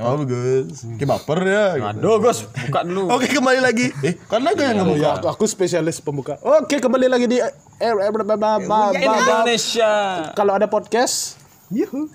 Ya 0.00 0.16
lu 0.16 0.24
Gus. 0.24 0.80
Kayak 0.96 1.08
baper 1.12 1.38
ya. 1.44 1.64
gitu. 1.76 2.00
Aduh, 2.00 2.16
Gus, 2.24 2.38
buka 2.48 2.80
dulu. 2.88 3.12
Oke 3.12 3.28
kembali 3.28 3.60
lagi. 3.60 3.92
Eh, 4.00 4.16
karena 4.24 4.56
gue 4.56 4.64
yang 4.64 4.80
ngebuka. 4.80 4.96
ya, 4.96 5.12
aku 5.20 5.44
spesialis 5.44 6.00
pembuka. 6.00 6.40
Oke, 6.40 6.80
kembali 6.80 7.04
lagi 7.04 7.28
di 7.28 7.36
eh, 7.36 7.52
eh, 7.76 7.92
Indonesia. 8.96 9.92
Kalau 10.32 10.56
ada 10.56 10.64
podcast, 10.72 11.36
yuhu. 11.68 12.08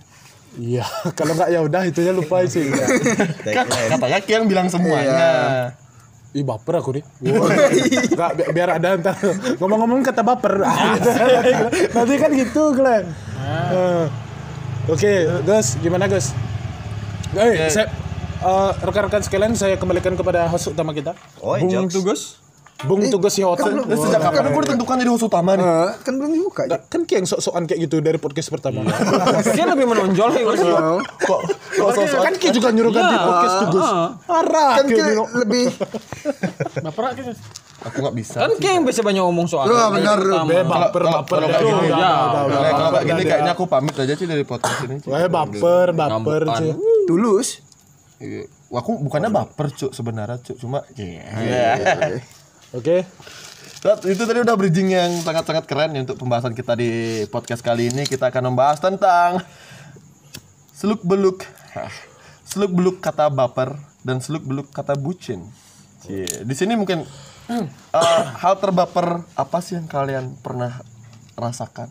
Iya, 0.58 0.82
kalau 1.20 1.38
nggak 1.38 1.50
ya 1.54 1.62
udah 1.62 1.82
itunya 1.86 2.10
lupa 2.10 2.42
sih. 2.50 2.66
Kan, 3.56 3.70
katanya 3.70 4.18
yang 4.26 4.50
bilang 4.50 4.66
semuanya. 4.66 5.78
Ih 6.34 6.42
baper 6.42 6.82
aku 6.82 6.90
nih. 6.98 7.04
Nggak, 7.22 8.32
bi- 8.34 8.50
biar 8.50 8.82
ada 8.82 8.98
ntar 8.98 9.14
ngomong-ngomong 9.62 10.02
kata 10.02 10.26
baper. 10.26 10.58
Nanti 11.96 12.14
kan 12.18 12.34
gitu, 12.34 12.74
Glenn. 12.74 13.08
Eh, 13.72 14.06
Oke, 14.86 15.30
Gus, 15.46 15.78
gimana 15.80 16.10
Gus? 16.10 16.34
Eh, 17.36 17.68
saya 17.68 17.86
eh, 18.42 18.72
rekan-rekan 18.80 19.22
sekalian 19.24 19.54
saya 19.54 19.76
kembalikan 19.76 20.16
kepada 20.16 20.48
host 20.48 20.72
utama 20.72 20.96
kita. 20.96 21.14
Oh, 21.44 21.56
Bung 21.60 21.72
jokes. 21.72 21.94
tuh, 21.94 22.04
Gus. 22.04 22.24
Bung 22.84 23.08
Tugas 23.08 23.32
Yota. 23.40 23.72
Terus 23.72 24.04
sejak 24.04 24.20
kapan 24.20 24.52
gue 24.52 24.62
ditentukan 24.68 24.96
jadi 25.00 25.10
host 25.10 25.26
utama 25.32 25.56
nih? 25.56 25.64
Eh, 25.64 25.92
kan 26.04 26.14
belum 26.20 26.32
dibuka. 26.36 26.68
Nggak, 26.68 26.82
kan 26.92 27.02
kayak 27.08 27.20
yang 27.24 27.28
sok-sokan 27.32 27.64
kayak 27.72 27.80
gitu 27.88 28.04
dari 28.04 28.20
podcast 28.20 28.52
pertama. 28.52 28.84
Dia 29.56 29.66
lebih 29.72 29.88
menonjol 29.88 30.30
ya. 30.36 30.44
Oh. 30.44 31.00
Kok 31.00 31.40
kok 31.72 31.90
sosok 31.96 32.20
kan 32.20 32.34
Ki 32.36 32.52
juga 32.52 32.76
nyuruh 32.76 32.92
ganti 32.92 33.16
podcast 33.16 33.56
tuh 33.64 33.68
Gus. 33.80 33.90
Arah. 34.28 34.74
Kan 34.76 34.86
Ki 34.92 34.94
kita 35.00 35.12
nyuruh. 35.16 35.28
lebih 35.40 35.66
aku 37.86 37.98
nggak 38.02 38.16
bisa. 38.18 38.38
Kan 38.42 38.52
Ki 38.58 38.68
yang 38.68 38.84
biasa 38.84 39.06
banyak 39.06 39.22
ngomong 39.22 39.46
soal. 39.46 39.70
Lu 39.70 39.78
benar, 39.94 40.18
lu. 40.18 40.36
Be, 40.44 40.66
baper, 40.66 41.02
Kalau- 41.06 41.22
baper. 41.22 41.38
kalau 41.38 41.48
kayak 41.48 41.64
gini, 41.64 41.90
kalau 41.94 42.90
kayak 42.90 43.06
gini 43.06 43.22
kayaknya 43.24 43.52
aku 43.54 43.64
pamit 43.70 43.96
aja 43.96 44.14
sih 44.18 44.26
dari 44.26 44.44
podcast 44.44 44.80
ini. 44.84 44.98
Wah, 45.06 45.30
baper, 45.30 45.88
baper 45.94 46.42
cuy. 46.50 46.72
tulus. 47.06 47.62
Iya. 48.18 48.50
Wah, 48.74 48.82
aku 48.82 48.98
bukannya 48.98 49.30
baper 49.30 49.70
cuk 49.70 49.92
sebenarnya 49.94 50.42
cuk 50.42 50.58
cuma 50.58 50.82
iya. 50.98 51.78
Oke. 52.74 53.06
Tat, 53.80 54.02
itu 54.04 54.26
tadi 54.26 54.42
udah 54.42 54.58
bridging 54.58 54.90
yang 54.90 55.12
sangat-sangat 55.22 55.70
keren 55.70 55.94
ya 55.94 56.02
untuk 56.02 56.18
pembahasan 56.18 56.58
kita 56.58 56.74
di 56.74 56.90
podcast 57.30 57.62
kali 57.62 57.94
ini 57.94 58.02
kita 58.04 58.34
akan 58.34 58.50
membahas 58.50 58.82
tentang 58.82 59.38
seluk 60.74 61.06
beluk 61.06 61.46
seluk 62.44 62.74
beluk 62.74 62.98
kata 62.98 63.30
baper 63.30 63.78
dan 64.02 64.18
seluk 64.18 64.42
beluk 64.42 64.68
kata 64.74 64.98
bucin. 64.98 65.46
Cie, 66.02 66.26
Di 66.26 66.56
sini 66.58 66.74
mungkin 66.74 67.06
eh, 67.48 68.24
hal 68.42 68.54
terbaper 68.58 69.22
apa 69.34 69.58
sih 69.62 69.78
yang 69.78 69.86
kalian 69.86 70.34
pernah 70.40 70.82
rasakan? 71.36 71.90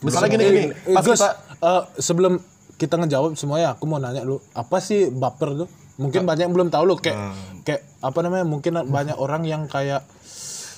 Misalnya 0.00 0.28
gini 0.32 0.44
gini, 0.48 0.60
Eh, 0.72 0.94
pas 0.96 1.04
Gus, 1.04 1.20
kita 1.20 1.30
eh, 1.60 1.82
sebelum 2.00 2.32
kita 2.80 2.96
ngejawab 2.96 3.36
semuanya, 3.36 3.76
aku 3.76 3.84
mau 3.84 4.00
nanya 4.00 4.24
lu, 4.24 4.40
apa 4.56 4.80
sih 4.80 5.12
baper 5.12 5.66
tuh? 5.66 5.68
Mungkin 6.00 6.24
banyak 6.24 6.48
yang 6.48 6.54
belum 6.56 6.72
tahu 6.72 6.84
lu 6.88 6.96
kayak 6.96 7.18
kayak 7.62 7.84
apa 8.00 8.18
namanya? 8.24 8.48
Mungkin 8.48 8.72
banyak 8.88 9.16
orang 9.20 9.44
yang 9.44 9.68
kayak 9.68 10.00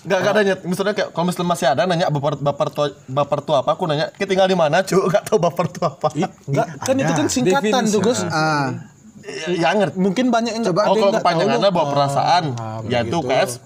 Gak, 0.02 0.18
gak 0.18 0.34
ada 0.34 0.42
nyet. 0.42 0.60
Misalnya 0.66 0.98
kayak 0.98 1.14
kalau 1.14 1.30
misalnya 1.30 1.50
masih 1.54 1.66
ada 1.70 1.86
nanya 1.86 2.10
baper 2.10 2.34
baper 2.34 2.68
tuh 2.74 2.90
baper 3.06 3.38
tuh 3.38 3.54
apa? 3.54 3.78
Aku 3.78 3.86
nanya, 3.86 4.10
"Ki 4.10 4.26
tinggal 4.26 4.50
di 4.50 4.58
mana, 4.58 4.82
Cuk?" 4.82 4.98
Gak 5.14 5.30
tahu 5.30 5.38
baper 5.38 5.70
tuh 5.70 5.86
apa. 5.86 6.10
Enggak, 6.42 6.66
kan 6.82 6.94
itu 6.98 7.12
kan 7.14 7.26
singkatan 7.30 7.82
tuh, 7.86 8.00
Gus. 8.02 8.18
Ah, 8.26 8.74
Ya, 9.22 9.46
ya 9.48 9.70
ngerti. 9.72 9.96
Mungkin 9.96 10.26
banyak 10.28 10.52
yang 10.52 10.64
Coba 10.66 10.80
Oh, 10.84 10.94
kalau 10.94 11.14
kepanjangannya 11.14 11.70
bawa 11.70 11.86
perasaan, 11.88 12.44
Ah, 12.54 12.82
ya 12.84 13.00
itu 13.00 13.18
KS 13.18 13.62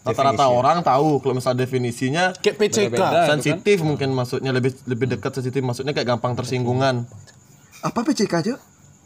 rata-rata 0.00 0.44
orang 0.46 0.80
tahu. 0.80 1.18
Kalau 1.18 1.34
misalnya 1.36 1.62
definisinya 1.62 2.24
kayak 2.34 2.56
PCK. 2.56 3.00
sensitif 3.28 3.80
mungkin 3.80 4.10
maksudnya 4.10 4.50
lebih 4.50 4.74
lebih 4.84 5.06
dekat 5.10 5.30
sensitif 5.32 5.60
maksudnya 5.60 5.92
kayak 5.92 6.08
gampang 6.08 6.34
tersinggungan. 6.34 7.06
apa 7.80 7.98
PCK 8.02 8.34
aja? 8.34 8.54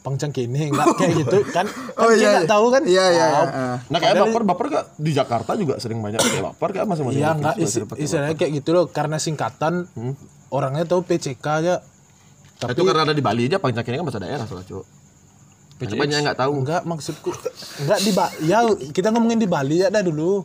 Pangcang 0.01 0.29
kini 0.29 0.69
enggak 0.69 0.85
kayak 0.97 1.15
gitu 1.23 1.39
kan. 1.49 1.65
kan 1.65 1.97
Oh, 1.97 2.11
iya, 2.11 2.37
iya. 2.37 2.41
tahu 2.45 2.69
kan? 2.69 2.83
Iya, 2.83 3.05
iya, 3.07 3.25
iya. 3.25 3.27
Oh, 3.35 3.47
Ah. 3.47 3.77
Nah 3.87 3.99
kayak 3.99 4.15
baper 4.21 4.43
baper 4.45 4.67
gak 4.69 4.85
di 4.97 5.11
Jakarta 5.11 5.53
juga 5.55 5.79
sering 5.79 5.99
banyak 5.99 6.19
kayak 6.19 6.45
baper 6.45 6.69
kayak 6.73 6.87
masing-masing. 6.87 7.19
Iya 7.19 7.31
provinsi 7.33 7.77
enggak 7.81 7.99
istilahnya 7.99 8.35
kayak 8.35 8.53
gitu 8.55 8.71
loh 8.73 8.85
karena 8.87 9.17
singkatan 9.17 9.87
orangnya 10.49 10.85
tahu 10.85 11.05
PCK 11.05 11.47
aja. 11.61 11.75
baper. 12.57 12.73
Itu 12.73 12.83
karena 12.83 13.03
ada 13.03 13.13
di 13.13 13.21
Bali 13.21 13.45
aja 13.45 13.57
Pancak 13.57 13.85
ini 13.85 13.97
kan 13.97 14.05
bahasa 14.05 14.21
daerah 14.21 14.45
soalnya, 14.45 14.67
Cuk. 14.67 14.85
Ada 15.87 15.95
banyak 15.95 16.15
yang 16.15 16.25
nggak 16.25 16.41
tahu. 16.41 16.53
Enggak 16.59 16.83
maksudku 16.83 17.31
enggak 17.79 17.99
di 18.01 18.11
Ba- 18.11 18.35
ya 18.41 18.59
kita 18.89 19.09
ngomongin 19.09 19.37
di 19.37 19.47
Bali 19.47 19.77
ya 19.79 19.89
dah 19.89 20.01
dulu. 20.01 20.43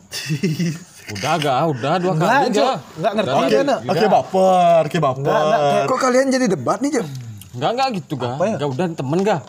Udah 1.10 1.34
gak, 1.36 1.74
udah 1.74 1.92
dua 1.98 2.12
Enggak, 2.12 2.30
kali 2.30 2.46
Cok. 2.46 2.62
aja. 2.62 2.66
Enggak 2.94 3.12
ngerti 3.12 3.34
Oke, 3.34 3.56
kan? 3.56 3.66
oke 3.82 4.06
baper, 4.06 4.82
oke 4.84 4.98
baper. 5.00 5.18
Enggak, 5.18 5.40
enggak, 5.42 5.60
kayak, 5.60 5.84
Kok 5.84 5.98
kalian 5.98 6.26
jadi 6.28 6.46
debat 6.46 6.78
nih, 6.78 6.90
Jo? 6.92 7.02
Enggak, 7.50 7.70
enggak 7.74 7.88
gitu 7.98 8.14
ga. 8.14 8.28
ya? 8.38 8.54
Gak 8.56 8.68
udah 8.70 8.86
temen 8.94 9.18
gak. 9.20 9.40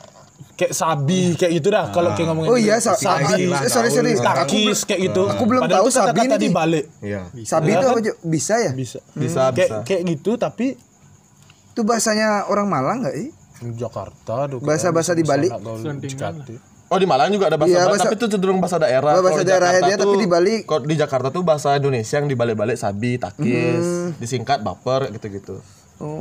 kayak 0.51 0.73
sabi 0.75 1.33
kayak 1.33 1.57
gitu 1.57 1.67
dah 1.69 1.89
kalau 1.89 2.13
kayak 2.13 2.27
ngomongin 2.29 2.49
Oh 2.49 2.57
iya, 2.57 2.77
sa 2.77 2.93
sabi, 2.93 3.45
ah, 3.47 3.65
sorry 3.65 3.89
sorry. 3.89 4.13
Aku, 4.13 4.21
takis 4.21 4.85
kayak 4.85 5.01
gitu. 5.09 5.25
aku 5.25 5.43
belum 5.43 5.61
Padahal 5.63 5.79
tahu 5.79 5.89
sabi 5.91 6.07
kata-kata 6.11 6.35
ini. 6.35 6.41
di 6.41 6.49
balik. 6.51 6.85
Iya. 6.99 7.21
Sabi 7.43 7.69
itu 7.71 7.85
apa, 7.87 7.99
Jo? 7.99 8.13
Bisa 8.21 8.53
ya? 8.57 8.71
Bisa. 8.71 8.99
Bisa, 9.11 9.41
kayak 9.49 9.53
bisa. 9.53 9.77
kayak 9.83 10.01
gitu 10.07 10.31
tapi 10.35 10.77
Itu 11.71 11.81
bahasanya 11.81 12.45
orang 12.45 12.67
Malang 12.67 12.97
enggak 12.99 13.15
sih? 13.15 13.29
Di 13.61 13.77
Jakarta 13.77 14.35
Bahasa-bahasa 14.59 15.13
di 15.13 15.23
Bali. 15.23 15.47
Oh 16.91 16.99
di 16.99 17.07
Malang 17.07 17.31
juga 17.31 17.47
ada 17.47 17.55
bahasa, 17.55 17.71
Iya, 17.71 17.79
Bali, 17.79 17.91
bahasa- 17.95 18.03
tapi 18.03 18.15
itu 18.19 18.27
cenderung 18.27 18.59
bahasa 18.59 18.75
daerah. 18.75 19.13
Bahasa 19.15 19.43
daerah 19.47 19.69
Jakarta 19.71 19.87
aja, 19.87 19.95
tapi 19.95 20.15
di 20.17 20.27
Bali- 20.27 20.61
Kalau 20.67 20.83
di 20.83 20.95
Jakarta 20.99 21.27
tuh 21.31 21.39
bahasa 21.39 21.69
Indonesia 21.73 22.15
yang 22.19 22.27
dibalik-balik 22.27 22.75
sabi, 22.75 23.15
takis, 23.15 23.85
disingkat 24.19 24.59
baper 24.59 25.07
gitu-gitu. 25.09 25.63
Oh. 26.01 26.17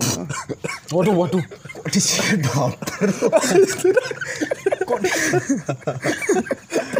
Waduh 0.92 1.16
waduh. 1.16 1.40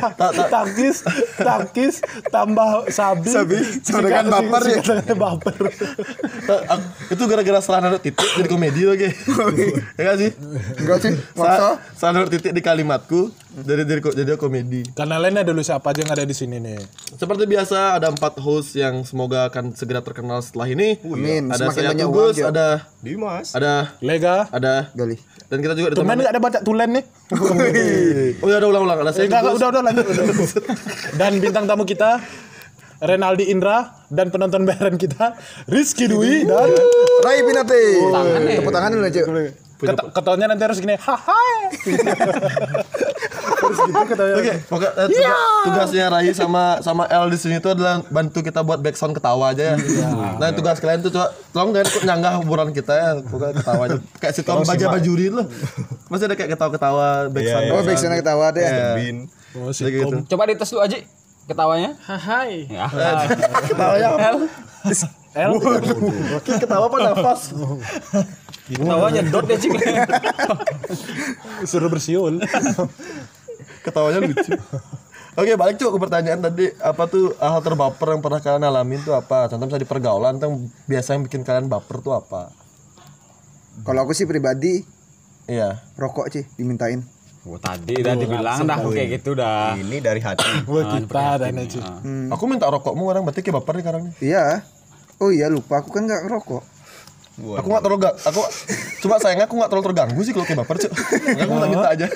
Tak, 0.01 0.13
tak, 0.17 0.49
Takis, 0.49 1.05
takis 1.37 1.95
tambah 2.33 2.89
sabi. 2.89 3.29
Sabi, 3.29 3.57
singkat- 3.85 4.33
baper 4.33 4.63
ya? 4.65 4.81
baper. 5.13 5.55
ak- 6.49 6.89
itu 7.13 7.23
gara-gara 7.23 7.61
salah 7.61 7.81
naruh 7.83 8.01
titik 8.01 8.25
jadi 8.33 8.49
komedi 8.49 8.89
lagi. 8.89 9.13
ya 9.99 10.03
gak 10.03 10.17
sih? 10.17 10.31
Enggak 10.81 10.99
sih? 11.05 11.13
Sa 11.37 11.45
Masa? 11.45 11.69
salah 11.93 12.13
naruh 12.17 12.33
titik 12.33 12.57
di 12.57 12.63
kalimatku 12.65 13.29
jadi 13.61 13.83
jadi 13.85 14.01
jadi 14.25 14.41
komedi. 14.41 14.89
Karena 14.95 15.21
lainnya 15.21 15.45
dulu 15.45 15.61
siapa 15.61 15.93
aja 15.93 16.01
yang 16.01 16.13
ada 16.13 16.25
di 16.25 16.33
sini 16.33 16.57
nih. 16.57 16.81
Seperti 17.13 17.45
biasa 17.45 18.01
ada 18.01 18.09
empat 18.09 18.41
host 18.41 18.73
yang 18.75 19.05
semoga 19.05 19.53
akan 19.53 19.75
segera 19.75 20.01
terkenal 20.01 20.41
setelah 20.41 20.65
ini. 20.67 20.97
Amin. 21.03 21.51
Ada 21.51 21.69
Semakin 21.69 21.77
saya 21.77 21.89
banyak 21.93 22.07
Tugus, 22.09 22.35
Jo. 22.39 22.47
Ada 22.71 22.77
Dimas. 23.01 23.47
ada 23.53 23.73
Lega. 23.99 24.47
ada 24.49 24.89
Gali. 24.93 25.19
dan 25.47 25.59
kita 25.59 25.75
juga 25.75 25.89
Tulen 25.93 26.17
nggak 26.17 26.31
ada 26.31 26.41
baca 26.41 26.59
tulen 26.63 26.91
nih. 26.93 27.05
Oh 28.41 28.47
ya 28.47 28.57
udah 28.57 28.69
ulang-ulang 28.71 28.99
ada 29.01 29.11
saya 29.11 29.27
enggak, 29.27 29.51
udah 29.51 29.69
udah 29.69 29.83
lanjut. 29.83 30.07
udah. 30.07 30.25
Dan 31.15 31.33
bintang 31.39 31.67
tamu 31.67 31.83
kita 31.83 32.23
Renaldi 33.01 33.49
Indra 33.49 34.07
dan 34.07 34.29
penonton 34.29 34.63
bayaran 34.63 34.95
kita 34.95 35.35
Rizky 35.67 36.07
Dwi 36.07 36.45
dan 36.45 36.69
Rai 37.21 37.43
Pinate. 37.43 37.83
Tepuk 38.55 38.71
tangan 38.71 38.91
dulu, 38.93 39.09
Jo. 39.09 39.25
Ket- 39.81 40.13
ketawanya 40.13 40.47
nanti 40.47 40.61
harus 40.61 40.77
gini 40.77 40.93
haha 40.93 41.41
gitu 43.73 44.25
Oke, 44.37 44.55
pokok- 44.67 44.95
eh, 44.95 45.07
tuga- 45.09 45.39
tugasnya 45.65 46.05
Rai 46.09 46.31
sama 46.31 46.65
sama 46.81 47.05
L 47.07 47.27
di 47.27 47.37
sini 47.37 47.57
tuh 47.59 47.73
adalah 47.73 48.03
bantu 48.05 48.41
kita 48.41 48.61
buat 48.61 48.79
backsound 48.79 49.13
ketawa 49.13 49.51
aja 49.51 49.73
ya. 49.73 49.77
Nah, 50.37 50.51
tugas 50.51 50.79
kalian 50.79 51.01
tuh 51.01 51.11
coba 51.11 51.31
tolong 51.51 51.71
jangan 51.73 51.87
ikut 51.89 52.03
nyanggah 52.05 52.33
hiburan 52.39 52.69
kita 52.71 52.93
ya, 52.93 53.09
pokoknya 53.21 53.55
ketawa 53.57 53.83
aja. 53.85 53.99
Kayak 54.17 54.35
sitcom 54.35 54.63
bagi 54.63 54.85
bajuri 54.85 55.27
loh. 55.29 55.47
Masih 56.07 56.25
ada 56.25 56.35
kayak 56.35 56.51
ketawa-ketawa 56.51 57.07
backsound. 57.29 57.65
Oh, 57.71 57.83
baik 57.83 57.97
sana 57.97 58.17
ketawa 58.17 58.47
deh. 58.51 58.65
Bin. 58.97 59.17
oh, 59.55 59.71
Kayak 59.71 59.93
gitu. 59.97 60.17
Coba 60.27 60.43
dites 60.45 60.69
dulu 60.69 60.81
aja 60.81 60.97
ketawanya. 61.47 61.91
Hai. 62.01 62.67
Ya. 62.67 62.87
Ketawanya 63.65 64.07
apa? 64.13 64.29
L 65.31 65.51
Oke, 66.35 66.51
ketawa 66.59 66.87
apa 66.87 66.97
nafas? 67.05 67.55
Ketawanya 68.67 69.23
dot 69.27 69.47
deh 69.47 69.59
cik. 69.59 69.75
suruh 71.71 71.87
bersiul 71.87 72.39
Ketawanya 73.83 74.21
lucu. 74.25 74.53
Oke, 75.41 75.55
balik 75.55 75.79
cuy 75.79 75.89
ke 75.95 75.99
pertanyaan 76.03 76.43
tadi 76.43 76.67
apa 76.83 77.07
tuh 77.07 77.33
hal 77.39 77.63
terbaper 77.63 78.19
yang 78.19 78.21
pernah 78.21 78.41
kalian 78.43 78.67
alamin 78.67 79.01
tuh 79.01 79.15
apa? 79.15 79.47
Contoh 79.47 79.71
misalnya 79.71 79.85
di 79.87 79.89
pergaulan 79.89 80.35
tuh 80.43 80.51
biasa 80.91 81.15
yang 81.15 81.23
bikin 81.25 81.47
kalian 81.47 81.71
baper 81.71 82.03
tuh 82.03 82.19
apa? 82.19 82.51
Kalau 83.87 84.01
aku 84.05 84.13
sih 84.13 84.27
pribadi 84.27 84.83
Iya. 85.47 85.81
rokok 85.97 86.31
sih 86.31 86.45
dimintain. 86.59 87.03
Oh, 87.49 87.57
tadi 87.57 87.97
udah 87.97 88.15
dibilang 88.21 88.59
dah 88.69 88.79
kayak 88.85 89.09
gitu 89.17 89.33
dah. 89.33 89.73
Ini 89.73 89.97
dari 90.05 90.21
hati. 90.21 90.69
Wah 90.69 90.85
kita 90.93 91.41
dan 91.41 91.57
aja 91.57 91.81
Aku 92.37 92.45
minta 92.45 92.69
rokokmu 92.69 93.09
orang 93.09 93.25
berarti 93.25 93.41
kayak 93.41 93.65
baper 93.65 93.81
nih 93.81 93.85
sekarang 93.87 94.03
nih. 94.11 94.15
Iya. 94.21 94.45
Oh 95.25 95.33
iya 95.33 95.49
lupa 95.49 95.81
aku 95.81 95.89
kan 95.95 96.05
nggak 96.05 96.29
ngerokok. 96.29 96.63
Aku 97.41 97.67
gak 97.67 97.83
terlalu 97.83 98.01
ga- 98.03 98.17
aku 98.21 98.41
cuma 99.01 99.17
sayangnya 99.17 99.45
aku 99.45 99.57
gak 99.57 99.69
terlalu 99.69 99.87
terganggu 99.87 100.21
sih 100.21 100.33
kalau 100.33 100.45
kayak 100.45 100.61
baper 100.61 100.77
cuy. 100.79 100.91
Makanya 100.91 101.43
aku 101.43 101.53
minta 101.53 101.69
minta 101.69 101.89
aja. 101.91 102.07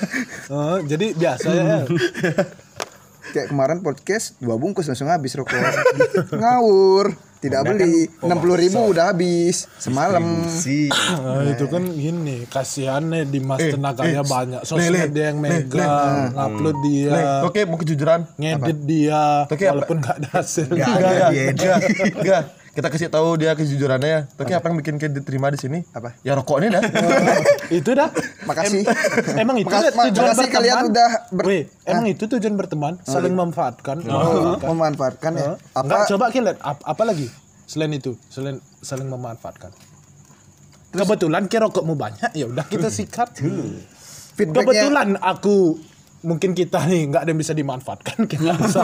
Oh, 0.47 0.77
jadi 0.79 1.05
biasa 1.11 1.47
ya 1.49 1.63
Kayak 3.25 3.47
kemarin 3.51 3.81
podcast 3.81 4.37
dua 4.37 4.55
bungkus 4.55 4.85
langsung 4.85 5.09
habis 5.09 5.33
rokok. 5.33 5.57
Ngawur. 6.31 7.11
Tidak 7.35 7.61
beli. 7.61 8.09
Enam 8.23 8.37
puluh 8.39 8.55
ribu 8.55 8.89
udah 8.89 9.11
habis 9.11 9.69
semalam. 9.75 10.23
Si. 10.47 10.89
Nah, 10.89 11.45
itu 11.45 11.67
kan 11.67 11.83
gini, 11.83 12.47
kasihan 12.47 13.05
nih 13.05 13.27
Dimas 13.27 13.59
Eh, 13.59 13.69
tenaganya 13.69 14.23
eh, 14.23 14.25
banyak. 14.25 14.61
Sosmed 14.63 14.89
Le, 14.89 15.13
dia 15.13 15.29
yang 15.29 15.37
megang, 15.37 16.33
upload 16.33 16.77
dia, 16.81 17.43
oke 17.43 17.59
mau 17.67 17.77
kejujuran. 17.77 18.25
ngedit 18.35 18.79
dia, 18.81 19.45
walaupun 19.45 19.97
nggak 19.99 20.15
ada 20.15 20.29
hasil. 20.41 20.73
Enggak, 20.73 20.89
enggak, 20.89 21.29
enggak, 21.53 21.79
enggak. 22.15 22.43
Kita 22.75 22.91
kasih 22.91 23.07
tahu 23.07 23.39
dia 23.39 23.55
kejujurannya 23.55 24.09
ya. 24.09 24.21
Tapi 24.27 24.51
apa 24.51 24.67
yang 24.67 24.75
bikin 24.75 24.99
kita 24.99 25.15
diterima 25.15 25.47
di 25.47 25.55
sini? 25.55 25.79
Apa? 25.89 26.19
Ya 26.21 26.35
rokoknya 26.35 26.75
dah. 26.75 26.83
itu 27.79 27.87
dah. 27.89 28.11
Makasih. 28.43 28.83
Em- 28.83 29.39
emang 29.39 29.55
itu 29.55 29.71
Makas- 29.71 29.95
tujuan 29.95 30.11
makasih 30.27 30.35
berteman. 30.43 30.51
kalian 30.51 30.77
udah 30.91 31.09
ber- 31.31 31.45
Weh, 31.47 31.61
emang 31.85 32.05
itu 32.05 32.23
tujuan 32.27 32.53
berteman, 32.53 32.99
saling 33.01 33.31
memanfaatkan. 33.31 34.03
Oh, 34.05 34.59
memanfaatkan 34.61 35.31
ya. 35.33 35.55
Enggak, 35.71 35.97
Apa? 35.97 36.09
coba 36.11 36.25
kita 36.29 36.43
lihat 36.45 36.59
ap- 36.59 36.83
apa 36.83 37.03
lagi 37.05 37.31
selain 37.63 37.95
itu, 37.95 38.19
selain 38.27 38.59
saling 38.77 39.07
memanfaatkan. 39.07 39.71
Kebetulan 40.91 41.47
kira 41.47 41.67
rokokmu 41.67 41.95
banyak, 41.95 42.31
ya 42.33 42.45
udah 42.45 42.67
kita 42.67 42.87
sikat. 42.87 43.39
Feedbacknya 44.35 44.83
Kebetulan 44.83 45.09
aku 45.15 45.79
mungkin 46.25 46.51
kita 46.51 46.83
nih 46.83 47.05
nggak 47.07 47.21
ada 47.21 47.29
yang 47.29 47.37
bisa 47.37 47.53
dimanfaatkan 47.53 48.25
kita 48.25 48.57
bisa 48.59 48.81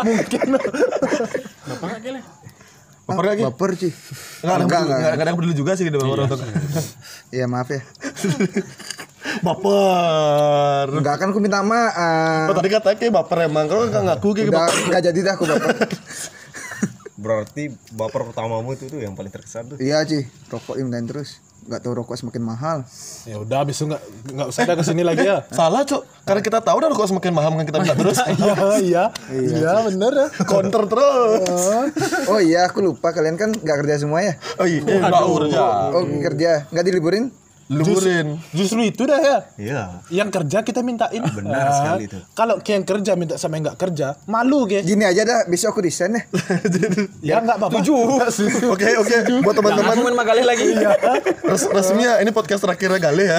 mungkin 0.00 0.48
Baper 3.04 3.36
lagi? 3.36 3.44
baper 3.44 3.70
sih. 3.76 3.92
Enggak 4.40 4.54
ada, 4.56 4.64
Enggak, 4.64 4.80
enggak, 4.80 4.80
enggak. 4.80 5.12
enggak 5.12 5.20
ada 5.20 5.28
yang 5.28 5.36
peduli 5.36 5.52
juga 5.52 5.72
sih 5.76 5.84
di 5.84 5.92
orang 5.92 6.24
untuk. 6.24 6.40
Iya 7.28 7.44
maaf 7.44 7.68
ya. 7.68 7.80
Baper. 9.44 10.84
Enggak 10.88 11.14
kan 11.20 11.26
aku 11.28 11.36
minta 11.36 11.60
maaf. 11.60 12.48
Oh, 12.48 12.56
tadi 12.56 12.72
katanya 12.72 12.96
kayak 12.96 13.12
baper 13.12 13.38
emang. 13.44 13.68
Kalau 13.68 13.84
enggak 13.84 14.02
ngaku 14.08 14.28
kayak 14.32 14.48
Udah 14.48 14.56
baper. 14.64 14.80
enggak 14.88 15.02
jadi 15.04 15.18
dah 15.20 15.32
aku 15.36 15.44
baper. 15.44 15.74
Berarti 17.24 17.62
baper 17.92 18.20
pertamamu 18.24 18.72
itu 18.72 18.84
tuh 18.88 18.96
yang 18.96 19.12
paling 19.12 19.28
terkesan 19.28 19.64
tuh. 19.68 19.76
Iya 19.76 20.00
sih, 20.04 20.24
rokok 20.48 20.80
dimintain 20.80 21.04
terus. 21.04 21.44
Enggak 21.64 21.80
tahu 21.80 21.92
rokok 21.96 22.16
semakin 22.20 22.42
mahal. 22.44 22.78
ya 23.24 23.40
udah 23.40 23.64
besok 23.64 23.96
nggak 23.96 24.02
nggak 24.36 24.48
usah 24.52 24.60
ada 24.68 24.74
ke 24.76 24.84
sini 24.84 25.00
lagi 25.00 25.24
ya 25.24 25.48
Salah, 25.58 25.80
Cok. 25.80 26.02
Karena 26.24 26.40
kita 26.44 26.58
tahu 26.60 26.76
dah 26.76 26.88
kok 26.92 27.08
semakin 27.08 27.32
mahal 27.32 27.50
kan 27.56 27.64
kita 27.64 27.78
minta 27.80 27.96
terus. 27.96 28.18
iya 28.44 28.54
iya 28.80 29.04
iya 29.32 29.72
bener 29.84 30.12
ya 30.12 30.28
Counter 30.50 30.84
terus. 30.88 31.62
Oh 32.28 32.40
iya, 32.40 32.68
aku 32.68 32.84
lupa 32.84 33.12
kalian 33.12 33.40
kan 33.40 33.52
enggak 33.52 33.76
kerja 33.84 34.04
semua 34.04 34.20
ya? 34.20 34.36
Oh 34.60 34.68
iya, 34.68 34.80
enggak 34.84 35.24
kerja. 35.24 35.64
Oh, 35.92 36.02
kerja. 36.04 36.50
Enggak 36.68 36.84
diliburin? 36.84 37.43
Liburin. 37.66 38.36
justru 38.50 38.80
itu 38.82 39.02
dah 39.02 39.16
ya 39.16 39.38
Iya. 39.56 39.82
yang 40.10 40.28
kerja 40.28 40.60
kita 40.60 40.80
mintain 40.80 41.24
Benar 41.24 41.56
Ah, 41.56 41.72
sekali 41.72 42.04
itu. 42.04 42.18
kalau 42.32 42.60
yang 42.60 42.84
kerja 42.84 43.12
minta 43.14 43.34
sama 43.34 43.56
yang 43.56 43.64
nggak 43.66 43.78
kerja 43.78 44.20
malu 44.24 44.64
ge 44.64 44.84
Gini 44.84 45.02
aja 45.02 45.22
dah, 45.22 45.38
besok 45.44 45.72
aku 45.72 45.80
desain 45.80 46.10
deh. 46.10 46.24
ya 47.24 47.40
nggak 47.40 47.56
apa-apa 47.56 47.80
Oke, 48.74 48.88
oke. 48.94 49.16
Buat 49.40 49.56
teman-teman 49.56 49.96
main 50.12 50.26
kali 50.26 50.42
lagi. 50.42 50.76
res 51.40 51.64
resminya 51.66 52.20
ini 52.20 52.30
podcast 52.30 52.60
terakhirnya 52.60 53.00
Gale 53.00 53.24
ya. 53.26 53.38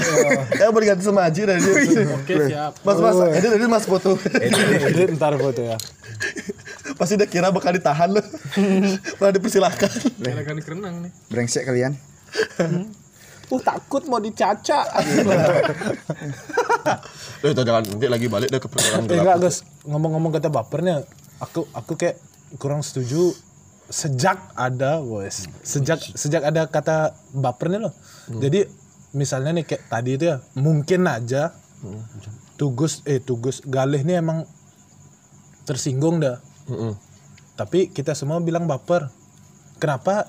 Kayak 0.49 0.69
mau 0.69 0.79
diganti 0.79 1.03
sama 1.03 1.21
Aji 1.23 1.41
dan 1.43 1.57
dia. 1.57 1.73
oke 2.11 2.33
siap 2.45 2.71
Mas, 2.81 2.97
mas, 2.97 3.15
edit, 3.31 3.51
edit 3.53 3.67
mas 3.67 3.85
foto. 3.85 4.17
Edit 4.35 5.09
ntar 5.13 5.35
foto 5.35 5.61
ya 5.61 5.77
Pasti 6.95 7.13
dia 7.13 7.27
kira 7.27 7.51
bakal 7.51 7.75
ditahan 7.75 8.09
loh. 8.09 8.25
Malah 9.19 9.33
dipersilahkan. 9.33 9.91
Brengsek 11.27 11.63
kalian. 11.63 11.93
Uh 13.45 13.61
takut 13.61 14.03
mau 14.05 14.17
dicaca. 14.17 14.79
Eh, 17.41 17.49
itu 17.49 17.61
jangan 17.61 17.81
nanti 17.83 18.05
lagi 18.05 18.25
balik 18.25 18.49
deh 18.49 18.57
ke 18.57 18.65
perjalanan 18.65 19.05
Eh, 19.05 19.09
gelap. 19.11 19.21
enggak 19.21 19.37
guys. 19.39 19.57
Ngomong-ngomong 19.83 20.31
kata 20.31 20.49
bapernya 20.49 21.01
aku 21.37 21.65
aku 21.71 21.93
kayak 21.95 22.17
kurang 22.57 22.81
setuju 22.81 23.33
sejak 23.85 24.53
ada 24.53 24.97
guys 24.97 25.45
sejak 25.61 25.97
sejak 26.13 26.41
ada 26.43 26.65
kata 26.65 27.13
bapernya 27.31 27.89
loh. 27.89 27.93
Jadi 28.27 28.65
misalnya 29.11 29.53
nih 29.53 29.65
kayak 29.65 29.83
tadi 29.87 30.11
itu 30.13 30.25
ya 30.27 30.37
mungkin 30.53 31.05
aja 31.05 31.53
tugus 32.55 33.01
eh 33.03 33.17
tugus 33.19 33.61
galih 33.61 34.01
nih 34.01 34.19
emang 34.19 34.45
tersinggung 35.63 36.17
dah. 36.19 36.37
Mm-mm. 36.65 36.97
tapi 37.55 37.87
kita 37.87 38.13
semua 38.13 38.37
bilang 38.39 38.65
baper. 38.65 39.09
Kenapa 39.77 40.27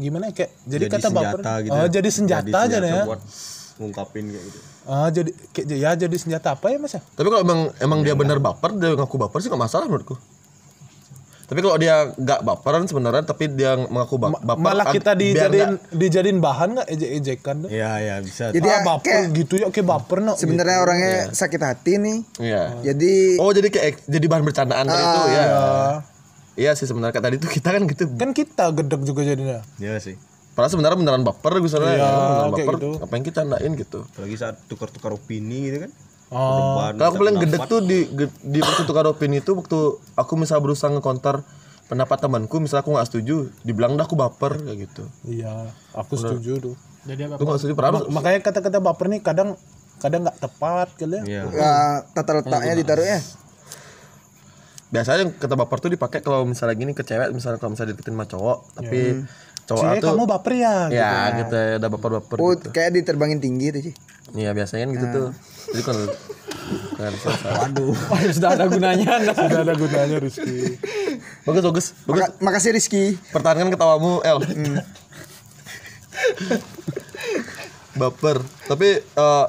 gimana 0.00 0.24
ya, 0.28 0.34
kayak 0.34 0.50
jadi, 0.64 0.84
kata 0.88 1.08
baper 1.12 1.40
gitu. 1.62 1.76
oh 1.76 1.86
jadi 1.86 2.08
senjata 2.08 2.56
aja 2.64 2.76
ya 2.80 3.04
buat 3.04 3.20
ngungkapin 3.80 4.24
kayak 4.28 4.44
gitu. 4.44 4.58
oh 4.88 5.08
jadi 5.08 5.30
kayak 5.52 5.66
ya 5.76 5.90
jadi 5.96 6.16
senjata 6.16 6.48
apa 6.56 6.66
ya 6.72 6.76
mas 6.76 6.92
ya 6.96 7.00
Tapi 7.00 7.26
kalau 7.28 7.40
emang 7.44 7.60
emang 7.80 8.00
dia 8.00 8.12
benar 8.16 8.36
baper, 8.40 8.76
dia 8.76 8.92
ngaku 8.96 9.16
baper 9.16 9.38
sih 9.40 9.48
nggak 9.48 9.62
masalah 9.68 9.88
menurutku. 9.88 10.16
Tapi 11.50 11.66
kalau 11.66 11.82
dia 11.82 12.14
nggak 12.14 12.46
baperan 12.46 12.86
sebenarnya, 12.86 13.26
tapi 13.26 13.50
dia 13.50 13.74
mengaku 13.74 14.22
ba- 14.22 14.38
baper, 14.38 14.62
malah 14.62 14.86
kita 14.94 15.18
dijadiin 15.18 15.82
dijadiin 15.90 16.38
bahan 16.38 16.78
nggak 16.78 16.88
ejek-ejekan 16.94 17.66
dah. 17.66 17.70
Iya, 17.74 17.90
iya 17.98 18.14
bisa. 18.22 18.54
Jadi 18.54 18.68
ah, 18.70 18.78
ya, 18.78 18.78
baper 18.86 19.02
kayak 19.02 19.24
gitu 19.34 19.54
ya 19.58 19.66
oke 19.66 19.82
baper 19.82 20.18
no 20.22 20.38
sebenarnya 20.38 20.78
orangnya 20.78 21.34
sakit 21.34 21.58
hati 21.58 21.98
nih. 21.98 22.18
Iya. 22.38 22.62
Jadi 22.86 23.42
Oh 23.42 23.50
jadi 23.50 23.66
kayak 23.66 24.06
jadi 24.06 24.26
bahan 24.30 24.44
bercandaan 24.46 24.86
tadi 24.86 25.02
itu 25.02 25.22
ya. 25.34 25.42
Ah, 25.50 25.94
Iya 26.54 26.72
sih 26.72 26.84
sebenarnya 26.84 27.16
tadi 27.16 27.36
tuh 27.36 27.46
kita 27.46 27.70
kan 27.70 27.82
gitu. 27.84 28.04
kan 28.10 28.30
kita 28.30 28.64
gedek 28.72 29.02
juga 29.02 29.22
jadinya 29.22 29.62
Iya 29.76 29.96
sih. 29.98 30.18
Padahal 30.50 30.70
sebenarnya 30.70 30.98
beneran 30.98 31.22
baper 31.22 31.52
misalnya. 31.58 31.92
Iya, 31.92 32.02
ya, 32.02 32.10
beneran 32.10 32.50
baper. 32.52 32.74
gitu. 32.76 32.90
Apa 32.98 33.12
yang 33.12 33.24
kita 33.24 33.36
candain 33.40 33.72
gitu. 33.74 33.98
Apalagi 34.04 34.36
saat 34.36 34.56
tukar-tukar 34.66 35.10
opini 35.12 35.58
gitu 35.66 35.78
kan. 35.80 35.90
oh 36.28 36.54
Depan, 36.54 36.92
Kalau 36.92 37.08
aku 37.08 37.16
pendapat. 37.20 37.42
gedek 37.42 37.62
tuh 37.66 37.80
di 37.82 37.98
di 38.44 38.58
waktu 38.60 38.82
tukar 38.84 39.04
opini 39.04 39.38
itu 39.38 39.50
waktu 39.52 39.78
aku 40.14 40.32
misal 40.36 40.58
berusaha 40.58 40.86
ngekonter 40.88 41.42
pendapat 41.84 42.18
temanku 42.20 42.56
misal 42.58 42.80
aku 42.80 42.92
nggak 42.92 43.02
setuju 43.04 43.50
dibilang 43.60 43.98
dah 43.98 44.06
aku 44.06 44.14
baper 44.14 44.62
kayak 44.62 44.78
gitu 44.80 45.10
iya 45.26 45.66
aku 45.90 46.14
setuju 46.14 46.52
tuh 46.62 46.74
aku 47.34 47.42
nggak 47.42 47.58
setuju 47.58 47.74
pernah 47.74 47.98
Ma- 47.98 48.14
makanya 48.14 48.46
kata-kata 48.46 48.78
baper 48.78 49.10
nih 49.10 49.20
kadang 49.20 49.58
kadang 49.98 50.22
nggak 50.22 50.38
tepat 50.38 50.86
kali 50.94 51.18
ya 51.18 51.22
Iya. 51.26 51.42
ya, 51.50 51.72
tata 52.14 52.30
letaknya 52.32 52.74
ditaruhnya. 52.78 53.18
Biasanya 54.90 55.30
kata 55.30 55.54
baper 55.54 55.78
tuh 55.78 55.90
dipakai 55.90 56.18
kalau 56.18 56.42
misalnya 56.42 56.74
gini 56.74 56.92
ke 56.92 57.00
cewek 57.00 57.30
misalnya 57.30 57.56
kalau 57.56 57.72
misalnya 57.72 57.94
deketin 57.94 58.12
sama 58.12 58.26
cowok 58.26 58.58
tapi 58.74 59.22
cowok 59.62 59.82
Cie, 59.86 60.00
tuh 60.02 60.08
kamu 60.10 60.24
baper 60.26 60.52
ya 60.58 60.74
ya 60.90 61.10
gitu 61.38 61.54
ya 61.54 61.74
udah 61.78 61.88
baper 61.88 62.10
baper 62.18 62.36
Oh, 62.36 62.50
gitu. 62.50 62.68
kayak 62.70 62.90
diterbangin 62.92 63.38
tinggi 63.38 63.70
tuh 63.70 63.82
sih. 63.86 63.94
iya 64.32 64.50
biasanya 64.50 64.86
kan 64.86 64.94
gitu 64.94 65.06
tuh. 65.08 65.28
Jadi 65.70 65.82
kalau 65.82 66.02
kan. 66.98 67.12
Waduh, 67.62 67.94
sudah 68.30 68.50
ada 68.52 68.66
gunanya. 68.66 69.10
Sudah 69.38 69.62
ada 69.62 69.74
gunanya 69.74 70.16
Rizky. 70.18 70.78
Bagus 71.42 71.62
bagus. 71.64 71.86
Bagus. 72.02 72.18
Maka- 72.26 72.34
makasih 72.38 72.70
Rizky. 72.70 73.14
pertahankan 73.30 73.70
ketawamu 73.70 74.22
El. 74.22 74.38
Baper. 77.92 78.38
Tapi 78.66 78.88
eh, 79.02 79.46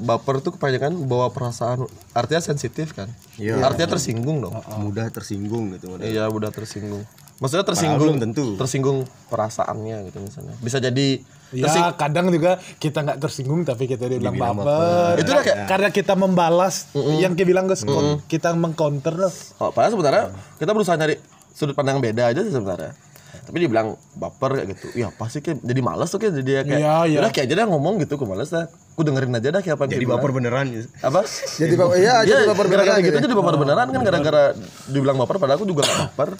baper 0.00 0.40
tuh 0.40 0.52
kebanyakan 0.52 0.96
bawa 1.04 1.30
perasaan 1.30 1.84
artinya 2.10 2.42
sensitif 2.42 2.90
kan 2.92 3.08
Iya. 3.40 3.64
artinya 3.64 3.96
tersinggung 3.96 4.44
dong. 4.44 4.52
Mudah 4.82 5.08
tersinggung 5.08 5.72
gitu. 5.76 5.96
Mudah. 5.96 6.04
iya 6.04 6.24
udah 6.28 6.52
tersinggung. 6.52 7.04
Maksudnya 7.42 7.66
tersinggung 7.66 8.22
tentu. 8.22 8.54
tersinggung 8.54 9.02
perasaannya 9.26 10.06
gitu 10.12 10.18
misalnya. 10.22 10.54
Bisa 10.62 10.78
jadi 10.78 11.18
ya 11.52 11.92
kadang 11.98 12.32
juga 12.32 12.56
kita 12.80 13.04
nggak 13.04 13.18
tersinggung 13.18 13.66
tapi 13.66 13.90
kita 13.90 14.08
dibilang 14.08 14.36
baper. 14.36 15.20
Itu 15.20 15.30
udah 15.32 15.44
kayak- 15.44 15.68
karena 15.68 15.88
kita 15.90 16.14
membalas 16.14 16.92
yang 16.94 17.34
kita 17.34 17.48
bilang 17.48 17.66
guys 17.66 17.82
kita 18.28 18.54
mengcounter. 18.54 19.14
Loh 19.16 19.32
oh, 19.58 19.70
padahal 19.74 19.92
sebenarnya 19.92 20.24
kita 20.56 20.70
berusaha 20.70 20.96
nyari 20.96 21.16
sudut 21.52 21.76
pandang 21.76 22.00
beda 22.00 22.32
aja 22.32 22.40
sih 22.40 22.52
sebenarnya 22.52 22.96
tapi 23.42 23.58
dibilang 23.58 23.88
baper 24.14 24.50
kayak 24.54 24.68
gitu 24.70 24.86
ya 24.94 25.10
pasti 25.10 25.38
kayak 25.38 25.58
jadi 25.60 25.80
malas 25.80 26.08
tuh 26.08 26.16
kayak 26.16 26.32
jadi 26.38 26.52
kayak 26.62 26.78
Iya, 26.78 26.94
iya. 27.04 27.18
udah 27.18 27.30
kayak 27.30 27.46
aja 27.46 27.54
dah 27.58 27.66
ngomong 27.66 27.94
gitu 27.98 28.14
aku 28.14 28.24
malas 28.24 28.48
dah 28.48 28.64
aku 28.66 29.02
dengerin 29.02 29.32
aja 29.32 29.48
dah 29.50 29.58
kayak 29.58 29.74
apa 29.74 29.84
Jadi 29.86 29.98
dia 29.98 30.08
baper 30.08 30.20
bilang. 30.22 30.36
beneran 30.38 30.64
gitu. 30.70 30.86
apa 31.00 31.20
Jadi 31.58 31.74
bapak 31.74 31.96
iya, 31.96 32.14
Iya, 32.16 32.16
jadi 32.24 32.42
baper 32.46 32.66
gara-gara 32.66 32.78
beneran 32.92 32.98
gitu 33.00 33.10
gitu. 33.10 33.24
jadi 33.24 33.34
baper 33.34 33.56
beneran 33.56 33.86
kan 33.88 34.00
gara-gara 34.00 34.42
dibilang 34.86 35.16
baper 35.18 35.36
padahal 35.36 35.56
aku 35.56 35.66
juga 35.66 35.82
gak 35.82 35.98
baper. 36.08 36.30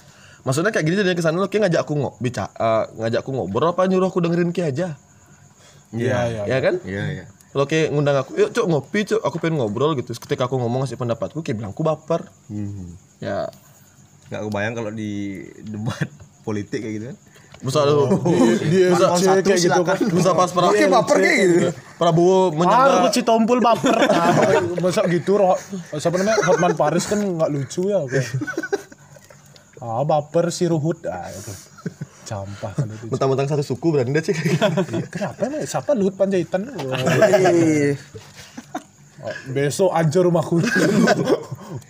Maksudnya 0.43 0.71
kayak 0.71 0.85
gini 0.85 0.95
jadi 0.97 1.11
ke 1.11 1.21
sana 1.21 1.35
lo 1.35 1.47
kayak 1.47 1.61
ngajak 1.65 1.81
aku 1.81 1.93
ngo 1.93 2.09
bicara 2.17 2.51
ngajak 2.93 3.19
aku 3.19 3.31
ngobrol 3.31 3.67
apa 3.69 3.83
nyuruh 3.85 4.07
aku 4.07 4.19
dengerin 4.19 4.51
kayak 4.51 4.69
aja. 4.71 4.87
iya 5.91 6.19
iya 6.25 6.41
Ya 6.45 6.57
kan? 6.59 6.75
Iya, 6.81 7.03
iya. 7.11 7.25
Kalau 7.47 7.63
kayak 7.63 7.93
ngundang 7.93 8.17
aku, 8.17 8.33
yuk 8.33 8.49
cok 8.49 8.65
ngopi 8.65 8.99
cok, 9.05 9.21
aku 9.21 9.37
pengen 9.37 9.61
ngobrol 9.61 9.93
gitu. 9.93 10.09
Ketika 10.11 10.49
aku 10.49 10.57
ngomong 10.57 10.83
ngasih 10.83 10.97
pendapatku, 10.97 11.39
kayak 11.39 11.53
bilang 11.55 11.69
aku 11.69 11.85
baper. 11.85 12.25
Hmm. 12.49 12.97
Ya, 13.21 13.45
Nggak 14.25 14.41
kebayang 14.43 14.73
kalau 14.73 14.89
di 14.89 15.11
debat 15.61 16.09
politik 16.43 16.83
kayak 16.83 16.95
gitu 16.99 17.05
kan. 17.09 17.17
bisa 17.63 17.79
lu, 17.87 18.11
di 18.59 18.91
SC 18.91 19.39
kayak 19.39 19.55
gitu 19.55 19.81
kan 19.87 19.95
bisa 20.11 20.35
pas 20.35 20.51
pra, 20.51 20.67
Oke, 20.67 20.83
baper 20.83 21.17
kayak 21.23 21.37
gitu. 21.39 21.57
Prabowo 21.95 22.35
Ah, 22.35 22.47
menyangka 22.51 22.91
aku 22.99 23.09
Citompul 23.15 23.63
baper. 23.63 23.95
Ah, 24.11 24.59
masa 24.83 25.07
gitu 25.07 25.39
roh. 25.39 25.55
Siapa 25.95 26.19
namanya? 26.19 26.43
Hotman 26.43 26.75
Paris 26.75 27.07
kan 27.07 27.23
nggak 27.23 27.47
lucu 27.47 27.87
ya. 27.87 28.03
Oke. 28.03 28.19
Ah, 29.79 30.03
baper 30.03 30.51
si 30.51 30.67
Ruhut. 30.67 31.07
Ah, 31.07 31.31
itu. 31.31 31.55
Campah 32.23 32.71
kan 32.71 32.87
itu. 32.87 33.07
mentang-mentang 33.07 33.47
satu 33.47 33.63
suku 33.63 33.95
berani 33.95 34.11
deh 34.11 34.23
cek. 34.23 34.35
Kenapa 35.07 35.39
emang? 35.47 35.63
Siapa 35.63 35.95
Luhut 35.95 36.19
Panjaitan? 36.19 36.67
Ih, 36.67 37.95
Oh, 39.23 39.31
besok 39.55 39.95
aja 39.95 40.19
rumahku. 40.19 40.59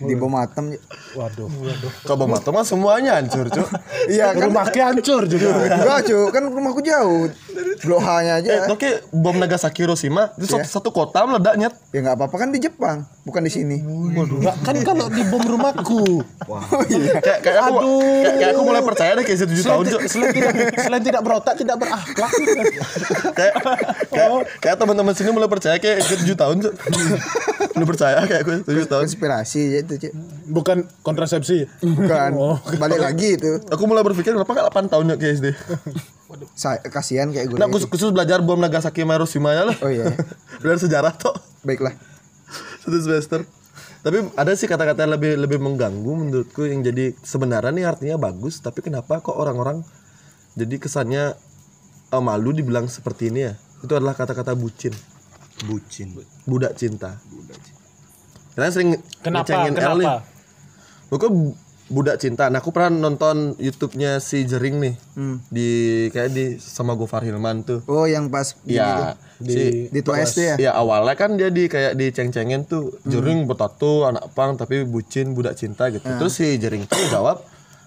Di 0.00 0.14
bawah 0.16 0.32
matem. 0.42 0.64
Cik. 0.74 0.82
Waduh. 1.14 1.48
Waduh. 1.48 1.92
Kau 2.04 2.14
bawa 2.18 2.38
mata 2.38 2.48
mah 2.50 2.64
semuanya 2.66 3.20
hancur, 3.20 3.46
Cuk. 3.48 3.68
Iya 4.10 4.34
kan. 4.34 4.50
Rumahnya 4.50 4.84
hancur 4.92 5.22
juga. 5.30 5.48
Enggak 5.70 6.10
cuy, 6.10 6.24
kan 6.34 6.42
rumahku 6.50 6.80
jauh. 6.84 7.30
Blok 7.84 8.00
H-nya 8.00 8.40
aja. 8.40 8.50
Eh, 8.50 8.60
oke, 8.70 8.90
bom 9.12 9.36
Nagasaki 9.36 9.84
Hiroshima 9.84 10.30
itu 10.38 10.46
satu, 10.50 10.66
satu 10.66 10.88
kota 10.90 11.26
meledaknya. 11.26 11.70
Ya 11.90 12.00
nggak 12.02 12.16
apa-apa 12.18 12.36
kan 12.46 12.48
di 12.50 12.58
Jepang, 12.62 13.06
bukan 13.26 13.42
di 13.44 13.52
sini. 13.52 13.76
Waduh. 13.82 14.40
Kan 14.62 14.76
kalau 14.82 15.06
di 15.10 15.22
bom 15.26 15.42
rumahku. 15.42 16.22
Kayak 17.22 17.40
kayak 17.42 17.62
aku 17.70 17.92
kayak, 18.02 18.34
kayak 18.40 18.50
aku 18.54 18.62
mulai 18.62 18.82
percaya 18.82 19.10
deh 19.18 19.24
kayak 19.24 19.38
7 19.46 19.70
tahun, 19.70 19.84
Cuk. 19.90 20.00
Selain 20.10 20.30
tidak, 20.34 20.52
selain 20.78 21.02
tidak 21.02 21.22
berotak, 21.22 21.54
tidak 21.58 21.76
berakhlak. 21.78 22.30
kayak 23.34 23.54
kayak, 24.10 24.30
kayak 24.62 24.76
teman-teman 24.78 25.12
sini 25.14 25.30
mulai 25.30 25.50
percaya 25.50 25.76
kayak 25.78 26.02
gue 26.04 26.16
tujuh 26.24 26.36
tahun 26.38 26.56
Cuk. 26.62 26.74
mulai 27.74 27.86
percaya 27.88 28.18
kayak 28.24 28.42
gue 28.46 28.56
tujuh 28.66 28.86
tahun 28.86 29.02
Konspirasi 29.04 29.73
ya 29.74 29.80
itu, 29.82 29.94
Cik. 29.98 30.12
Bukan 30.48 30.86
kontrasepsi. 31.02 31.66
Bukan. 31.82 32.30
Oh. 32.40 32.56
Balik 32.78 33.02
lagi 33.02 33.34
itu. 33.34 33.58
aku 33.66 33.82
mulai 33.84 34.00
berpikir 34.00 34.32
kenapa 34.32 34.54
gak 34.54 34.70
8 34.70 34.92
tahun 34.94 35.04
ya 35.12 35.16
SD 35.34 35.46
Sa 36.58 36.78
kasihan 36.82 37.30
kayak 37.30 37.46
gue. 37.46 37.58
nah 37.58 37.66
khusus, 37.66 37.86
khusus 37.86 38.10
belajar 38.10 38.42
bom 38.42 38.58
Nagasaki 38.58 39.02
Hiroshima 39.02 39.54
ya 39.54 39.62
lah 39.64 39.76
Oh 39.80 39.88
iya. 39.88 40.10
belajar 40.60 40.82
sejarah 40.82 41.14
toh 41.14 41.34
Baiklah. 41.62 41.94
satu 42.82 42.98
semester 43.00 43.40
tapi 44.02 44.20
ada 44.34 44.52
sih 44.52 44.68
kata-kata 44.68 45.08
yang 45.08 45.16
lebih 45.16 45.32
lebih 45.40 45.56
mengganggu 45.56 46.12
menurutku 46.12 46.68
yang 46.68 46.84
jadi 46.84 47.16
sebenarnya 47.16 47.72
nih 47.72 47.86
artinya 47.86 48.16
bagus 48.20 48.60
tapi 48.60 48.84
kenapa 48.84 49.24
kok 49.24 49.32
orang-orang 49.32 49.80
jadi 50.52 50.76
kesannya 50.76 51.24
eh, 52.10 52.22
malu 52.22 52.52
dibilang 52.52 52.84
seperti 52.84 53.32
ini 53.32 53.48
ya 53.48 53.54
itu 53.80 53.92
adalah 53.94 54.12
kata-kata 54.12 54.52
bucin 54.52 54.92
Bucin. 55.64 56.12
budak 56.44 56.76
cinta 56.76 57.16
Karena 58.54 58.70
sering 58.70 58.90
Kenapa? 59.20 59.44
ngecengin 59.44 59.72
nih. 59.72 59.80
Kenapa? 59.80 60.14
Pokoknya 61.06 61.30
bu- 61.30 61.56
budak 61.86 62.16
cinta. 62.16 62.48
Nah, 62.48 62.58
aku 62.58 62.70
pernah 62.70 62.88
nonton 62.90 63.54
YouTube-nya 63.56 64.16
si 64.18 64.42
Jering 64.42 64.80
nih. 64.80 64.94
Di 65.46 65.68
kayak 66.08 66.30
di 66.30 66.44
sama 66.56 66.94
Gofar 66.94 67.20
Hilman 67.20 67.60
tuh. 67.60 67.84
Oh 67.84 68.04
yang 68.04 68.26
pas 68.26 68.56
Iya, 68.64 69.20
si 69.38 69.86
di 69.86 70.00
tua 70.00 70.16
SD 70.18 70.38
ya. 70.40 70.56
ya 70.56 70.72
awalnya 70.72 71.12
kan 71.12 71.34
dia 71.34 71.48
di 71.48 71.66
kayak 71.66 71.92
diceng-cengin 71.94 72.64
tuh 72.64 72.88
Jering 73.04 73.44
bertato 73.44 74.06
anak 74.06 74.32
pang 74.32 74.54
tapi 74.54 74.82
bucin 74.82 75.32
budak 75.32 75.54
cinta 75.54 75.90
gitu. 75.90 76.02
Terus 76.02 76.32
si 76.32 76.56
Jering 76.56 76.88
tuh 76.88 76.96
jawab 77.10 77.44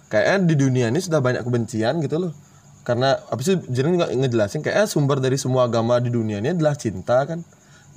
kayaknya 0.07 0.45
di 0.45 0.55
dunia 0.55 0.85
ini 0.87 0.99
sudah 0.99 1.17
banyak 1.17 1.41
kebencian 1.41 1.97
gitu 1.99 2.21
loh. 2.21 2.31
Karena 2.83 3.17
apa 3.17 3.41
sih 3.41 3.57
Jering 3.65 3.97
juga 3.97 4.07
ngejelasin 4.07 4.61
kayaknya 4.61 4.85
sumber 4.85 5.17
dari 5.17 5.35
semua 5.35 5.65
agama 5.65 5.97
di 5.97 6.07
dunia 6.07 6.37
ini 6.37 6.53
adalah 6.53 6.77
cinta 6.77 7.25
kan. 7.25 7.41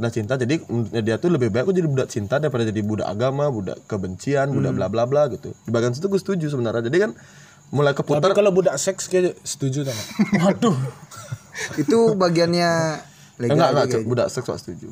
Udah 0.00 0.08
cinta 0.08 0.40
jadi 0.40 0.64
dia 1.04 1.20
tuh 1.20 1.28
lebih 1.28 1.52
baik 1.52 1.68
aku 1.68 1.76
jadi 1.76 1.84
budak 1.84 2.08
cinta 2.08 2.40
daripada 2.40 2.64
jadi 2.64 2.80
budak 2.80 3.04
agama, 3.04 3.52
budak 3.52 3.84
kebencian, 3.84 4.48
budak 4.48 4.72
bla 4.72 4.88
bla 4.88 5.04
bla 5.04 5.28
gitu. 5.28 5.52
Di 5.52 5.68
bagian 5.68 5.92
situ 5.92 6.08
gue 6.08 6.16
setuju 6.16 6.48
sebenarnya. 6.48 6.88
Jadi 6.88 6.96
kan 7.04 7.10
mulai 7.68 7.92
keputar 7.92 8.32
Tapi 8.32 8.40
kalau 8.40 8.48
budak 8.48 8.80
seks 8.80 9.12
kayak 9.12 9.36
setuju 9.44 9.84
sama. 9.84 10.02
Waduh. 10.48 10.76
Itu 11.76 12.16
bagiannya 12.16 12.70
legal. 13.44 13.54
enggak 13.60 13.68
enggak. 13.76 13.86
Cuk. 13.92 14.02
budak 14.08 14.28
seks 14.32 14.48
gak 14.48 14.60
setuju. 14.64 14.88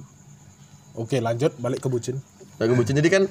Oke, 0.93 1.25
lanjut 1.25 1.57
balik 1.57 1.81
ke 1.81 1.89
bucin. 1.89 2.21
Lagi 2.61 2.77
bucin 2.77 2.93
jadi 3.01 3.09
kan 3.09 3.23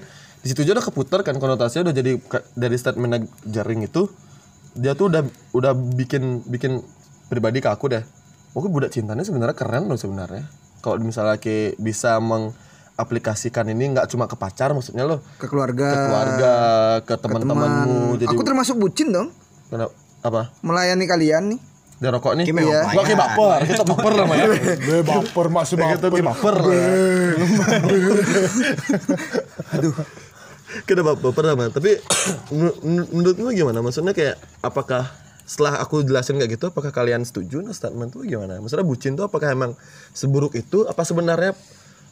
di 0.42 0.48
situ 0.50 0.66
aja 0.66 0.82
udah 0.82 0.86
keputar 0.90 1.22
kan 1.22 1.38
konotasinya 1.38 1.94
udah 1.94 1.96
jadi 1.96 2.18
dari 2.58 2.74
statement 2.74 3.30
jaring 3.46 3.86
itu 3.86 4.10
dia 4.74 4.98
tuh 4.98 5.14
udah 5.14 5.26
udah 5.54 5.74
bikin 5.74 6.42
bikin 6.42 6.82
pribadi 7.30 7.62
ke 7.62 7.70
aku 7.70 7.86
deh. 7.94 8.02
Oke 8.58 8.66
budak 8.66 8.90
cintanya 8.90 9.22
sebenarnya 9.22 9.54
keren 9.54 9.86
loh 9.86 10.00
sebenarnya. 10.02 10.42
Kalau 10.78 10.96
misalnya 10.98 11.36
kayak 11.36 11.76
bisa 11.76 12.16
mengaplikasikan 12.18 13.68
ini 13.68 13.92
nggak 13.92 14.08
cuma 14.08 14.26
ke 14.26 14.34
pacar 14.34 14.72
maksudnya 14.72 15.04
loh. 15.04 15.20
Ke 15.36 15.46
keluarga. 15.46 15.86
ke 15.86 15.98
keluarga 16.04 16.52
ke 17.02 17.14
teman-temanmu 17.16 18.18
jadi 18.18 18.30
Aku 18.30 18.42
termasuk 18.42 18.76
bucin 18.76 19.10
dong. 19.10 19.30
kenapa 19.68 19.92
apa? 20.20 20.42
Melayani 20.60 21.06
kalian 21.06 21.44
nih. 21.52 21.60
dia 21.98 22.08
rokok 22.08 22.32
nih? 22.36 22.44
Iya. 22.48 22.88
gua 22.88 23.02
kayak 23.02 23.18
baper 23.18 23.60
kita 23.66 23.84
baper 23.84 24.12
namanya 24.16 24.44
Gue 24.78 25.00
baper 25.10 25.46
masih 25.50 25.76
gitu 25.76 26.08
kayak 26.08 26.24
baper. 26.28 26.56
lah. 26.56 26.68
Kita 30.84 31.00
bap- 31.00 31.18
baper 31.18 31.44
sama 31.48 31.64
tapi 31.70 31.96
menur- 32.52 32.78
menur- 32.82 33.10
menurutmu 33.10 33.50
gimana? 33.50 33.80
Maksudnya 33.80 34.12
kayak 34.12 34.36
apakah 34.60 35.08
setelah 35.48 35.80
aku 35.80 36.04
jelasin 36.04 36.36
kayak 36.36 36.52
gitu 36.54 36.68
apakah 36.68 36.92
kalian 36.92 37.24
setuju 37.24 37.64
nah 37.64 37.72
statement 37.72 38.12
tuh 38.12 38.22
gimana 38.22 38.60
maksudnya 38.60 38.84
bucin 38.84 39.16
tuh 39.16 39.24
apakah 39.24 39.48
emang 39.48 39.72
seburuk 40.12 40.52
itu 40.54 40.84
apa 40.84 41.02
sebenarnya 41.02 41.56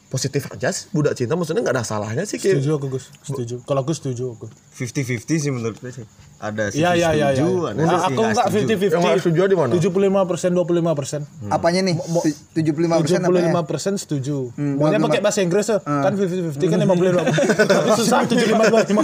positif 0.05 0.47
aja 0.47 0.69
sih 0.69 0.87
budak 0.89 1.11
cinta 1.13 1.33
maksudnya 1.33 1.59
nggak 1.59 1.75
ada 1.75 1.83
salahnya 1.83 2.23
sih 2.23 2.37
kayak 2.37 2.61
Setuju 2.61 2.71
aku 2.73 2.87
Gus. 2.87 3.09
Setuju. 3.19 3.55
Kalau 3.59 3.81
aku 3.81 3.91
setuju 3.91 4.31
aku. 4.31 4.45
50-50 4.71 5.27
sih 5.35 5.49
menurut 5.49 5.75
gue 5.75 5.91
sih. 5.91 6.05
Ada 6.37 6.69
sih 6.69 6.79
Iya 6.79 6.93
iya 6.93 7.09
iya. 7.11 7.27
setuju, 7.33 7.41
iya. 7.41 7.67
ada 7.67 7.75
Nah, 7.75 7.89
sih 7.89 7.97
aku 8.05 8.13
nggak 8.13 8.29
enggak 8.29 8.45
setuju. 8.45 8.65
50-50. 8.69 8.85
Yang 8.85 9.01
nggak 9.01 9.17
setuju 9.19 9.39
di 9.43 9.57
mana? 9.57 9.71
75 9.73 10.29
persen 10.29 10.49
25 10.53 10.93
persen. 10.95 11.21
Apanya 11.49 11.81
nih? 11.83 11.95
Tu- 11.97 12.37
75 12.53 13.01
persen 13.01 13.19
apa 13.19 13.33
ya? 13.33 13.49
75 13.49 13.65
persen 13.65 13.93
setuju. 13.97 14.37
Hmm, 14.53 14.77
Maunya 14.77 14.95
25. 14.95 15.07
pakai 15.09 15.19
bahasa 15.19 15.39
Inggris 15.41 15.65
tuh. 15.67 15.79
Kan 15.81 16.11
50-50 16.13 16.63
kan 16.63 16.79
55. 16.79 17.25
Tapi 17.73 17.89
susah 17.97 18.19
75 18.23 18.61
25. 18.71 19.03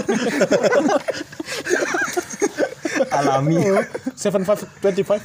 Alami. 3.11 3.57
75 4.13 4.81
25. 4.81 5.19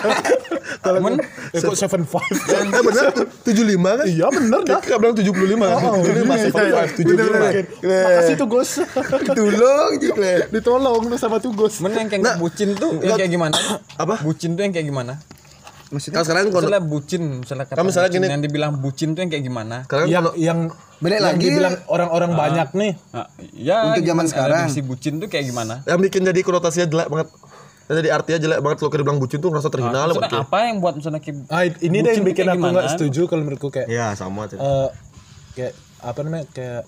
Kalau 0.84 0.98
men 1.00 1.18
eh, 1.18 1.60
kok 1.60 1.74
75? 1.74 2.06
eh 2.48 2.82
benar 2.82 3.04
tuh 3.10 3.26
75 3.42 3.76
kan 3.80 4.06
Iya 4.06 4.26
bener 4.28 4.60
dah. 4.64 4.78
Kakak 4.78 4.96
bilang 4.98 5.14
75 5.14 5.58
75 5.58 6.54
75 6.96 7.04
75 7.04 7.84
Makasih 7.84 8.34
tuh 8.36 8.48
Gus. 8.48 8.70
Tolong 9.26 9.92
juga. 9.98 10.30
Ditolong 10.48 11.02
tuh 11.06 11.18
sama 11.18 11.36
tuh 11.38 11.52
Gus. 11.52 11.80
Men 11.80 11.92
yang 11.96 12.08
kayak 12.08 12.38
bucin 12.38 12.74
tuh 12.74 12.96
yang 12.98 13.16
kayak 13.16 13.32
gimana? 13.32 13.54
Apa? 13.96 14.22
Bucin 14.22 14.54
tuh 14.54 14.62
yang 14.62 14.72
kayak 14.72 14.86
gimana? 14.86 15.14
Maksudnya 15.90 16.16
kan 16.16 16.24
sekarang 16.24 16.44
kalau 16.48 16.62
Misalnya 16.62 16.82
bucin, 16.86 17.22
misalnya 17.42 17.64
kata 17.66 17.74
Kan 17.74 17.82
misalnya 17.82 18.08
bucin, 18.08 18.22
gini- 18.22 18.30
yang 18.30 18.42
dibilang 18.46 18.72
bucin 18.78 19.08
tuh 19.10 19.20
yang 19.26 19.30
kayak 19.30 19.42
gimana? 19.42 19.76
sekarang 19.82 20.06
Yang 20.06 20.22
kalau 20.22 20.38
yang 20.38 20.58
Balik 21.00 21.16
yang 21.16 21.24
lagi. 21.26 21.42
dibilang 21.42 21.74
orang-orang 21.88 22.30
banyak 22.30 22.68
nih. 22.76 22.92
Nah, 23.10 23.26
ya 23.50 23.76
Untuk 23.88 24.04
zaman 24.04 24.24
sekarang. 24.28 24.68
definisi 24.68 24.80
bucin 24.86 25.18
tuh 25.18 25.26
kayak 25.26 25.50
gimana? 25.50 25.74
yang 25.82 25.98
bikin 25.98 26.22
jadi 26.22 26.40
konotasinya 26.44 26.86
jelek 26.86 27.08
banget 27.10 27.28
yang 27.90 27.96
jadi 27.98 28.10
artinya 28.12 28.38
jelek 28.38 28.58
banget 28.60 28.76
kalau 28.78 28.88
kita 28.88 29.02
bilang 29.02 29.18
bucin 29.18 29.38
tuh 29.38 29.50
ngerasa 29.50 29.66
terhina 29.68 29.90
lah 30.00 30.06
Maksudnya 30.08 30.30
buat 30.30 30.46
apa 30.46 30.58
yang 30.62 30.76
buat 30.78 30.94
misalnya 30.94 31.18
kayak 31.18 31.36
Ah, 31.48 31.62
ini 31.66 31.74
Bucin 31.74 32.00
deh 32.00 32.12
yang 32.14 32.24
bikin 32.24 32.44
aku 32.44 32.54
gimana? 32.56 32.72
nggak 32.72 32.86
setuju 32.92 33.20
kalau 33.26 33.42
menurutku 33.42 33.68
kayak 33.68 33.88
Ya 33.88 34.14
sama 34.14 34.46
tuh. 34.46 34.56
eh 34.56 34.88
kayak 35.52 35.72
apa 36.00 36.18
namanya 36.22 36.44
kayak 36.48 36.82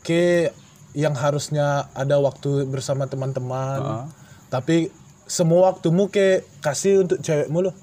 kayak 0.00 0.54
yang 0.92 1.14
harusnya 1.14 1.66
ada 1.92 2.16
waktu 2.18 2.64
bersama 2.64 3.04
teman-teman 3.04 4.06
tapi 4.46 4.90
semua 5.24 5.70
waktumu 5.70 6.06
kayak 6.06 6.42
kasih 6.60 7.02
untuk 7.02 7.18
cewekmu 7.18 7.60
loh. 7.60 7.74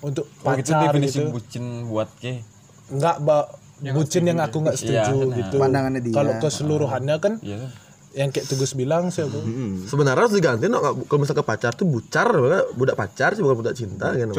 Untuk 0.00 0.26
Oh, 0.38 0.52
gitu 0.52 0.68
pacar 0.68 0.90
definisi 0.90 1.16
gitu. 1.16 1.30
bucin 1.30 1.64
buat 1.86 2.10
ke 2.14 2.42
nggak 2.86 3.16
ba 3.20 3.48
bucin 3.90 4.22
yang 4.22 4.38
aku 4.38 4.60
nggak 4.60 4.76
setuju 4.76 5.14
Iya, 5.24 5.36
gitu. 5.40 5.56
Pandangannya 5.56 5.98
dia. 5.98 6.12
kalau 6.12 6.36
keseluruhannya 6.36 7.16
kan 7.16 7.32
Iya. 7.40 7.72
Yang 8.14 8.30
kayak 8.30 8.46
tugas 8.46 8.72
bilang 8.72 9.10
sih 9.10 9.22
aku. 9.22 9.42
Sebenarnya 9.84 10.24
harus 10.24 10.32
diganti 10.32 10.70
no, 10.70 10.78
kalau 10.78 11.18
misalnya 11.18 11.42
ke 11.42 11.46
pacar 11.46 11.72
tuh 11.74 11.84
bucar 11.84 12.30
budak 12.72 12.94
pacar 12.94 13.34
sih 13.34 13.42
bukan 13.42 13.58
budak 13.58 13.74
cinta 13.74 14.10
kan 14.10 14.30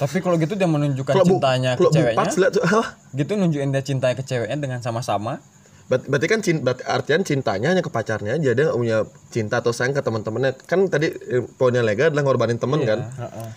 Tapi 0.00 0.16
kalau 0.18 0.40
gitu 0.40 0.56
dia 0.56 0.64
menunjukkan 0.64 1.14
bu, 1.14 1.36
cintanya 1.36 1.76
ke 1.76 1.84
kalau 1.84 1.92
ceweknya. 1.92 2.16
bupat 2.16 2.32
Gitu 3.20 3.32
nunjukin 3.36 3.70
dia 3.70 3.82
cintanya 3.84 4.14
ke 4.16 4.24
ceweknya 4.24 4.56
dengan 4.56 4.80
sama-sama. 4.80 5.38
Berarti, 5.84 6.08
berarti 6.08 6.26
kan 6.32 6.40
cinta, 6.40 6.60
berarti 6.64 6.82
artian 6.88 7.20
cintanya 7.22 7.68
hanya 7.68 7.84
ke 7.84 7.92
pacarnya 7.92 8.40
aja 8.40 8.56
dia 8.56 8.64
nggak 8.64 8.78
punya 8.80 8.98
cinta 9.28 9.60
atau 9.60 9.68
sayang 9.68 9.92
ke 9.92 10.00
teman-temannya. 10.00 10.56
Kan 10.64 10.88
tadi 10.88 11.12
eh, 11.12 11.44
poinnya 11.44 11.84
lega 11.84 12.08
adalah 12.08 12.24
ngorbanin 12.24 12.56
temen 12.56 12.80
kan? 12.82 13.04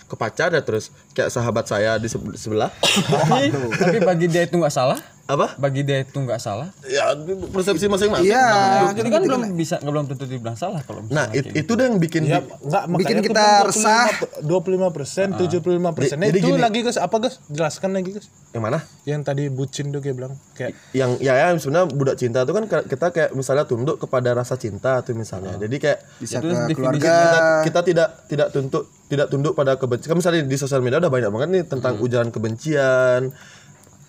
Ke 0.03 0.19
pacar 0.19 0.51
ya 0.51 0.59
terus 0.59 0.91
kayak 1.15 1.31
sahabat 1.31 1.71
saya 1.71 1.95
di 1.95 2.11
sebe- 2.11 2.35
sebelah. 2.35 2.67
Tapi, 2.83 3.47
tapi 3.79 3.97
bagi 4.03 4.27
dia 4.27 4.43
itu 4.43 4.59
nggak 4.59 4.75
salah. 4.75 4.99
Apa? 5.27 5.53
Bagi 5.55 5.83
dia 5.83 5.99
itu 5.99 6.15
nggak 6.15 6.39
salah. 6.39 6.71
ya 6.83 7.11
persepsi 7.51 7.85
masing-masing. 7.85 8.27
Iya. 8.27 8.47
Jadi 8.91 9.09
kan 9.09 9.21
belum 9.21 9.41
bisa 9.53 9.75
nggak 9.77 9.91
belum 9.91 10.05
tentu 10.07 10.23
dibilang 10.25 10.55
salah 10.55 10.79
kalau 10.81 11.03
nah 11.05 11.27
misalnya 11.27 11.51
it- 11.53 11.61
itu 11.61 11.71
deh 11.73 11.83
yang 11.83 11.97
bikin 11.97 12.21
ya 12.23 12.39
di- 12.39 12.47
nggak 12.63 12.83
Bikin 12.95 13.17
kita 13.21 13.45
resah. 13.63 14.07
25 14.39 14.87
persen 14.89 15.27
75 15.33 15.91
persen. 15.91 16.15
Jadi- 16.17 16.29
jadi 16.29 16.39
itu 16.39 16.49
gini. 16.49 16.59
lagi 16.59 16.79
guys 16.81 16.95
apa 16.95 17.15
guys 17.17 17.43
jelaskan 17.45 17.91
lagi 17.91 18.09
guys 18.13 18.27
yang 18.49 18.63
mana? 18.63 18.79
Yang 19.03 19.21
tadi 19.23 19.43
bucin 19.47 19.85
tuh 19.89 19.99
kayak 19.99 20.15
bilang 20.15 20.33
kayak 20.53 20.71
yang 20.91 21.19
ya, 21.19 21.35
ya 21.35 21.47
sebenarnya 21.53 21.91
budak 21.91 22.15
cinta 22.15 22.41
itu 22.41 22.53
kan 22.53 22.63
ka- 22.65 22.85
kita 22.85 23.07
kayak 23.09 23.29
misalnya 23.33 23.63
tunduk 23.63 23.97
kepada 23.97 24.31
rasa 24.31 24.55
cinta 24.55 24.99
tuh 25.01 25.11
misalnya. 25.11 25.55
Jadi 25.57 25.75
kayak 25.77 25.99
bisa 26.17 26.39
Itu 26.39 26.47
ke 26.47 26.71
keluarga. 26.73 26.97
kita, 26.97 27.39
kita 27.63 27.79
tidak 27.83 28.09
tidak 28.25 28.47
tunduk 28.49 28.83
tidak 29.05 29.27
tunduk 29.27 29.53
pada 29.53 29.75
kebencian. 29.75 30.07
Kan 30.07 30.17
misalnya 30.17 30.41
di 30.41 30.55
sosial 30.55 30.79
media 30.79 30.97
udah 30.97 31.07
banyak 31.09 31.29
banget 31.29 31.49
nih 31.49 31.63
tentang 31.65 31.93
ujaran 31.97 32.27
kebencian 32.29 33.31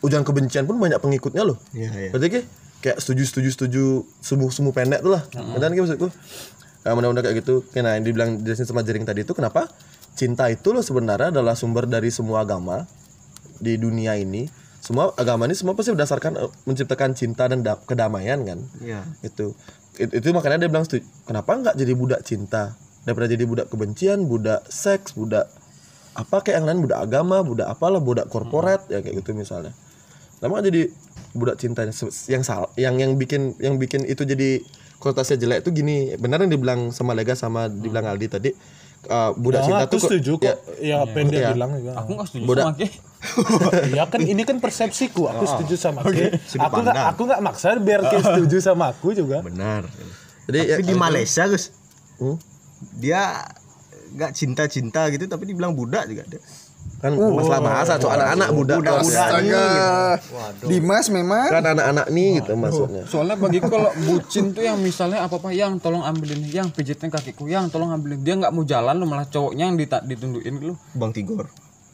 ujaran 0.00 0.22
kebencian 0.22 0.64
pun 0.64 0.76
banyak 0.76 0.96
pengikutnya 0.96 1.42
loh. 1.42 1.58
Iya, 1.70 1.90
iya. 1.90 2.10
berarti 2.10 2.28
kayak, 2.30 2.46
kayak 2.80 2.96
setuju 2.98 3.22
setuju 3.24 3.48
setuju 3.50 3.84
semu 4.18 4.46
semu 4.48 4.70
pendek 4.70 5.00
tuh 5.00 5.12
lah. 5.12 5.22
Dan 5.54 5.70
kayak 5.70 5.84
maksudku? 5.84 6.08
Nah, 6.78 6.92
mudah-mudahan 6.94 7.24
kayak 7.24 7.36
gitu. 7.38 7.54
Oke, 7.60 7.78
nah 7.78 7.94
yang 7.94 8.06
dibilang 8.06 8.30
jelasin 8.40 8.64
sama 8.64 8.80
jering 8.80 9.02
tadi 9.02 9.22
itu 9.22 9.32
kenapa? 9.32 9.66
Cinta 10.14 10.46
itu 10.46 10.70
loh 10.70 10.80
sebenarnya 10.80 11.30
adalah 11.30 11.52
sumber 11.52 11.84
dari 11.84 12.08
semua 12.08 12.42
agama 12.42 12.86
di 13.56 13.74
dunia 13.74 14.14
ini. 14.14 14.46
Semua 14.78 15.10
agama 15.14 15.44
ini 15.44 15.58
semua 15.58 15.74
pasti 15.74 15.90
berdasarkan 15.90 16.38
eh, 16.38 16.50
menciptakan 16.64 17.12
cinta 17.12 17.44
dan 17.44 17.60
da- 17.60 17.78
kedamaian 17.78 18.38
kan? 18.42 18.58
Iya. 18.78 19.02
itu. 19.20 19.52
It- 19.98 20.14
itu 20.14 20.30
makanya 20.30 20.62
dia 20.62 20.70
bilang 20.70 20.86
setuju. 20.86 21.02
Kenapa 21.26 21.50
nggak 21.54 21.74
jadi 21.74 21.92
budak 21.92 22.20
cinta? 22.22 22.78
Daripada 23.02 23.26
jadi 23.26 23.42
budak 23.42 23.66
kebencian 23.68 24.30
budak 24.30 24.62
seks 24.70 25.12
budak 25.12 25.50
apa 26.14 26.42
kayak 26.42 26.62
yang 26.62 26.66
lain 26.66 26.80
budak 26.82 26.98
agama 26.98 27.40
budak 27.40 27.66
apalah 27.66 27.98
budak 27.98 28.26
korporat 28.26 28.86
ya 28.86 28.98
kayak 28.98 29.22
gitu 29.22 29.32
misalnya 29.32 29.70
lama 30.40 30.60
jadi 30.60 30.88
budak 31.30 31.56
cintanya 31.56 31.90
Se- 31.90 32.10
yang 32.26 32.40
salah 32.40 32.70
yang 32.74 32.94
yang 32.94 33.14
bikin 33.14 33.54
yang 33.58 33.74
bikin 33.74 34.02
itu 34.02 34.22
jadi 34.22 34.62
konotasinya 34.96 35.38
jelek 35.38 35.58
itu 35.62 35.70
gini 35.72 35.96
benar 36.14 36.40
yang 36.40 36.50
dibilang 36.50 36.90
sama 36.90 37.12
Lega 37.12 37.32
sama 37.32 37.66
dibilang 37.66 38.06
Aldi 38.06 38.26
tadi 38.28 38.50
eh, 39.00 39.30
budak 39.32 39.60
Nah, 39.60 39.66
cinta 39.68 39.78
aku 39.80 39.88
tuh 39.88 39.98
kok- 39.98 40.08
setuju 40.08 40.32
ya, 40.34 40.38
kok. 40.48 40.56
Ya, 40.80 40.96
apa 41.00 41.16
yang 41.16 41.28
dia 41.28 41.38
Iya. 41.40 41.50
bilang 41.52 41.70
juga. 41.72 41.92
Aku 41.96 42.10
nggak 42.12 42.26
setuju 42.26 42.44
Bodak. 42.44 42.64
sama 42.64 42.74
Ki. 42.74 42.88
ya 43.94 44.04
kan 44.04 44.20
ini 44.20 44.42
kan 44.42 44.56
persepsiku. 44.58 45.22
Aku 45.28 45.44
setuju 45.44 45.74
sama 45.76 46.00
Ki. 46.04 46.26
Aku 46.56 46.76
nggak 46.80 46.96
aku 47.08 47.22
nggak 47.24 47.40
maksa 47.40 47.78
biar 47.78 48.00
Ki 48.04 48.18
setuju 48.20 48.56
sama 48.60 48.90
aku 48.90 49.10
juga. 49.12 49.38
Benar. 49.40 49.86
jadi 50.44 50.58
ya, 50.60 50.76
Tapi 50.76 50.82
di 50.82 50.94
Malaysia, 50.96 51.46
Gus. 51.46 51.70
Hmm? 52.16 52.36
Dia 52.96 53.46
nggak 54.10 54.32
cinta-cinta 54.32 55.06
gitu 55.08 55.26
tapi 55.26 55.44
dibilang 55.44 55.70
budak 55.72 56.06
juga 56.06 56.26
dia. 56.26 56.40
Kan 56.98 57.14
masalah 57.14 57.62
bahasa 57.62 57.92
soal 58.02 58.18
anak-anak 58.18 58.48
Budak, 58.50 58.78
kan. 58.82 58.98
budak. 59.06 59.30
Astaga. 59.30 59.66
Dimas 60.66 61.06
memang 61.14 61.46
kan 61.46 61.64
anak-anak 61.64 62.06
nih 62.10 62.42
gitu 62.42 62.52
maksudnya 62.58 63.02
Soalnya 63.06 63.36
bagiku 63.38 63.70
kalau 63.70 63.90
bucin 64.02 64.50
tuh 64.50 64.66
yang 64.66 64.78
misalnya 64.82 65.22
apa 65.22 65.38
apa 65.38 65.54
yang 65.54 65.78
tolong 65.78 66.02
ambilin, 66.02 66.42
yang 66.50 66.68
pijitin 66.74 67.06
kakiku, 67.06 67.46
yang 67.46 67.70
tolong 67.70 67.94
ambilin. 67.94 68.18
Dia 68.26 68.34
nggak 68.34 68.50
mau 68.50 68.66
jalan 68.66 68.98
lu 68.98 69.06
malah 69.06 69.30
cowoknya 69.30 69.70
yang 69.70 69.78
ditundukin 69.78 70.58
lu. 70.58 70.74
Bang 70.98 71.14
Tigor. 71.14 71.46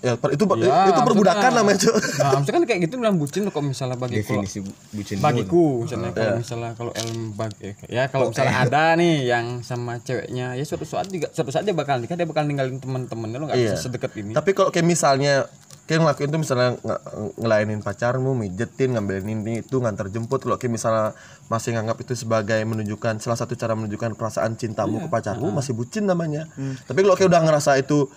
Ya 0.04 0.12
per- 0.14 0.30
itu 0.30 0.44
Ya, 0.54 0.84
itu 0.86 1.00
perbudakan 1.00 1.40
maksudnya- 1.40 1.56
namanya 1.56 1.78
cuy 1.80 1.92
Nah, 2.20 2.30
maksudnya 2.34 2.54
kan 2.54 2.64
kayak 2.66 2.80
gitu 2.82 2.94
bilang 2.94 3.16
bucin 3.16 3.42
kalau 3.46 3.64
misalnya 3.64 3.96
bagiku. 3.96 4.20
Definisi 4.36 4.58
bu- 4.60 4.76
bucin 4.92 5.16
bagiku 5.18 5.62
misalnya 5.80 6.10
kalau 6.12 6.32
misalnya 6.36 6.70
kalau 6.74 6.92
elm 6.94 7.18
bagi 7.32 7.72
ya 7.88 8.04
kalau 8.06 8.28
misalnya 8.28 8.56
ada 8.60 8.84
nih 8.94 9.14
yang 9.24 9.46
sama 9.60 9.96
ceweknya 9.98 10.52
ya 10.52 10.62
suatu 10.62 10.84
saat 10.84 11.08
juga 11.08 11.26
suatu 11.30 11.48
saat 11.48 11.64
dia 11.64 11.72
bakal 11.72 11.96
nikah 11.96 12.14
dia 12.14 12.24
bakal 12.24 12.44
ninggalin 12.44 12.76
teman-temannya 12.76 13.36
lo 13.36 13.44
nggak 13.46 13.56
Iya. 13.56 13.72
bisa 13.72 13.80
sedekat 13.82 14.12
ini 14.14 14.32
Tapi 14.32 14.50
kalau 14.52 14.68
kayak 14.68 14.84
misalnya 14.84 15.48
kayak 15.84 16.00
ngelakuin 16.00 16.28
tuh 16.30 16.40
misalnya 16.40 16.68
nge- 16.78 17.02
ngelayanin 17.36 17.80
pacarmu, 17.80 18.32
mijetin, 18.34 18.92
ngambilin 18.92 19.28
ini 19.36 19.60
itu, 19.60 19.76
ngantar 19.76 20.08
jemput. 20.08 20.40
Kalau 20.40 20.56
kayak 20.56 20.72
misalnya 20.72 21.12
masih 21.46 21.76
nganggap 21.76 22.00
itu 22.00 22.12
sebagai 22.14 22.56
menunjukkan 22.62 23.20
salah 23.20 23.36
satu 23.36 23.52
cara 23.52 23.72
menunjukkan 23.74 24.12
perasaan 24.14 24.56
cintamu 24.56 24.96
ke 24.98 25.08
pacarmu, 25.08 25.44
masih 25.50 25.72
bucin 25.72 26.04
namanya. 26.04 26.48
Tapi 26.82 26.98
kalau 26.98 27.12
kayak 27.14 27.28
udah 27.28 27.42
ngerasa 27.42 27.76
itu 27.76 28.08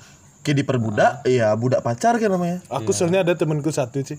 kayak 0.48 0.64
diperbudak, 0.64 1.12
ya 1.28 1.52
budak 1.60 1.84
pacar 1.84 2.16
kayak 2.16 2.32
namanya. 2.32 2.64
Aku 2.72 2.96
soalnya 2.96 3.28
ada 3.28 3.36
temanku 3.36 3.68
satu 3.68 4.00
sih. 4.00 4.16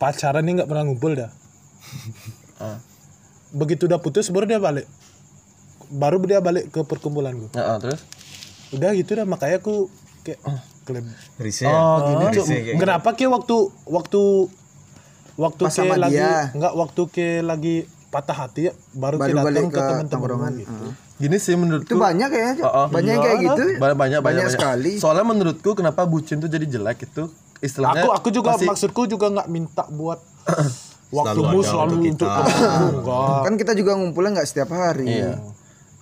Pacaran 0.00 0.40
ini 0.40 0.56
nggak 0.56 0.68
pernah 0.72 0.88
ngumpul 0.88 1.12
dah. 1.12 1.30
Ah. 2.54 2.78
Begitu 3.50 3.90
udah 3.90 3.98
putus 3.98 4.30
baru 4.30 4.46
dia 4.46 4.62
balik. 4.62 4.86
Baru 5.90 6.22
dia 6.22 6.38
balik 6.38 6.70
ke 6.70 6.86
perkumpulanku. 6.86 7.50
Nah, 7.50 7.76
ah, 7.76 7.78
terus? 7.82 8.06
Udah 8.70 8.94
gitu 8.94 9.10
dah 9.18 9.26
makanya 9.26 9.58
aku 9.58 9.90
kayak 10.22 10.38
kleb. 10.86 11.02
Risih. 11.42 11.66
Oh, 11.66 11.98
gini 12.14 12.24
Risih 12.30 12.46
Cuk. 12.46 12.46
kayak 12.46 12.78
Kenapa 12.78 13.08
ke 13.18 13.26
waktu 13.26 13.56
waktu 13.90 14.22
waktu 15.34 15.62
Pas 15.66 15.74
ke 15.74 15.82
sama 15.82 15.98
lagi 15.98 16.14
dia. 16.14 16.54
enggak 16.54 16.74
waktu 16.78 17.02
ke 17.10 17.26
lagi 17.42 17.76
patah 18.14 18.36
hati 18.38 18.60
ya 18.64 18.72
baru, 18.92 19.16
Baru 19.16 19.26
ke 19.26 19.34
datang 19.34 19.44
balik 19.44 19.62
ke, 19.62 19.68
ke 19.68 19.80
teman-teman 19.80 20.06
tongkrongan. 20.08 20.52
gitu. 20.56 20.86
Gini 21.16 21.36
sih 21.36 21.54
menurutku. 21.54 21.88
itu 21.88 21.96
banyak 21.96 22.28
kayaknya 22.28 22.54
Cok. 22.56 22.64
Oh, 22.64 22.74
oh. 22.76 22.86
banyak 22.88 23.14
kayak 23.16 23.38
gitu 23.40 23.62
Banyak 23.76 23.96
banyak 23.96 24.20
banyak, 24.20 24.44
sekali 24.48 24.92
Soalnya 24.96 25.24
menurutku 25.24 25.70
kenapa 25.72 26.02
bucin 26.04 26.38
tuh 26.38 26.46
jadi 26.46 26.66
jelek 26.68 27.04
itu 27.04 27.26
istilahnya 27.60 28.02
Aku 28.02 28.10
aku 28.12 28.28
juga 28.30 28.54
masih- 28.54 28.66
maksudku 28.66 29.02
juga 29.04 29.26
nggak 29.28 29.48
minta 29.48 29.82
buat 29.88 30.22
waktumu 31.12 31.58
ada 31.58 31.68
selalu 31.68 31.94
untuk 32.08 32.26
untuk 32.26 32.28
kita. 32.28 32.42
enggak. 32.92 33.40
kan 33.42 33.54
kita 33.56 33.72
juga 33.74 33.92
ngumpulnya 33.94 34.30
nggak 34.32 34.46
setiap 34.46 34.70
hari 34.70 35.06
Iya. 35.16 35.38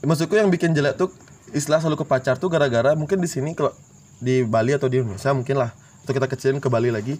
Maksudku 0.00 0.35
yang 0.35 0.49
bikin 0.49 0.73
jelek 0.73 0.97
tuh 0.97 1.09
istilah 1.50 1.78
selalu 1.78 1.97
ke 1.99 2.07
pacar 2.07 2.35
tuh 2.37 2.49
gara-gara 2.49 2.92
mungkin 2.92 3.16
di 3.16 3.26
sini 3.26 3.52
kalau 3.52 3.71
di 4.19 4.42
Bali 4.42 4.73
atau 4.73 4.87
di 4.87 4.99
Indonesia 4.99 5.31
mungkin 5.31 5.57
lah. 5.57 5.71
Atau 6.00 6.12
kita 6.12 6.26
kecilin 6.26 6.59
ke 6.59 6.66
Bali 6.66 6.88
lagi. 6.88 7.14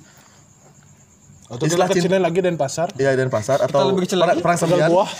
Atau 1.53 1.69
Istilah 1.69 1.85
kita 1.85 2.01
kecilin 2.01 2.23
lagi 2.25 2.41
dan 2.41 2.57
pasar. 2.57 2.89
Iya 2.97 3.13
dan 3.13 3.29
pasar 3.29 3.61
atau 3.61 3.93
lebih 3.93 4.09
kecil 4.09 4.25
perang, 4.25 4.33
lagi? 4.33 4.41
perang 4.41 4.57
sembilan. 4.57 4.89
buah. 4.89 5.11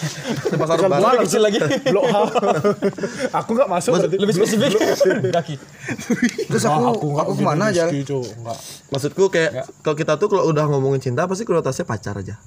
Di 0.49 0.57
pasar 0.57 0.77
buah 0.81 1.13
kecil 1.21 1.41
lagi 1.45 1.59
Blok 1.93 2.07
H. 2.09 2.17
aku 3.37 3.51
nggak 3.53 3.69
masuk 3.69 3.91
berarti. 4.01 4.17
lebih 4.17 4.35
spesifik 4.41 4.71
kaki 5.37 5.55
terus 6.49 6.65
aku 6.65 7.13
aku 7.21 7.31
begini 7.37 7.37
ke 7.37 7.43
mana 7.45 7.65
aja. 7.69 7.85
Maksudku 8.89 9.29
kayak 9.29 9.69
kalau 9.85 9.97
kita 9.97 10.17
tuh 10.17 10.33
kalau 10.33 10.49
udah 10.49 10.65
ngomongin 10.73 11.05
cinta 11.05 11.29
pasti 11.29 11.45
konotasinya 11.45 11.85
pacar 11.85 12.17
aja. 12.17 12.41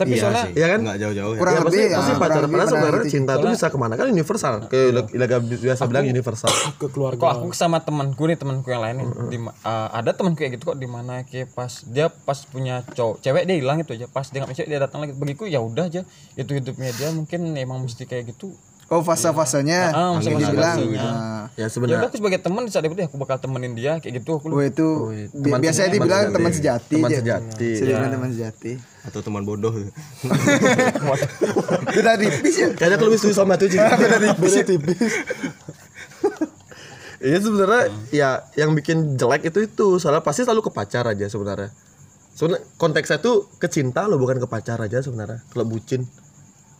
Tapi 0.00 0.16
Iya 0.16 0.22
soalnya 0.24 0.44
sih. 0.48 0.52
Iya 0.56 0.66
kan? 0.72 0.80
Nggak 0.80 0.98
jauh-jauh 1.04 1.32
ya. 1.36 1.40
Kurang 1.44 1.52
ya, 1.52 1.60
pasti, 1.60 1.76
lebih, 1.76 1.92
pasti 1.92 2.10
ah, 2.10 2.16
pacar 2.16 2.24
kurang 2.24 2.40
lebih 2.40 2.56
padahal 2.56 2.64
pada 2.64 2.72
sebenarnya 2.72 3.04
itu. 3.04 3.12
cinta 3.12 3.32
tuh 3.36 3.48
bisa 3.52 3.66
ke 3.68 3.76
mana 3.76 3.94
kan 4.00 4.06
universal 4.08 4.54
kayak 4.72 4.88
Ilaga 5.12 5.36
biasa 5.44 5.82
bilang 5.84 6.04
universal 6.08 6.50
ke 6.80 6.86
keluarga. 6.88 7.20
kok 7.20 7.30
aku 7.36 7.46
sama 7.52 7.78
temanku 7.84 8.22
nih 8.24 8.38
temanku 8.40 8.68
yang 8.72 8.80
lain 8.80 8.96
nih 9.04 9.06
di 9.28 9.38
uh, 9.44 9.88
ada 9.92 10.10
temanku 10.16 10.40
kayak 10.40 10.56
gitu 10.56 10.72
kok 10.72 10.78
di 10.80 10.88
mana 10.88 11.20
kayak 11.28 11.52
pas 11.52 11.72
dia 11.84 12.08
pas 12.08 12.38
punya 12.48 12.80
cowok 12.96 13.20
cewek 13.20 13.42
dia 13.44 13.56
hilang 13.60 13.78
itu 13.84 13.92
aja 13.92 14.06
pas 14.08 14.24
dia 14.24 14.40
nggak 14.40 14.48
punya 14.48 14.58
cewek 14.64 14.70
dia 14.72 14.80
datang 14.80 14.98
lagi 15.04 15.12
bagiku 15.12 15.44
ya 15.44 15.60
udah 15.60 15.84
aja 15.92 16.02
itu 16.40 16.50
hidupnya 16.56 16.90
dia 16.96 17.08
mungkin 17.12 17.52
emang 17.52 17.84
mesti 17.84 18.08
kayak 18.08 18.32
gitu 18.32 18.56
oh 18.90 18.98
Ah, 18.98 19.02
fase-fasenya 19.04 19.80
yang 19.88 20.18
fase-fasenya. 20.18 20.40
dibilang 20.44 20.78
Iya. 20.82 20.98
Nah, 21.00 21.42
ya 21.52 21.58
ya 21.58 21.66
sebenarnya 21.68 22.02
aku 22.04 22.16
sebagai 22.16 22.38
teman 22.38 22.62
saat 22.66 22.82
itu 22.84 22.94
ya 22.96 23.06
aku 23.06 23.16
bakal 23.16 23.38
temenin 23.38 23.72
dia 23.72 23.96
kayak 23.96 24.18
gitu 24.18 24.30
aku 24.34 24.46
oh 24.48 24.60
itu 24.60 24.86
bi- 25.32 25.46
teman- 25.46 25.60
biasanya 25.60 25.88
teman 25.88 25.96
dibilang 25.96 26.20
sejati. 26.20 26.34
teman 26.34 26.50
sejati 26.52 26.94
teman 26.96 27.10
sejati 27.12 27.68
Bisa 27.70 27.84
dibilang 27.84 28.12
teman 28.12 28.30
sejati 28.30 28.72
Atau 29.02 29.20
teman 29.20 29.42
bodoh. 29.42 29.72
udah 31.92 32.14
tipis 32.16 32.54
ya 32.56 32.68
kayaknya 32.72 32.96
aku 32.96 33.04
lebih 33.06 33.18
setuju 33.18 33.34
sama 33.36 33.54
itu 33.54 33.66
juga 33.70 33.94
Beda 33.96 34.18
tipis. 34.62 35.12
Iya 37.20 37.36
sebenarnya 37.38 37.82
ya 38.10 38.28
yang 38.56 38.72
bikin 38.72 39.14
jelek 39.14 39.44
itu 39.44 39.62
itu 39.62 39.86
soalnya 39.96 40.20
pasti 40.20 40.40
selalu 40.40 40.62
ke 40.62 40.72
pacar 40.72 41.04
aja 41.06 41.26
sebenarnya. 41.26 41.68
Sebenarnya 42.32 42.64
konteksnya 42.74 43.18
tuh 43.18 43.44
ke 43.54 43.68
cinta 43.68 44.04
loh 44.04 44.16
bukan 44.16 44.36
ke 44.36 44.46
pacar 44.46 44.76
aja 44.78 44.98
sebenarnya. 44.98 45.44
Kalau 45.46 45.64
bucin. 45.64 46.08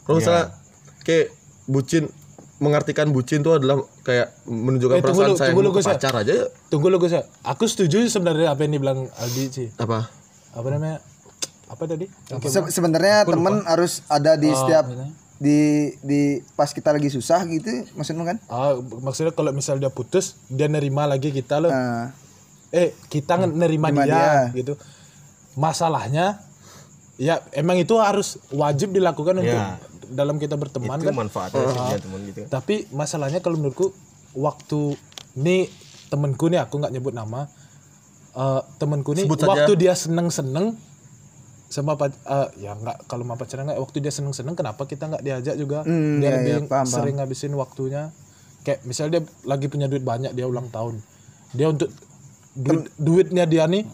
Kalau 0.02 0.16
misalnya 0.16 0.56
kayak 1.00 1.28
bucin 1.70 2.10
mengartikan 2.58 3.08
bucin 3.08 3.40
tuh 3.40 3.56
adalah 3.56 3.76
kayak 4.02 4.36
menunjukkan 4.44 4.96
Eh, 4.96 5.00
tunggu 5.00 5.16
perasaan 5.16 5.30
lu, 5.30 5.38
sayang 5.38 5.50
tunggu 5.56 5.62
lu, 5.64 5.70
ya. 5.72 5.86
pacar 5.86 6.14
aja 6.14 6.32
ya. 6.34 6.46
Tunggu 6.68 6.86
lu 6.86 6.98
Gus 6.98 7.12
ya. 7.12 7.22
Aku 7.42 7.64
setuju 7.64 8.04
sebenarnya 8.04 8.50
apa 8.50 8.60
yang 8.60 8.72
dibilang 8.74 9.08
Aldi 9.08 9.44
sih. 9.48 9.68
apa? 9.76 10.12
Apa 10.50 10.68
namanya? 10.68 10.98
Apa 11.66 11.86
tadi? 11.86 12.04
Se- 12.44 12.68
sebenarnya 12.68 13.24
teman 13.24 13.62
harus 13.64 14.02
ada 14.06 14.34
di 14.34 14.50
setiap 14.50 14.90
di 15.40 15.58
di 15.98 16.20
pas 16.52 16.68
kita 16.68 16.90
lagi 16.90 17.08
susah 17.08 17.48
gitu 17.48 17.88
maksudmu 17.94 18.28
kan 18.28 18.36
Ah, 18.44 18.76
maksudnya 18.76 19.32
kalau 19.32 19.48
misal 19.50 19.78
dia 19.78 19.88
putus, 19.88 20.36
dia 20.46 20.68
nerima 20.68 21.06
lagi 21.06 21.30
kita 21.30 21.56
loh. 21.58 21.70
Nah, 21.70 22.12
eh 22.68 22.92
kita 23.06 23.38
nge- 23.38 23.56
nerima 23.56 23.88
Nerima 23.88 24.04
dia, 24.04 24.12
dia. 24.12 24.34
gitu 24.52 24.74
masalahnya 25.54 26.38
ya 27.16 27.40
emang 27.52 27.76
itu 27.76 27.96
harus 27.96 28.36
wajib 28.50 28.90
dilakukan 28.90 29.38
untuk 29.38 29.48
Ya. 29.50 29.76
Dalam 30.10 30.36
kita 30.36 30.58
berteman 30.58 30.98
Itu 30.98 31.08
kan? 31.08 31.16
manfaatnya 31.16 31.62
sih 31.70 31.78
punya 31.78 32.00
teman 32.02 32.20
gitu. 32.26 32.40
tapi 32.50 32.84
masalahnya 32.90 33.40
kalau 33.40 33.56
menurutku 33.56 33.94
waktu 34.34 34.98
ini 35.38 35.70
temenku 36.10 36.50
nih 36.50 36.60
aku 36.66 36.82
nggak 36.82 36.92
nyebut 36.92 37.14
nama 37.14 37.46
eh 38.30 38.62
temenku 38.78 39.14
nih 39.14 39.26
Sebut 39.26 39.40
saja. 39.42 39.50
waktu 39.50 39.72
dia 39.78 39.94
seneng 39.94 40.28
seneng 40.30 40.74
sama 41.70 41.94
eh, 42.02 42.48
ya 42.66 42.74
nggak 42.74 43.06
kalau 43.06 43.22
sama 43.22 43.38
pacaran 43.38 43.62
nggak 43.70 43.78
waktu 43.78 43.98
dia 44.02 44.10
seneng 44.10 44.34
seneng 44.34 44.58
kenapa 44.58 44.90
kita 44.90 45.06
nggak 45.06 45.22
diajak 45.22 45.54
juga? 45.54 45.86
Hmm, 45.86 46.18
dia 46.18 46.26
iya, 46.26 46.36
lebih 46.42 46.52
iya, 46.58 46.66
paham, 46.66 46.86
sering 46.90 47.16
ngabisin 47.22 47.54
waktunya. 47.54 48.10
Kayak 48.66 48.82
misalnya 48.82 49.10
dia 49.14 49.22
lagi 49.46 49.70
punya 49.70 49.86
duit 49.86 50.02
banyak 50.02 50.34
dia 50.34 50.50
ulang 50.50 50.66
tahun. 50.74 50.98
Dia 51.54 51.70
untuk 51.70 51.94
duit, 52.58 52.90
duitnya 52.98 53.46
dia 53.46 53.70
nih 53.70 53.86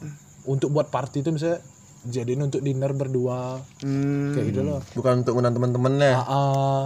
untuk 0.48 0.72
buat 0.72 0.88
party 0.88 1.20
itu 1.20 1.36
misalnya 1.36 1.60
jadiin 2.08 2.46
untuk 2.46 2.62
dinner 2.62 2.90
berdua 2.94 3.60
hmm, 3.82 4.34
kayak 4.34 4.46
gitu 4.54 4.60
loh 4.62 4.80
Bukan 4.94 5.26
untuk 5.26 5.34
undang 5.36 5.54
teman-temannya. 5.54 6.12
Ah, 6.14 6.24
ah. 6.26 6.82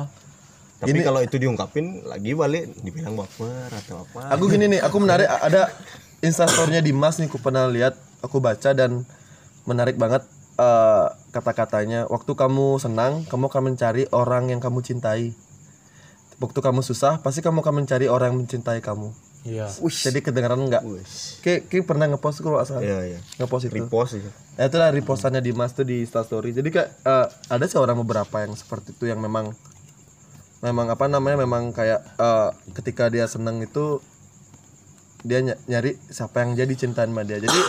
Tapi 0.81 1.05
kalau 1.05 1.21
itu 1.21 1.37
diungkapin 1.37 2.09
lagi 2.09 2.33
balik 2.33 2.73
dibilang 2.81 3.13
baper 3.13 3.69
atau 3.69 4.09
apa. 4.09 4.33
Aku 4.33 4.49
gini 4.49 4.65
nih, 4.73 4.81
aku 4.81 4.97
menarik 4.97 5.29
ada 5.29 5.69
instastorynya 6.25 6.81
Dimas 6.81 7.21
nih, 7.21 7.29
aku 7.29 7.37
pernah 7.37 7.69
lihat, 7.69 8.01
aku 8.25 8.41
baca 8.41 8.73
dan 8.73 9.05
menarik 9.69 10.01
banget 10.01 10.25
eh, 10.57 11.07
kata-katanya. 11.37 12.09
Waktu 12.09 12.33
kamu 12.33 12.81
senang, 12.81 13.29
kamu 13.29 13.53
akan 13.53 13.63
mencari 13.73 14.09
orang 14.09 14.49
yang 14.49 14.61
kamu 14.65 14.81
cintai. 14.81 15.37
Waktu 16.41 16.59
kamu 16.65 16.81
susah, 16.81 17.21
pasti 17.21 17.45
kamu 17.45 17.61
akan 17.61 17.85
mencari 17.85 18.09
orang 18.09 18.33
yang 18.33 18.49
mencintai 18.49 18.81
kamu. 18.81 19.13
Iya 19.45 19.67
Jadi 20.05 20.21
kedengaran 20.21 20.61
nggak? 20.61 20.83
Wis. 20.85 21.41
Kayak, 21.41 21.73
kayak 21.73 21.85
pernah 21.89 22.07
ngepost 22.13 22.45
kalau 22.45 22.61
salah. 22.65 22.85
Iya 22.85 23.17
iya. 23.17 23.19
Ngepost 23.41 23.73
itu. 23.73 23.77
Repost 23.81 24.13
gitu. 24.21 24.31
Nah, 24.61 24.65
itulah 24.69 24.89
repostannya 24.93 25.41
Dimas 25.41 25.73
tuh 25.73 25.89
di 25.89 26.05
Instastory. 26.05 26.53
Jadi 26.53 26.69
kayak 26.69 26.89
eh, 27.05 27.27
ada 27.49 27.65
sih 27.65 27.81
orang 27.81 27.97
beberapa 27.97 28.45
yang 28.45 28.53
seperti 28.53 28.93
itu 28.93 29.09
yang 29.09 29.21
memang 29.21 29.57
memang 30.61 30.93
apa 30.93 31.09
namanya 31.09 31.41
memang 31.41 31.73
kayak 31.73 32.05
eh, 32.21 32.51
ketika 32.77 33.09
dia 33.09 33.25
seneng 33.25 33.65
itu 33.65 34.05
dia 35.25 35.45
ny- 35.45 35.61
nyari 35.69 35.97
siapa 36.09 36.45
yang 36.45 36.57
jadi 36.57 36.73
cintaan 36.77 37.13
sama 37.13 37.25
dia 37.25 37.41
jadi 37.41 37.61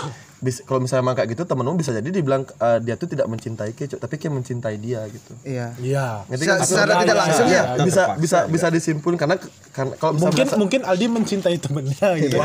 bis, 0.41 0.59
kalau 0.59 0.81
misalnya 0.81 1.01
emang 1.03 1.13
kayak 1.13 1.29
gitu 1.31 1.43
temenmu 1.43 1.73
bisa 1.75 1.93
jadi 1.93 2.03
dibilang 2.03 2.41
eh, 2.43 2.81
dia 2.81 2.95
tuh 2.95 3.05
tidak 3.05 3.25
mencintai 3.25 3.71
Ki, 3.71 3.85
Cuk, 3.85 3.97
tapi 3.97 4.17
Ki 4.17 4.25
mencintai 4.25 4.73
dia 4.75 5.05
gitu. 5.05 5.37
Iya. 5.41 5.77
Iya. 5.77 6.25
Ngerti 6.25 6.41
Secara, 6.43 6.57
kan? 6.57 6.65
secara 6.65 6.91
tidak 6.97 7.17
langsung 7.19 7.47
ya. 7.47 7.63
bisa 7.79 8.01
bisa 8.15 8.37
bisa 8.47 8.67
disimpulkan 8.67 9.21
karena 9.21 9.37
karena 9.69 9.93
kalau 9.95 10.11
misalnya 10.11 10.27
Mungkin 10.27 10.43
merasa- 10.43 10.59
mungkin 10.59 10.81
Aldi 10.83 11.05
mencintai 11.07 11.55
temennya 11.55 12.09
gitu. 12.19 12.37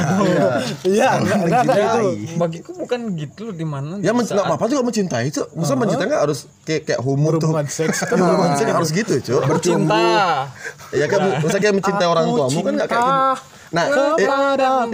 Iya, 0.86 1.08
enggak 1.18 1.36
enggak 1.40 1.62
enggak 1.64 1.78
itu. 1.80 2.04
bagiku 2.36 2.70
bukan 2.76 3.00
gitu 3.14 3.40
loh 3.42 3.54
di 3.54 3.64
mana 3.64 3.96
ya 3.98 4.12
di 4.12 4.12
men- 4.14 4.28
nggak 4.28 4.44
apa-apa 4.44 4.64
juga 4.68 4.82
mencintai 4.84 5.26
cuk. 5.30 5.46
Masa 5.54 5.72
mencintai 5.74 6.06
nggak 6.06 6.22
harus 6.22 6.38
kayak 6.62 6.82
kayak 6.84 7.00
homo 7.00 7.28
tuh? 7.32 7.48
Hubungan 7.48 7.66
seks. 7.66 8.04
hubungan 8.06 8.52
seks 8.54 8.70
harus 8.70 8.90
gitu 8.92 9.14
cuk. 9.24 9.40
Cinta 9.58 10.04
ya 10.92 11.06
kan? 11.06 11.40
Misalnya 11.40 11.62
kayak 11.62 11.76
mencintai 11.76 12.06
orang 12.06 12.24
tuamu 12.28 12.58
kan 12.60 12.72
nggak 12.76 12.88
kayak 12.88 13.02
gitu 13.02 13.54
nah 13.74 13.84
eh, 14.18 14.26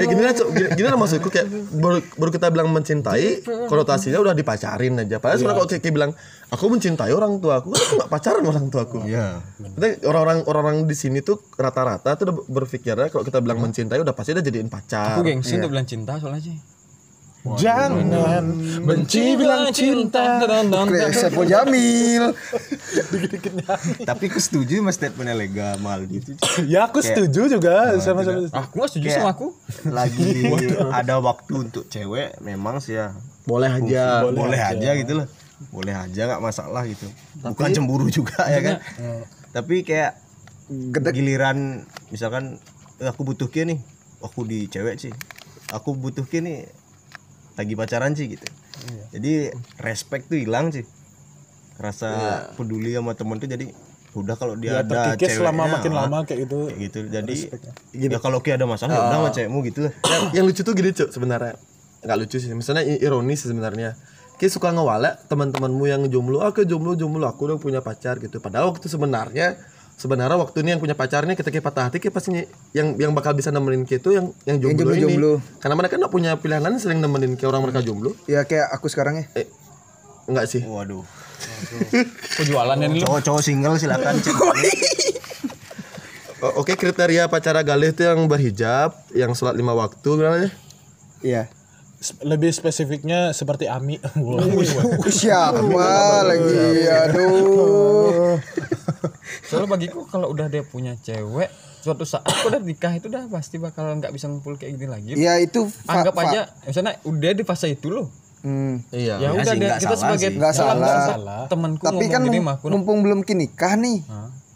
ya 0.01 0.05
gini 0.09 0.23
lah 0.25 0.33
gini, 0.33 0.69
gini 0.77 0.87
lah 0.89 0.97
maksudku? 0.97 1.29
Kayak 1.29 1.49
baru, 1.77 1.99
baru 2.17 2.31
kita 2.33 2.47
bilang 2.49 2.69
mencintai 2.73 3.45
konotasinya 3.69 4.19
udah 4.21 4.33
dipacarin 4.33 4.97
aja. 4.97 5.21
Padahal 5.21 5.39
sebenarnya 5.41 5.59
kalau 5.61 5.69
kayak, 5.69 5.93
bilang 5.93 6.11
aku 6.49 6.65
mencintai 6.73 7.13
orang 7.13 7.37
tuaku. 7.43 7.69
Kan 7.73 7.81
aku 7.85 7.95
nggak 8.01 8.11
pacaran 8.11 8.41
sama 8.41 8.51
orang 8.57 8.67
tuaku. 8.73 8.99
Iya. 9.05 9.27
Tapi 9.61 9.89
orang-orang 10.09 10.39
orang-orang 10.49 10.79
di 10.89 10.97
sini 10.97 11.21
tuh 11.21 11.41
rata-rata 11.57 12.17
tuh 12.17 12.25
udah 12.29 12.37
berpikirnya 12.49 13.09
kalau 13.13 13.25
kita 13.25 13.39
bilang 13.45 13.61
mencintai 13.61 14.01
udah 14.01 14.15
pasti 14.17 14.33
udah 14.33 14.45
jadiin 14.45 14.69
pacar. 14.73 15.21
aku 15.21 15.29
gengsi 15.29 15.59
untuk 15.61 15.73
bilang 15.73 15.87
cinta 15.89 16.17
soalnya 16.17 16.43
sih 16.43 16.57
Jangan 17.43 18.07
benci 18.87 19.35
bilang 19.35 19.67
cinta. 19.75 20.47
Saiful 21.11 21.51
Jamil. 21.51 22.31
Tapi 24.07 24.25
aku 24.31 24.39
setuju 24.39 24.79
mas 24.79 24.95
statementnya 24.95 25.35
lega 25.35 25.75
mal 25.83 26.07
gitu. 26.07 26.39
Ya 26.71 26.87
aku 26.87 27.03
setuju 27.03 27.51
juga 27.51 27.99
sama 27.99 28.23
sama. 28.23 28.47
aku 28.55 28.73
nggak 28.79 28.91
setuju 28.95 29.09
sama 29.11 29.35
aku 29.35 29.51
Lagi 29.91 30.47
ada 31.03 31.19
waktu 31.19 31.67
untuk 31.67 31.91
cewek 31.91 32.39
memang 32.39 32.79
sih 32.79 32.95
ya. 32.95 33.11
Boleh 33.43 33.75
aja. 33.75 34.23
Boleh, 34.23 34.63
aja. 34.63 34.95
gitu 34.95 35.13
loh. 35.19 35.27
Boleh 35.75 35.99
aja 35.99 36.21
nggak 36.31 36.43
masalah 36.43 36.87
gitu. 36.87 37.11
Bukan 37.43 37.75
cemburu 37.75 38.07
juga 38.07 38.47
ya 38.47 38.63
kan. 38.63 38.77
Tapi 39.51 39.83
kayak 39.83 40.15
Gedek. 40.71 41.11
giliran 41.19 41.83
misalkan 42.15 42.63
eh, 43.03 43.11
aku 43.11 43.27
butuh 43.27 43.51
kia 43.51 43.67
nih. 43.67 43.83
Aku 44.23 44.47
di 44.47 44.71
cewek 44.71 44.95
sih. 45.03 45.11
Aku 45.75 45.99
butuh 45.99 46.23
kia 46.23 46.39
nih 46.39 46.71
lagi 47.57 47.75
pacaran 47.77 48.13
sih 48.17 48.33
gitu. 48.33 48.47
Jadi 49.13 49.53
respect 49.81 50.29
tuh 50.33 50.41
hilang 50.41 50.73
sih. 50.73 50.85
Rasa 51.81 52.11
peduli 52.55 52.95
sama 52.95 53.17
temen 53.17 53.37
tuh 53.41 53.49
jadi 53.51 53.67
udah 54.13 54.37
kalau 54.37 54.55
dia 54.61 54.77
Ya 54.77 54.85
ada 54.85 55.17
terkikis 55.17 55.41
selama 55.41 55.65
ceweknya, 55.65 55.73
makin 55.73 55.93
ah, 55.93 55.99
lama 56.05 56.19
kayak 56.29 56.39
gitu. 56.45 56.59
kayak 56.69 56.81
gitu. 56.85 56.99
Jadi 57.09 57.35
ya. 57.97 58.19
kalau 58.21 58.39
kayak 58.45 58.61
ada 58.61 58.67
masalah 58.69 58.93
ya 58.93 59.01
udah 59.09 59.19
sama 59.19 59.31
cewekmu 59.33 59.59
gitu 59.73 59.81
lah. 59.89 59.93
Yang, 60.05 60.23
yang 60.37 60.45
lucu 60.45 60.61
tuh 60.61 60.75
gini 60.77 60.91
cuk 60.93 61.09
sebenarnya. 61.09 61.55
Nggak 62.05 62.17
lucu 62.21 62.37
sih 62.37 62.51
misalnya 62.53 62.83
ironis 62.85 63.41
sebenarnya. 63.41 63.97
Ki 64.37 64.51
suka 64.53 64.75
ngewalek 64.75 65.29
teman-temanmu 65.33 65.85
yang 65.89 66.03
jomblo 66.13 66.45
aku 66.45 66.67
jomblo 66.69 66.93
jomblo 66.93 67.25
aku 67.25 67.49
udah 67.49 67.57
punya 67.57 67.81
pacar 67.81 68.21
gitu. 68.21 68.37
Padahal 68.43 68.73
waktu 68.73 68.85
itu 68.85 68.91
sebenarnya 68.93 69.57
sebenarnya 70.03 70.35
waktu 70.35 70.67
ini 70.67 70.75
yang 70.75 70.83
punya 70.83 70.99
pacar 70.99 71.23
nih 71.23 71.39
ketika 71.39 71.63
patah 71.63 71.87
hati 71.87 72.03
Ki 72.03 72.11
pasti 72.11 72.35
yang 72.75 72.99
yang 72.99 73.15
bakal 73.15 73.39
bisa 73.39 73.55
nemenin 73.55 73.87
Ki 73.87 74.03
itu 74.03 74.11
yang 74.11 74.35
yang 74.43 74.59
jomblo, 74.59 74.91
ini 74.91 75.07
jomblo-jomblo. 75.07 75.33
karena 75.63 75.75
mereka 75.79 75.95
nggak 75.95 76.11
punya 76.11 76.35
pilihan 76.43 76.59
lain 76.59 76.83
sering 76.83 76.99
nemenin 76.99 77.39
Ki 77.39 77.47
orang 77.47 77.63
mereka 77.63 77.79
jomblo 77.87 78.19
Ya 78.27 78.43
kayak 78.43 78.75
aku 78.75 78.91
sekarang 78.91 79.23
ya. 79.23 79.25
eh 79.39 79.47
enggak 80.27 80.51
sih 80.51 80.67
waduh 80.67 81.07
penjualan 82.39 82.75
ini 82.83 82.99
lu 82.99 83.07
cowok-cowok 83.07 83.43
single 83.47 83.79
silakan 83.79 84.19
cek 84.27 84.35
Oke 86.59 86.75
kriteria 86.75 87.31
pacar 87.31 87.55
galih 87.63 87.95
itu 87.95 88.03
yang 88.03 88.27
berhijab, 88.27 88.99
yang 89.15 89.31
sholat 89.31 89.55
lima 89.55 89.79
waktu 89.79 90.03
gimana 90.03 90.43
ya? 90.43 90.51
Iya. 91.23 91.43
Lebih 92.27 92.51
spesifiknya 92.51 93.31
seperti 93.31 93.71
Ami. 93.71 94.03
Siapa 95.07 95.63
lagi? 96.27 96.83
Aduh. 96.91 98.43
soalnya 99.45 99.69
bagiku 99.69 100.05
kalau 100.05 100.29
udah 100.29 100.47
dia 100.47 100.63
punya 100.63 100.99
cewek 100.99 101.49
suatu 101.81 102.03
saat 102.03 102.27
udah 102.47 102.59
nikah 102.59 102.95
itu 102.95 103.07
udah 103.07 103.27
pasti 103.27 103.59
bakal 103.59 103.91
nggak 103.95 104.11
bisa 104.11 104.27
ngumpul 104.27 104.55
kayak 104.55 104.75
gini 104.75 104.87
lagi 104.87 105.11
Ya 105.15 105.39
itu 105.39 105.67
anggap 105.85 106.15
aja 106.17 106.51
misalnya 106.63 106.99
udah 107.03 107.31
di 107.33 107.43
fase 107.43 107.71
itu 107.71 107.91
loh 107.91 108.09
Hmm. 108.43 108.83
Iya. 108.91 109.23
ya 109.23 109.29
udah 109.31 109.55
sih, 109.55 109.55
deh 109.55 109.71
nggak 109.71 109.79
kita 109.79 109.95
salah 109.95 110.19
sebagai. 110.19 110.31
Nggak 110.35 110.51
salah. 110.53 110.75
tempat 110.83 111.47
temanku 111.47 111.83
Tapi 111.87 112.05
kan 112.11 112.21
gini 112.27 112.39
mumpung 112.43 112.99
belum 113.07 113.23
nikah 113.23 113.79
nih. 113.79 114.03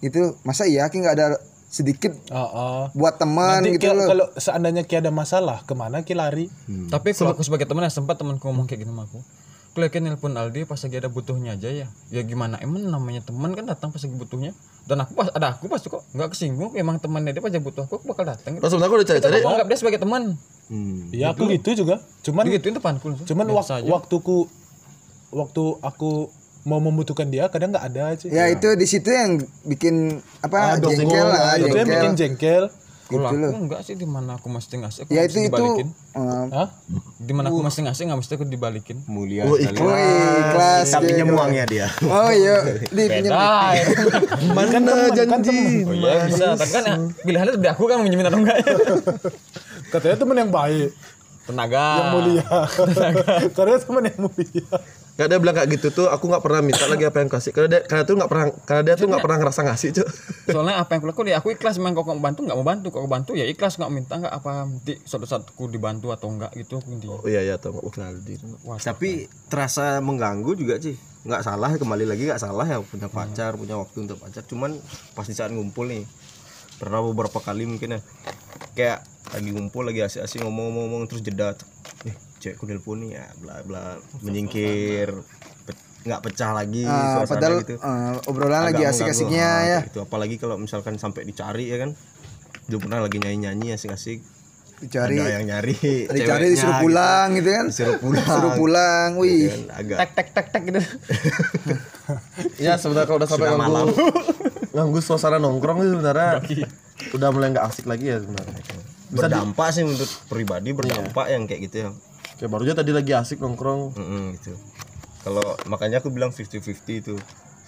Itu 0.02 0.34
masa 0.42 0.66
iya 0.66 0.90
Ki 0.90 0.98
nggak 0.98 1.14
ada 1.14 1.38
sedikit 1.66 2.10
Oh, 2.30 2.50
oh. 2.50 2.82
buat 2.94 3.14
teman 3.14 3.62
Nanti 3.62 3.78
gitu 3.78 3.94
loh. 3.94 4.06
kalau 4.06 4.26
seandainya 4.34 4.82
Ki 4.82 4.98
ada 4.98 5.14
masalah, 5.14 5.62
ke 5.62 5.74
mana 5.78 6.02
Ki 6.02 6.18
lari? 6.18 6.50
tapi 6.90 7.14
kalau 7.14 7.30
aku 7.30 7.46
sebagai 7.46 7.70
teman 7.70 7.86
ya 7.86 7.90
sempat 7.90 8.18
temanku 8.18 8.50
ngomong 8.50 8.66
kayak 8.66 8.82
gini 8.82 8.90
sama 8.90 9.06
aku 9.06 9.22
yakin 9.78 10.02
nelpon 10.02 10.32
Aldi 10.32 10.64
pas 10.64 10.78
lagi 10.78 10.96
ada 10.96 11.06
butuhnya 11.06 11.52
aja 11.52 11.68
ya 11.68 11.86
ya 12.08 12.22
gimana 12.22 12.56
emang 12.58 12.84
namanya 12.84 13.20
teman 13.20 13.52
kan 13.52 13.64
datang 13.64 13.88
pas 13.88 13.98
lagi 13.98 14.12
butuhnya 14.12 14.56
dan 14.84 14.96
aku 14.98 15.12
pas 15.12 15.28
ada 15.28 15.52
aku 15.52 15.66
pasti 15.66 15.86
kok 15.86 16.06
nggak 16.10 16.28
kesinggung 16.30 16.72
emang 16.74 16.96
temannya 16.96 17.30
dia 17.30 17.40
pas 17.40 17.48
dia 17.48 17.58
butuh 17.58 17.84
aku 17.84 17.98
aku 17.98 18.06
bakal 18.06 18.24
datang 18.24 18.54
gitu. 18.54 18.62
Terus 18.62 18.72
sebenarnya 18.72 18.88
aku 18.88 18.96
udah 18.96 19.08
cari-cari 19.08 19.36
Aku 19.36 19.48
anggap 19.48 19.66
dia 19.66 19.78
sebagai 19.78 20.00
teman 20.00 20.22
Hmm. 20.66 21.14
Ya 21.14 21.30
aku 21.30 21.46
gitu 21.46 21.78
juga. 21.78 22.02
Cuman 22.22 22.42
digituin 22.42 22.74
depanku 22.74 23.06
langsung. 23.06 23.22
cuman 23.24 23.46
wak- 23.48 23.70
aja. 23.72 23.86
waktuku 23.86 24.50
waktu 25.30 25.62
aku 25.78 26.26
mau 26.62 26.82
membutuhkan 26.82 27.30
dia 27.30 27.46
kadang 27.46 27.70
nggak 27.70 27.86
ada 27.86 28.02
aja. 28.10 28.26
Ya 28.26 28.50
itu 28.50 28.74
di 28.74 28.82
situ 28.82 29.06
yang 29.06 29.38
bikin 29.62 30.18
apa 30.42 30.74
Ah, 30.74 30.76
jengkel 30.76 31.22
lah, 31.22 31.54
itu 31.54 31.70
yang 31.70 31.86
bikin 31.88 32.12
jengkel. 32.16 32.66
Gitu 33.08 33.22
aku 33.22 33.36
loh. 33.36 33.52
enggak 33.56 33.80
sih 33.80 33.94
di 33.94 34.04
mana 34.04 34.34
aku 34.34 34.46
mesti 34.46 34.74
ngasih 34.76 35.00
aku 35.02 35.10
Ya 35.10 35.22
mesti 35.22 35.30
itu 35.30 35.38
itu 35.38 35.46
dibalikin. 35.48 35.86
eh, 36.12 36.46
Hah? 36.50 36.68
di 37.16 37.32
mana 37.32 37.46
aku 37.46 37.58
mesti 37.60 37.80
ngasih 37.80 38.02
nggak 38.04 38.18
mesti 38.18 38.32
aku 38.34 38.44
dibalikin. 38.44 38.96
Mulia 39.06 39.42
Oh, 39.44 39.54
sekali. 39.54 39.70
ikhlas. 39.70 39.94
Wih, 39.94 40.42
kelas 40.48 40.84
sapinya 40.86 41.14
gitu. 41.20 41.32
muangnya 41.32 41.64
dia. 41.64 41.86
Oh 42.02 42.28
iya, 42.28 42.56
di 42.82 43.02
beda. 43.04 43.38
Mana 44.50 44.92
janji? 45.12 45.60
oh 45.82 45.94
iya 45.94 46.14
bisa. 46.24 46.44
Tapi 46.52 46.72
kan 46.72 46.82
ya, 46.82 46.94
pilihannya 47.20 47.52
dari 47.54 47.70
aku 47.70 47.82
kan 47.84 47.96
minjemin 48.00 48.26
atau 48.26 48.38
enggak. 48.38 48.58
Katanya 49.86 50.16
teman 50.16 50.36
yang 50.36 50.50
baik, 50.50 50.90
tenaga. 51.44 51.86
Yang 51.94 52.08
mulia. 52.12 52.46
Katanya 53.46 53.78
teman 53.78 54.02
yang 54.04 54.18
mulia. 54.20 54.66
Gak 55.16 55.32
dia 55.32 55.38
bilang 55.40 55.56
kayak 55.56 55.68
gitu 55.72 55.88
tuh, 55.96 56.06
aku 56.12 56.28
nggak 56.28 56.44
pernah 56.44 56.60
minta 56.60 56.84
lagi 56.84 57.08
apa 57.08 57.24
yang 57.24 57.32
kasih. 57.32 57.56
Karena 57.56 57.68
dia, 57.72 57.80
karena 57.88 58.04
tuh 58.04 58.14
nggak 58.20 58.30
pernah, 58.30 58.46
karena 58.68 58.82
dia 58.84 58.94
tuh 59.00 59.08
nggak 59.08 59.24
pernah 59.24 59.38
ngerasa 59.40 59.60
ngasih 59.64 59.88
cuy. 59.96 60.06
soalnya 60.46 60.78
apa 60.78 60.90
yang 60.94 61.00
aku 61.02 61.08
lakukan 61.10 61.26
ya 61.26 61.36
aku 61.42 61.48
ikhlas 61.58 61.74
memang 61.82 61.98
mau 61.98 62.20
bantu 62.22 62.46
nggak 62.46 62.54
mau 62.54 62.66
bantu 62.66 62.88
kalau 62.94 63.08
bantu 63.10 63.34
ya 63.34 63.42
ikhlas 63.50 63.80
nggak 63.82 63.90
minta 63.90 64.14
nggak 64.14 64.30
apa 64.30 64.50
nanti 64.62 64.94
suatu 65.02 65.26
saat 65.26 65.42
aku 65.42 65.66
dibantu 65.66 66.14
atau 66.14 66.30
enggak 66.30 66.54
gitu 66.54 66.78
aku 66.78 66.94
intinya 66.94 67.18
Oh 67.18 67.26
iya 67.26 67.42
iya 67.42 67.58
tuh 67.58 67.74
nggak 67.74 67.84
kenal 67.90 68.14
di. 68.22 68.38
Wah, 68.62 68.78
tapi 68.78 69.26
terasa 69.50 69.98
mengganggu 69.98 70.54
juga 70.54 70.78
sih 70.78 70.94
nggak 71.26 71.42
salah 71.42 71.74
kembali 71.74 72.06
lagi 72.06 72.22
nggak 72.30 72.38
salah 72.38 72.66
ya 72.70 72.78
punya 72.78 73.10
pacar 73.10 73.58
punya 73.58 73.74
waktu 73.74 74.06
untuk 74.06 74.22
pacar 74.22 74.46
cuman 74.46 74.78
pas 75.18 75.26
di 75.26 75.34
saat 75.34 75.50
ngumpul 75.50 75.90
nih 75.90 76.06
pernah 76.78 77.02
beberapa 77.02 77.42
kali 77.42 77.66
mungkin 77.66 77.98
ya 77.98 78.00
kayak 78.78 79.02
lagi 79.34 79.50
ngumpul 79.50 79.82
lagi 79.82 80.06
asik-asik 80.06 80.46
ngomong-ngomong 80.46 81.10
terus 81.10 81.26
jeda 81.26 81.58
eh 82.06 82.14
cewekku 82.46 82.64
nelpon 82.64 83.02
nih 83.02 83.10
ya 83.12 83.26
bla 83.36 83.60
bla 83.60 83.84
menyingkir 84.20 85.10
pe- 85.62 85.74
nggak 86.02 86.20
pecah 86.22 86.50
lagi 86.52 86.82
Ah, 86.82 87.18
suasana 87.18 87.30
padahal 87.32 87.54
gitu 87.60 87.74
eh, 87.74 88.14
obrolan 88.24 88.62
Agak 88.62 88.70
lagi 88.70 88.82
asik-asiknya 88.88 89.42
Ah, 89.44 89.60
ya. 89.64 89.78
gitu 89.82 89.98
apalagi 90.00 90.36
kalau 90.36 90.54
misalkan 90.56 90.94
sampai 90.94 91.22
dicari 91.22 91.66
ya 91.66 91.78
kan 91.78 91.90
dulu 92.64 92.86
pernah 92.86 92.98
lagi 93.00 93.18
nyanyi-nyanyi 93.18 93.74
asik-asik 93.74 94.22
Dicari, 94.76 95.16
ada 95.16 95.32
yang 95.32 95.48
nyari 95.48 95.72
dicari 96.06 96.52
disuruh 96.52 96.68
gitu. 96.70 96.84
pulang 96.84 97.28
gitu 97.32 97.48
kan. 97.50 97.64
disuruh 97.66 97.96
pulang 97.96 98.26
Suruh 98.28 98.52
pulang, 98.54 99.08
wih. 99.16 99.48
Kan 99.48 99.62
agak 99.72 99.96
tek 99.96 100.10
tek 100.12 100.28
tek 100.30 100.46
tek 100.46 100.62
gitu 100.64 100.80
Ya 102.58 102.76
sebenarnya 102.76 103.06
kalau 103.06 103.18
udah 103.18 103.26
sampai 103.26 103.48
Sudah 103.48 103.58
malam. 103.58 103.86
ganggu, 104.68 105.00
suasana 105.00 105.38
nongkrong 105.38 105.80
itu 105.80 105.90
sebenarnya 105.90 106.44
udah 107.10 107.28
mulai 107.30 107.48
nggak 107.50 107.66
asik 107.66 107.86
lagi 107.86 108.04
ya 108.06 108.20
sebenarnya. 108.20 108.60
berdampak 109.08 109.68
sih 109.70 109.80
untuk 109.80 110.04
pribadi 110.26 110.70
berdampak 110.70 111.24
yang 111.26 111.46
kayak 111.46 111.60
gitu 111.64 111.76
ya 111.78 111.88
Kayak 112.36 112.50
baru 112.52 112.62
aja 112.68 112.74
tadi 112.84 112.92
lagi 112.92 113.12
asik 113.16 113.40
nongkrong. 113.40 113.96
Mm-mm, 113.96 114.36
gitu 114.40 114.54
kalau 115.26 115.42
makanya 115.66 115.98
aku 115.98 116.14
bilang 116.14 116.30
50-50 116.30 117.02
itu 117.02 117.18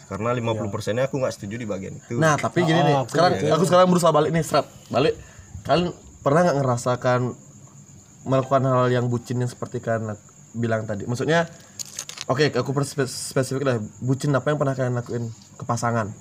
karena 0.07 0.31
50 0.31 0.71
persennya 0.71 1.11
aku 1.11 1.19
nggak 1.19 1.35
setuju 1.35 1.59
di 1.59 1.67
bagian 1.67 1.99
itu 1.99 2.15
Nah 2.15 2.39
tapi 2.39 2.63
gini 2.63 2.79
nih, 2.79 3.03
sekarang 3.11 3.35
aku 3.51 3.65
sekarang 3.67 3.91
berusaha 3.91 4.15
balik 4.15 4.31
nih, 4.31 4.47
Strat. 4.47 4.71
Balik. 4.95 5.19
Kalian 5.67 5.91
pernah 6.23 6.47
nggak 6.47 6.57
ngerasakan 6.63 7.21
melakukan 8.25 8.63
hal 8.63 8.87
yang 8.95 9.11
bucin 9.11 9.43
yang 9.43 9.51
seperti 9.51 9.83
kalian 9.83 10.15
bilang 10.55 10.87
tadi? 10.87 11.05
Maksudnya, 11.05 11.51
oke, 12.31 12.47
aku 12.55 12.71
perspe- 12.71 13.11
spesifik 13.11 13.67
lah. 13.67 13.83
Bucin 14.01 14.31
apa 14.33 14.55
yang 14.55 14.59
pernah 14.63 14.79
kalian 14.79 14.95
lakuin 14.95 15.25
ke 15.59 15.65
pasangan? 15.67 16.15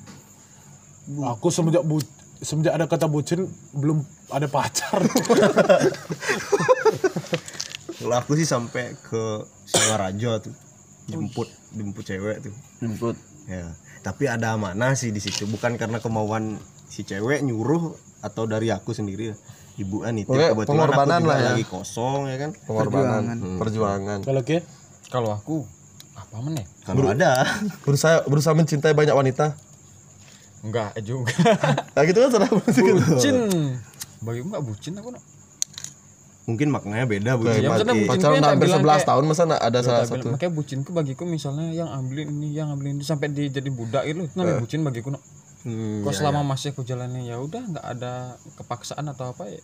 Aku 1.38 1.54
semenjak 1.54 1.86
bu 1.86 2.02
semenjak 2.42 2.74
ada 2.76 2.90
kata 2.90 3.06
bucin 3.08 3.46
belum 3.78 4.02
ada 4.34 4.50
pacar. 4.50 5.00
kalau 7.98 8.16
aku 8.16 8.38
sih 8.38 8.46
sampai 8.46 8.94
ke 8.98 9.24
Singaraja 9.66 10.40
tuh 10.40 10.54
jemput 11.08 11.48
jemput 11.72 12.04
cewek 12.04 12.44
tuh. 12.44 12.56
Jemput. 12.84 13.16
ya 13.48 13.72
tapi 14.08 14.24
ada 14.30 14.56
mana 14.56 14.96
sih 14.96 15.12
di 15.12 15.20
situ. 15.20 15.44
Bukan 15.52 15.76
karena 15.76 16.00
kemauan 16.00 16.56
si 16.88 17.04
cewek 17.04 17.44
nyuruh 17.44 17.92
atau 18.24 18.48
dari 18.48 18.72
aku 18.72 18.96
sendiri. 18.96 19.36
Ya. 19.36 19.38
ibu 19.78 20.02
kan 20.02 20.10
nitip 20.18 20.34
Pokoknya 20.34 20.50
kebetulan 20.58 20.74
pengorbanan 20.74 21.22
aku 21.22 21.30
lah 21.30 21.38
ya. 21.38 21.46
lagi 21.54 21.66
kosong 21.70 22.22
ya 22.34 22.38
kan? 22.42 22.52
Pengorbanan 22.66 23.38
perjuangan. 23.62 24.20
Kalau 24.26 24.42
ke 24.42 24.66
kalau 25.14 25.30
aku 25.36 25.56
apa 26.18 26.36
meneh? 26.42 26.66
Kalau 26.82 27.14
ada. 27.14 27.46
berusaha 27.86 28.26
berusaha 28.26 28.58
mencintai 28.58 28.98
banyak 28.98 29.14
wanita. 29.14 29.54
Enggak 30.66 30.98
juga. 31.06 31.30
Nah 31.94 32.02
gitu 32.10 32.18
kan 32.26 32.30
salah 32.34 32.50
bucin. 32.50 33.36
bagi 34.18 34.42
enggak 34.42 34.64
bucin 34.66 34.98
aku 34.98 35.14
nak 35.14 35.22
mungkin 36.48 36.72
maknanya 36.72 37.04
beda 37.06 37.36
bu 37.36 37.52
Ya, 37.52 37.68
maksudnya 37.68 37.92
bucin 37.92 38.08
pacaran 38.08 38.40
udah 38.40 38.50
hampir 38.56 38.68
bilang 38.72 38.80
11 38.80 38.88
kayak- 38.88 39.08
tahun 39.12 39.24
masa 39.28 39.42
ada 39.44 39.52
salah 39.52 39.68
Tak 39.68 39.84
bilang, 39.84 40.08
satu? 40.08 40.28
Makanya 40.32 40.54
bucinku 40.56 40.90
bagiku 40.96 41.24
misalnya 41.28 41.66
yang 41.76 41.90
ambilin 41.92 42.28
ini 42.32 42.48
yang 42.56 42.72
ambilin 42.72 42.96
ini 42.98 43.04
sampai 43.04 43.28
dia 43.36 43.52
jadi 43.52 43.68
budak 43.68 44.08
itu 44.08 44.24
itu 44.24 44.34
namanya 44.40 44.64
bucin 44.64 44.82
bagiku 44.82 45.12
nak 45.12 45.24
Hmm, 45.68 46.00
kok 46.00 46.16
selama 46.16 46.48
masih 46.48 46.72
aku 46.72 46.88
jalani 46.88 47.28
ya 47.28 47.44
udah 47.44 47.60
nggak 47.60 47.84
ada 47.84 48.40
kepaksaan 48.56 49.04
atau 49.12 49.36
apa 49.36 49.52
ya 49.52 49.60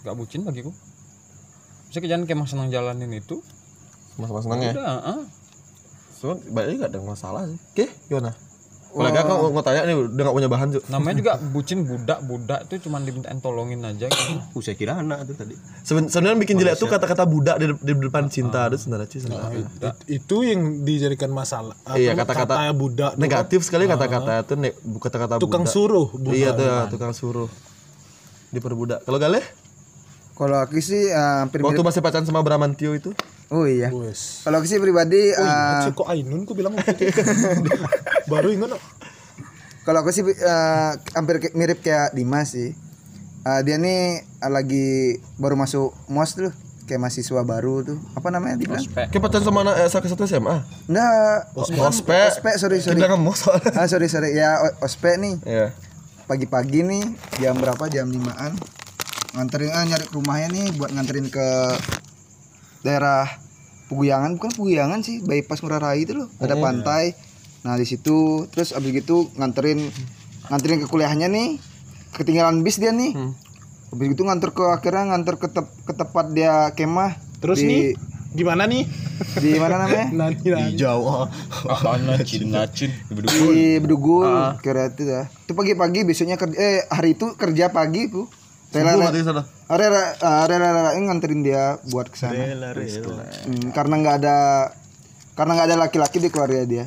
nggak 0.00 0.16
bucin 0.16 0.40
bagiku. 0.40 0.72
Saya 1.92 2.08
jangan 2.08 2.24
kayak 2.24 2.38
emang 2.40 2.48
senang 2.48 2.68
jalanin 2.72 3.12
itu. 3.12 3.44
Mas-mas 4.16 4.48
seneng 4.48 4.62
ya? 4.62 4.72
Udah 4.72 4.86
ah. 5.04 5.22
Cuman 6.16 6.38
banyak 6.48 6.80
nggak 6.80 6.90
ada 6.96 7.00
masalah 7.04 7.44
sih. 7.44 7.58
Oke, 7.60 7.92
gimana? 8.08 8.32
Kalau 8.94 9.10
enggak 9.10 9.24
kan 9.24 9.50
mau 9.50 9.58
tanya 9.60 9.82
nih 9.84 9.96
udah 9.98 10.22
nggak 10.22 10.36
punya 10.36 10.46
bahan 10.48 10.68
Cuk. 10.70 10.82
namanya 10.86 11.14
juga 11.16 11.32
bucin 11.52 11.78
budak 11.82 12.18
budak 12.20 12.60
itu 12.64 12.74
cuma 12.80 12.96
dimintain 12.98 13.36
tolongin 13.36 13.82
aja 13.82 14.06
gitu. 14.06 14.38
uh, 14.48 14.62
saya 14.62 14.74
kira 14.74 14.96
anak 14.96 15.26
tuh 15.26 15.34
tadi 15.34 15.58
Seben- 15.82 16.06
Sebenarnya 16.06 16.38
bikin 16.38 16.56
jelek 16.56 16.76
tuh 16.76 16.86
kata-kata 16.86 17.24
budak 17.24 17.58
di, 17.58 17.74
di 17.74 17.92
depan 18.00 18.26
cinta 18.26 18.64
ada 18.64 18.74
sebenarnya 18.74 19.08
sih 19.08 19.20
sebenarnya. 19.20 19.66
it- 19.82 20.22
itu 20.22 20.36
yang 20.40 20.60
dijadikan 20.80 21.28
masalah. 21.28 21.74
Apa, 21.82 21.98
Iya, 21.98 22.14
kata-kata 22.14 22.54
kata 22.54 22.72
budak 22.72 23.10
tuh 23.10 23.20
Negatif 23.20 23.60
sekali 23.60 23.84
kata-kata 23.84 24.32
itu 24.40 24.54
kata-kata 24.96 25.34
tukang 25.36 25.62
budak. 25.62 25.74
suruh. 25.74 26.06
bukan. 26.08 26.30
Iya 26.32 26.50
tuh 26.52 26.66
tukang 26.88 27.10
suruh. 27.10 27.50
Diperbudak. 28.48 29.02
Kalau 29.02 29.18
Gale? 29.18 29.42
Kalau 30.32 30.56
aku 30.56 30.78
sih 30.78 31.08
eh, 31.08 31.36
hampir 31.40 31.58
Waktu 31.58 31.74
mirip. 31.76 31.86
masih 31.86 32.00
pacaran 32.00 32.22
sama 32.22 32.38
Bramantio 32.40 32.90
itu? 32.92 33.10
Oh 33.52 33.68
iya. 33.68 33.92
Kalau 34.40 34.56
aku 34.60 34.66
sih 34.66 34.80
pribadi 34.80 35.32
Oh, 35.36 35.42
eh, 35.42 35.48
ingat 35.48 35.76
sih 35.84 35.92
kok 35.92 36.08
Ainun 36.08 36.48
ku 36.48 36.56
bilang. 36.56 36.72
Baru 38.32 38.48
ingat. 38.52 38.72
no. 38.72 38.78
Kalau 39.84 40.00
aku 40.00 40.10
sih 40.16 40.24
eh, 40.24 40.90
hampir 41.12 41.52
mirip 41.52 41.84
kayak 41.84 42.16
Dimas 42.16 42.56
sih. 42.56 42.72
Eh, 43.44 43.60
dia 43.68 43.76
nih 43.76 44.24
eh, 44.24 44.50
lagi 44.50 45.20
baru 45.36 45.52
masuk 45.60 45.92
mos 46.08 46.32
tuh, 46.32 46.48
kayak 46.88 47.04
mahasiswa 47.04 47.44
baru 47.44 47.84
tuh. 47.84 47.98
Apa 48.16 48.32
namanya 48.32 48.56
dibilang? 48.56 48.80
Ospek. 48.80 49.12
Kayak 49.12 49.22
pacaran 49.28 49.44
sama 49.44 49.60
anak 49.60 49.74
eh, 49.84 49.88
satu 49.92 50.08
satu 50.08 50.24
SMA. 50.24 50.64
Enggak. 50.88 51.52
Ospek. 51.52 52.32
Ospek, 52.32 52.54
sorry 52.56 52.80
sorry. 52.80 52.96
Kita 52.96 53.12
ngomong 53.12 53.36
soalnya. 53.36 53.76
Ah 53.76 53.84
sorry 53.84 54.08
sorry 54.08 54.32
ya 54.32 54.56
ospek 54.80 55.20
nih. 55.20 55.36
Iya. 55.44 55.66
Pagi-pagi 56.24 56.80
nih 56.80 57.04
jam 57.36 57.60
berapa? 57.60 57.84
Jam 57.92 58.08
5-an. 58.08 58.56
Nganterin 59.36 59.76
ah, 59.76 59.84
nyari 59.84 60.08
ke 60.08 60.14
rumahnya 60.16 60.48
nih 60.48 60.66
buat 60.80 60.88
nganterin 60.96 61.28
ke 61.28 61.46
daerah 62.84 63.26
Puguyangan, 63.84 64.40
bukan 64.40 64.52
Puguyangan 64.52 65.00
sih, 65.00 65.20
bypass 65.20 65.60
Ngurah 65.60 65.80
Rai 65.80 66.04
itu 66.04 66.16
loh. 66.16 66.28
Ada 66.40 66.56
pantai. 66.56 67.16
Nah, 67.64 67.76
di 67.76 67.84
situ 67.88 68.44
terus 68.52 68.72
abis 68.72 68.92
gitu 68.92 69.32
nganterin 69.36 69.80
nganterin 70.48 70.84
ke 70.84 70.86
kuliahnya 70.88 71.28
nih. 71.28 71.56
Ketinggalan 72.12 72.60
bis 72.60 72.78
dia 72.78 72.92
nih. 72.92 73.16
Habis 73.90 74.08
itu 74.12 74.22
nganter 74.22 74.52
ke 74.52 74.64
akhirnya 74.68 75.16
nganter 75.16 75.36
ke, 75.36 75.48
tep- 75.48 75.74
ke 75.84 75.92
tempat 75.92 76.32
dia 76.32 76.70
kemah. 76.72 77.16
Terus 77.40 77.60
di, 77.60 77.66
nih 77.66 77.82
gimana 78.34 78.66
nih? 78.66 78.84
di 79.38 79.54
mana 79.62 79.86
namanya? 79.86 80.06
Nanti 80.26 80.50
nanti. 80.50 80.74
Jawa 80.74 81.30
Apaan 81.70 82.02
nacin 82.08 82.50
nacin 82.50 82.90
di 82.90 83.78
Bedugul 83.78 84.26
kira 84.58 84.90
itu 84.90 85.06
ya 85.06 85.30
itu 85.30 85.52
pagi-pagi 85.54 86.02
besoknya 86.02 86.34
kerja 86.34 86.56
eh 86.58 86.82
hari 86.90 87.14
itu 87.14 87.30
kerja 87.38 87.70
pagi 87.70 88.10
ku 88.10 88.26
rela 88.82 89.06
sana. 89.14 89.42
rela 89.70 90.02
rela 90.50 90.68
rela 90.74 90.90
nganterin 90.98 91.40
dia 91.46 91.78
buat 91.92 92.10
ke 92.10 92.16
sana 92.18 92.34
Hmm, 93.46 93.70
karena 93.70 93.94
nggak 94.02 94.16
ada 94.18 94.36
karena 95.38 95.52
nggak 95.54 95.68
ada 95.70 95.76
laki-laki 95.86 96.18
di 96.18 96.28
keluarga 96.30 96.66
dia 96.66 96.86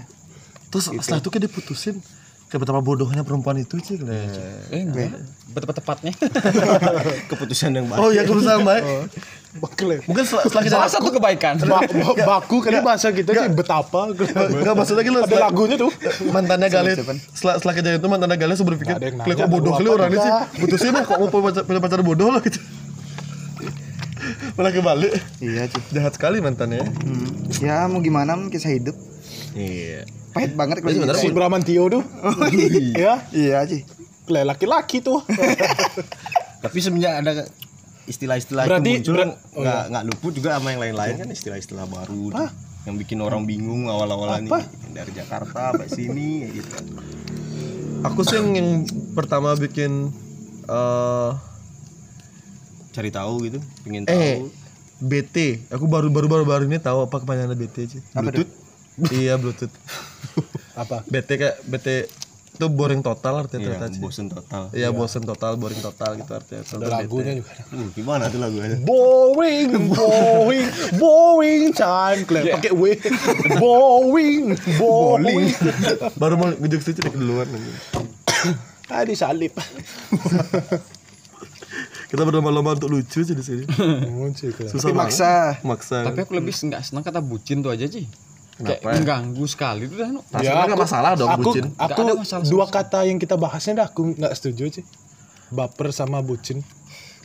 Terus 0.67 0.91
setelah 0.91 1.23
itu 1.23 1.29
kayak 1.31 1.45
diputusin. 1.47 1.95
Kayak 2.47 2.63
betapa 2.63 2.79
bodohnya 2.79 3.21
perempuan 3.21 3.59
itu 3.59 3.75
sih. 3.77 3.99
eh 3.99 4.81
enggak. 4.81 5.19
Tepat 5.51 5.75
tepatnya 5.75 6.13
keputusan 7.29 7.73
yang 7.73 7.85
baik. 7.85 7.99
Oh 7.99 8.07
iya 8.07 8.23
kebetulan 8.23 8.63
baik. 8.63 8.83
Bakle. 9.57 9.95
Mungkin 10.05 10.23
setelah, 10.23 10.43
setelah 10.45 10.63
kita 10.63 10.75
salah 10.77 10.91
satu 10.91 11.09
kebaikan. 11.11 11.53
Ba- 11.59 11.83
ba- 11.83 12.15
baku 12.15 12.61
kan 12.61 12.79
bahasa 12.79 13.11
kita 13.11 13.31
sih 13.33 13.51
betapa. 13.51 14.13
Enggak 14.13 14.73
maksudnya 14.73 15.03
gitu 15.03 15.19
Ada 15.19 15.37
lagunya 15.41 15.75
tuh. 15.75 15.91
mantannya 16.29 16.69
Galet 16.69 16.95
setelah 17.33 17.55
setelah 17.57 17.73
kejadian 17.73 17.99
itu 17.99 18.07
mantannya 18.07 18.37
Galet 18.37 18.55
sudah 18.55 18.69
berpikir 18.69 18.95
"Kle, 18.95 19.33
kok 19.33 19.49
bodoh 19.49 19.73
lu 19.73 19.77
kali 19.77 19.89
orang 19.89 20.07
ini 20.07 20.17
sih 20.17 20.29
juga?" 20.29 20.39
putusin 20.55 20.91
lah 20.93 21.03
kok 21.03 21.17
mau 21.17 21.27
punya 21.27 21.79
pacar, 21.79 21.99
bodoh 22.01 22.29
lah 22.29 22.39
gitu. 22.39 22.59
Malah 24.53 24.71
kebalik. 24.71 25.13
Iya 25.37 25.67
cuy 25.67 25.81
jahat 25.91 26.13
sekali 26.13 26.37
mantannya. 26.37 26.83
Hmm. 26.83 27.27
ya 27.57 27.87
mau 27.87 27.99
gimana 27.99 28.33
mungkin 28.33 28.53
kisah 28.53 28.71
hidup 28.71 28.95
iya. 29.57 30.01
Pahit 30.29 30.53
banget 30.53 30.79
kalau 30.79 30.93
sebenarnya 30.93 31.17
Si 31.19 31.29
Bramantio 31.29 31.89
tuh. 31.89 32.03
ya, 32.93 33.25
iya. 33.33 33.65
sih 33.65 33.81
le- 34.27 34.45
laki-laki 34.45 35.01
tuh. 35.01 35.25
tapi 36.63 36.77
semenjak 36.77 37.13
ada 37.17 37.45
istilah-istilah 38.03 38.63
itu 38.63 38.71
Berarti- 38.71 38.93
muncul 38.95 39.15
ber- 39.15 39.35
oh, 39.51 39.61
nggak 39.61 39.83
nggak 39.89 40.03
luput 40.05 40.31
juga 40.31 40.49
sama 40.53 40.67
yang 40.69 40.81
lain-lain 40.81 41.13
kan 41.17 41.27
istilah-istilah 41.27 41.85
baru 41.85 42.23
tuh, 42.31 42.49
yang 42.83 42.95
bikin 42.95 43.19
orang 43.19 43.43
bingung 43.43 43.85
awal-awal 43.85 44.37
nih 44.37 44.51
dari 44.89 45.11
Jakarta 45.11 45.71
sampai 45.71 45.87
sini 45.87 46.29
gitu. 46.51 46.75
Aku 48.03 48.21
sih 48.21 48.37
yang, 48.37 48.53
yang 48.53 48.69
pertama 49.11 49.53
bikin 49.53 50.13
eh 50.65 51.31
cari 52.91 53.09
tahu 53.09 53.33
gitu 53.43 53.59
pengen 53.83 54.03
eh 54.05 54.41
tahu. 54.41 54.49
BT 54.99 55.69
aku 55.69 55.85
baru 55.85 56.09
baru 56.09 56.27
baru 56.27 56.43
baru 56.43 56.63
ini 56.63 56.79
tahu 56.79 57.05
apa 57.05 57.15
kepanjangan 57.17 57.53
BT 57.53 57.75
sih 57.87 58.01
Bluetooth 58.11 58.49
iya 59.13 59.37
Bluetooth 59.37 59.73
Apa? 60.73 61.01
BT 61.05 61.29
kayak 61.35 61.55
BT 61.63 61.87
itu 62.57 62.65
boring 62.73 63.05
total 63.05 63.45
artinya 63.45 63.69
iya 63.69 63.77
ternyata 63.77 64.01
bosen 64.01 64.25
total 64.27 64.63
iya 64.73 64.89
bosen 64.89 65.21
total 65.21 65.61
boring 65.61 65.77
total 65.77 66.17
gitu 66.17 66.33
artinya 66.33 66.61
Ada 66.65 66.87
lagunya 66.89 67.33
BT. 67.33 67.37
juga. 67.37 67.51
uh, 67.53 67.87
gimana 67.93 68.23
tuh 68.27 68.39
lagunya 68.41 68.77
Boring, 68.81 69.69
boring, 69.93 70.67
boring 70.97 71.63
time. 71.69 72.25
Kle, 72.25 72.49
pakai 72.49 72.73
W. 72.73 72.83
Boring, 73.61 74.43
boring. 74.73 75.53
baru 76.17 76.33
mau 76.33 76.49
ngejuk 76.51 76.81
situ 76.81 76.99
deh 77.05 77.13
duluan 77.13 77.45
anjing. 77.45 77.77
Tadi 78.87 79.13
salib. 79.13 79.53
kita 82.07 82.23
berlomba-lomba 82.23 82.73
untuk 82.73 82.89
lucu 82.89 83.19
sih 83.19 83.35
di 83.35 83.43
sini 83.43 83.63
susah 84.71 84.89
tapi 84.89 84.95
maksa 84.95 85.59
maksa 85.59 86.07
tapi 86.07 86.23
aku 86.23 86.39
lebih 86.39 86.55
nggak 86.55 86.79
senang 86.79 87.03
kata 87.03 87.19
bucin 87.19 87.59
tuh 87.59 87.67
aja 87.67 87.83
sih 87.83 88.07
kayak 88.57 88.81
mengganggu 88.81 89.45
sekali 89.45 89.85
tuh 89.85 89.97
dah. 89.97 90.09
Nah, 90.09 90.21
sebenarnya 90.35 90.65
nggak 90.67 90.81
masalah 90.81 91.11
dong 91.13 91.29
aku, 91.29 91.41
bucin. 91.43 91.63
Aku 91.75 91.99
masalah 92.15 92.43
dua 92.43 92.65
kata 92.65 92.99
yang 93.05 93.17
kita 93.17 93.35
bahasnya 93.35 93.73
dah 93.77 93.87
aku 93.87 94.13
nggak 94.13 94.33
setuju 94.33 94.63
sih. 94.71 94.85
Baper 95.47 95.89
sama 95.89 96.19
bucin. 96.19 96.59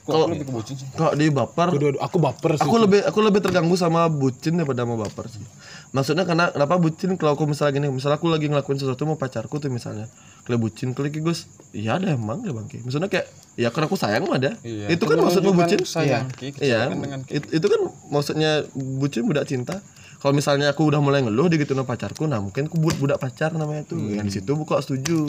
kok 0.02 0.18
aku 0.18 0.34
lebih 0.34 0.50
ke 0.50 0.52
bucin 0.52 0.74
sih 0.74 0.88
Kalau 0.92 1.14
di 1.14 1.30
baper, 1.30 1.68
Kedua, 1.70 1.94
aku 2.02 2.18
baper 2.18 2.58
sih. 2.58 2.66
aku 2.66 2.74
lebih 2.74 3.06
aku 3.06 3.22
lebih 3.22 3.38
terganggu 3.38 3.78
sama 3.78 4.10
bucin 4.10 4.58
daripada 4.58 4.82
sama 4.82 4.98
baper 4.98 5.30
sih. 5.30 5.46
Maksudnya 5.94 6.26
karena 6.26 6.50
kenapa 6.50 6.74
bucin 6.74 7.14
kalau 7.14 7.38
aku 7.38 7.46
misalnya 7.46 7.78
gini, 7.78 7.86
misalnya 7.86 8.18
aku 8.18 8.26
lagi 8.26 8.50
ngelakuin 8.50 8.82
sesuatu 8.82 9.06
mau 9.06 9.14
pacarku 9.14 9.62
tuh 9.62 9.70
misalnya, 9.70 10.10
kalau 10.42 10.58
bucin 10.58 10.90
klik 10.90 11.22
Gus, 11.22 11.46
iya 11.70 12.02
ada 12.02 12.10
emang 12.10 12.42
ya 12.42 12.50
bangke. 12.50 12.82
Maksudnya 12.82 13.06
kayak 13.06 13.30
ya 13.54 13.70
karena 13.70 13.86
aku 13.86 13.94
sayang 13.94 14.26
mah 14.26 14.42
ada. 14.42 14.58
Iya, 14.66 14.90
itu 14.90 15.06
kan 15.06 15.16
maksudnya 15.22 15.52
bucin. 15.54 15.78
sayang, 15.86 16.26
Ki, 16.34 16.50
Iya. 16.58 16.90
kecelakaan 16.90 16.98
dengan 16.98 17.20
It- 17.30 17.50
itu 17.54 17.66
kan 17.68 17.80
maksudnya 18.10 18.50
bucin 18.74 19.22
budak 19.22 19.46
cinta. 19.46 19.78
Kalau 20.22 20.38
misalnya 20.38 20.70
aku 20.70 20.86
udah 20.86 21.02
mulai 21.02 21.18
ngeluh 21.26 21.50
digituin 21.50 21.82
sama 21.82 21.90
pacarku, 21.90 22.30
nah 22.30 22.38
mungkin 22.38 22.70
aku 22.70 22.78
buat 22.78 22.94
budak 22.94 23.18
pacar 23.18 23.50
namanya 23.58 23.82
tuh. 23.90 23.98
Yang 23.98 24.26
di 24.30 24.32
situ 24.38 24.54
buka 24.54 24.78
setuju. 24.78 25.26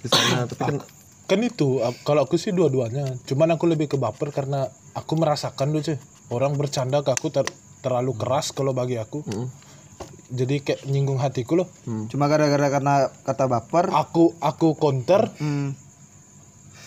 Di 0.00 0.08
sana, 0.08 0.48
tapi 0.48 0.64
kan 0.64 0.76
kan 1.28 1.38
itu 1.44 1.84
kalau 2.08 2.24
aku 2.24 2.40
sih 2.40 2.56
dua-duanya. 2.56 3.04
Cuman 3.28 3.52
aku 3.52 3.68
lebih 3.68 3.92
ke 3.92 4.00
baper 4.00 4.32
karena 4.32 4.64
aku 4.96 5.20
merasakan 5.20 5.76
dulu 5.76 5.92
sih. 5.92 6.00
Orang 6.32 6.56
bercanda 6.56 7.04
ke 7.04 7.12
aku 7.12 7.28
ter- 7.28 7.52
terlalu 7.84 8.16
keras 8.16 8.56
kalau 8.56 8.72
bagi 8.72 8.96
aku. 8.96 9.20
Jadi 10.32 10.64
kayak 10.64 10.88
nyinggung 10.88 11.20
hatiku 11.20 11.60
loh. 11.60 11.68
cuma 12.08 12.32
gara-gara 12.32 12.66
karena 12.72 13.12
kata 13.28 13.44
baper 13.46 13.92
Aku 13.92 14.34
aku 14.40 14.74
counter 14.74 15.30
hmm, 15.38 15.70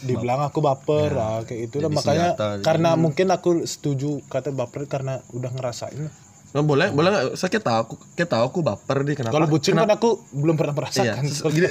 dibilang 0.04 0.44
aku 0.44 0.60
baper 0.60 1.12
ah, 1.16 1.40
kayak 1.44 1.72
itu 1.72 1.76
lah 1.80 1.92
makanya 1.92 2.36
senjata. 2.36 2.64
karena 2.64 2.96
mungkin 2.96 3.28
aku 3.32 3.64
setuju 3.64 4.20
kata 4.28 4.52
baper 4.52 4.88
karena 4.88 5.20
udah 5.32 5.52
ngerasain 5.56 6.08
Nah, 6.50 6.66
boleh 6.66 6.90
boleh 6.90 7.10
nggak 7.10 7.26
saya 7.34 7.50
kayak 7.50 7.62
tahu 7.62 7.78
aku 7.80 7.94
kayak 8.14 8.30
tahu 8.30 8.44
aku 8.44 8.60
baper 8.60 8.98
nih 9.04 9.16
kenapa 9.16 9.34
Kalau 9.38 9.48
bucin 9.48 9.74
kenapa? 9.74 9.86
kan 9.86 9.98
aku 9.98 10.10
belum 10.34 10.56
pernah 10.58 10.74
iya 10.74 10.80
merasakan. 10.82 11.24
Terus 11.24 11.40
gini 11.56 11.68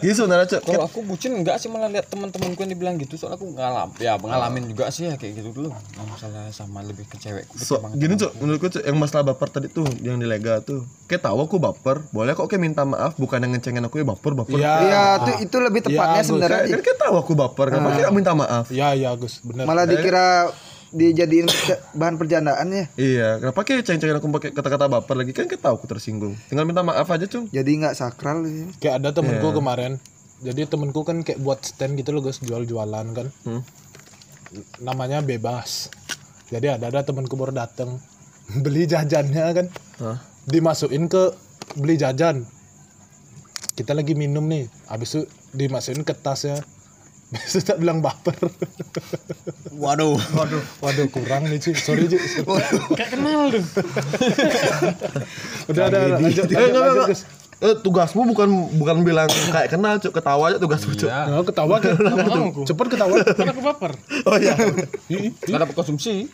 gini 0.00 0.12
sebenarnya 0.16 0.46
cok 0.48 0.62
Kalau 0.64 0.82
aku 0.82 0.98
bucin 1.04 1.30
enggak 1.34 1.56
sih 1.56 1.68
malah 1.68 1.88
lihat 1.88 2.08
teman-temanku 2.08 2.56
yang 2.58 2.72
dibilang 2.72 2.96
gitu 2.96 3.14
soalnya 3.14 3.36
aku 3.36 3.52
ngalam 3.52 3.88
ya 4.00 4.16
pengalamin 4.16 4.64
juga 4.64 4.88
sih 4.88 5.06
ya 5.06 5.14
kayak 5.14 5.32
gitu 5.36 5.52
dulu 5.52 5.68
Nah, 5.68 6.04
masalah 6.06 6.48
sama 6.48 6.80
lebih 6.80 7.04
ke 7.04 7.18
cewek 7.18 7.44
So, 7.54 7.84
gini 7.92 8.14
cok, 8.14 8.32
menurutku 8.38 8.68
cok, 8.70 8.82
yang 8.82 8.96
masalah 8.96 9.24
baper 9.28 9.48
tadi 9.50 9.68
tuh, 9.68 9.84
yang 10.00 10.16
di 10.16 10.24
lega 10.24 10.60
tuh, 10.60 10.86
kayak 11.04 11.20
tahu 11.20 11.38
aku 11.42 11.56
baper, 11.58 12.06
boleh 12.08 12.32
kok 12.32 12.46
kayak 12.46 12.62
minta 12.62 12.82
maaf, 12.82 13.12
bukan 13.14 13.42
yang 13.42 13.52
ngecengin 13.52 13.82
aku 13.82 14.00
ya 14.00 14.06
baper 14.06 14.32
baper. 14.34 14.56
Iya. 14.56 14.72
Iya, 14.80 15.02
itu 15.18 15.32
itu 15.44 15.56
lebih 15.58 15.80
tepatnya 15.82 16.22
Gus. 16.22 16.28
sebenarnya. 16.30 16.60
Kan 16.70 16.80
kayak 16.80 16.98
tahu 16.98 17.14
aku 17.18 17.32
baper, 17.34 17.66
kenapa 17.68 17.90
kayak 17.94 18.14
minta 18.14 18.32
maaf? 18.32 18.64
Ya 18.70 18.94
ya 18.94 19.10
Gus, 19.12 19.42
benar. 19.42 19.66
Malah 19.66 19.84
dikira 19.84 20.48
dijadiin 20.92 21.46
bahan 21.92 22.16
percandaan 22.16 22.68
ya. 22.72 22.84
Iya, 22.96 23.28
kenapa 23.44 23.60
kayak 23.64 23.84
ceng-cengin 23.84 24.16
aku 24.16 24.28
pakai 24.32 24.50
kata-kata 24.56 24.88
baper 24.88 25.16
lagi? 25.20 25.32
Kan 25.36 25.48
tahu 25.48 25.74
aku 25.76 25.86
tersinggung. 25.88 26.34
Tinggal 26.48 26.64
minta 26.64 26.80
maaf 26.80 27.08
aja 27.12 27.28
cung. 27.28 27.48
Jadi 27.52 27.70
nggak 27.84 27.94
sakral 27.96 28.44
gitu. 28.44 28.72
Kayak 28.80 29.04
ada 29.04 29.08
temenku 29.12 29.52
kemarin. 29.52 30.00
Jadi 30.38 30.70
temenku 30.70 31.02
kan 31.02 31.26
kayak 31.26 31.42
buat 31.42 31.60
stand 31.66 31.98
gitu 31.98 32.14
loh 32.14 32.22
Gus, 32.24 32.40
jual-jualan 32.40 33.06
kan. 33.12 33.26
Hmm. 33.44 33.62
Namanya 34.80 35.20
bebas. 35.20 35.92
Jadi 36.48 36.72
ada 36.72 36.88
ada 36.88 37.04
temenku 37.04 37.36
baru 37.36 37.52
datang 37.52 38.00
beli 38.64 38.88
jajannya 38.88 39.44
kan. 39.52 39.66
Hah? 40.00 40.18
Dimasukin 40.48 41.10
ke 41.12 41.36
beli 41.76 42.00
jajan. 42.00 42.48
Kita 43.76 43.92
lagi 43.92 44.16
minum 44.16 44.48
nih. 44.48 44.66
Habis 44.88 45.08
itu 45.14 45.22
dimasukin 45.52 46.02
ke 46.02 46.16
tasnya. 46.16 46.64
Itu 47.48 47.60
tak 47.60 47.76
bilang 47.80 48.00
baper. 48.00 48.34
Waduh. 49.76 50.16
Waduh, 50.32 50.62
waduh 50.80 51.06
kurang 51.12 51.44
nih 51.52 51.60
Ci. 51.60 51.76
Sorry 51.76 52.08
Ci. 52.08 52.16
kayak 52.96 53.10
kenal 53.14 53.52
tuh 53.52 53.62
Udah 55.68 55.84
ada 55.92 55.98
lanjut, 56.16 56.48
Eh, 56.48 56.66
enggak, 56.72 56.84
enggak. 56.88 57.08
Eh, 57.58 57.74
tugasmu 57.82 58.22
bukan 58.22 58.70
bukan 58.78 59.02
bilang 59.02 59.26
kayak 59.50 59.74
kenal 59.74 59.98
cuk, 59.98 60.14
ketawa 60.14 60.54
aja 60.54 60.62
tugasmu 60.62 60.94
cuk. 60.94 61.10
iya 61.10 61.26
Nah, 61.26 61.42
ketawa 61.42 61.74
kan? 61.82 61.98
Cepet 62.62 62.86
ketawa. 62.86 63.14
Kan 63.34 63.46
aku 63.50 63.62
baper. 63.66 63.92
Oh 64.30 64.38
iya. 64.38 64.54
nggak 65.42 65.60
dapat 65.66 65.74
konsumsi 65.74 66.30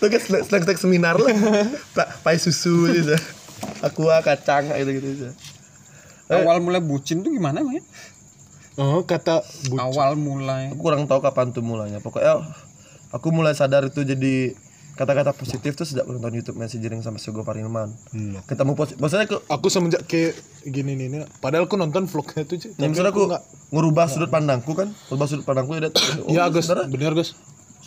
Tugas 0.00 0.24
snack-snack 0.24 0.80
seminar 0.80 1.20
lah. 1.20 1.36
Pak 1.92 2.24
pai 2.24 2.40
susu 2.40 2.88
gitu. 2.88 3.12
Aqua 3.84 4.24
kacang 4.24 4.72
gitu 4.72 4.90
gitu. 4.98 5.28
awal 6.26 6.58
mulai 6.58 6.82
bucin 6.82 7.22
tuh 7.22 7.30
gimana 7.30 7.62
emang 7.62 7.78
ya 7.78 7.84
Oh, 8.76 9.00
kata 9.08 9.40
bu 9.72 9.80
awal 9.80 10.20
mulai 10.20 10.68
Aku 10.68 10.84
kurang 10.84 11.08
tahu 11.08 11.24
kapan 11.24 11.48
tuh 11.52 11.64
mulanya. 11.64 11.98
Pokoknya 12.04 12.44
aku 13.08 13.32
mulai 13.32 13.56
sadar 13.56 13.88
itu 13.88 14.04
jadi 14.04 14.52
kata-kata 14.96 15.36
positif 15.36 15.76
tuh 15.76 15.84
sejak 15.84 16.08
nonton 16.08 16.32
YouTube 16.32 16.56
messaging 16.56 17.04
sama 17.04 17.20
Sugo 17.20 17.44
Parilman. 17.44 17.92
Ketemu 18.48 18.72
positif. 18.72 19.00
Maksudnya 19.00 19.28
aku 19.28 19.36
aku 19.48 19.66
semenjak 19.68 20.04
kayak 20.08 20.36
gini 20.64 20.96
nih, 20.96 21.06
nih 21.12 21.18
padahal 21.40 21.68
aku 21.68 21.76
nonton 21.76 22.08
vlognya 22.08 22.48
tuh. 22.48 22.56
Ya, 22.56 22.72
Tapi 22.72 22.88
misalnya 22.88 23.12
aku 23.12 23.22
nggak- 23.28 23.44
ngerubah 23.76 24.06
sudut 24.08 24.30
pandangku 24.32 24.72
kan, 24.72 24.88
ngerubah 25.12 25.26
sudut 25.28 25.44
pandangku 25.44 25.76
ya, 25.76 25.88
oh, 26.24 26.32
Iya 26.32 26.44
Gus, 26.48 26.68
bener 26.68 27.12
Gus. 27.12 27.36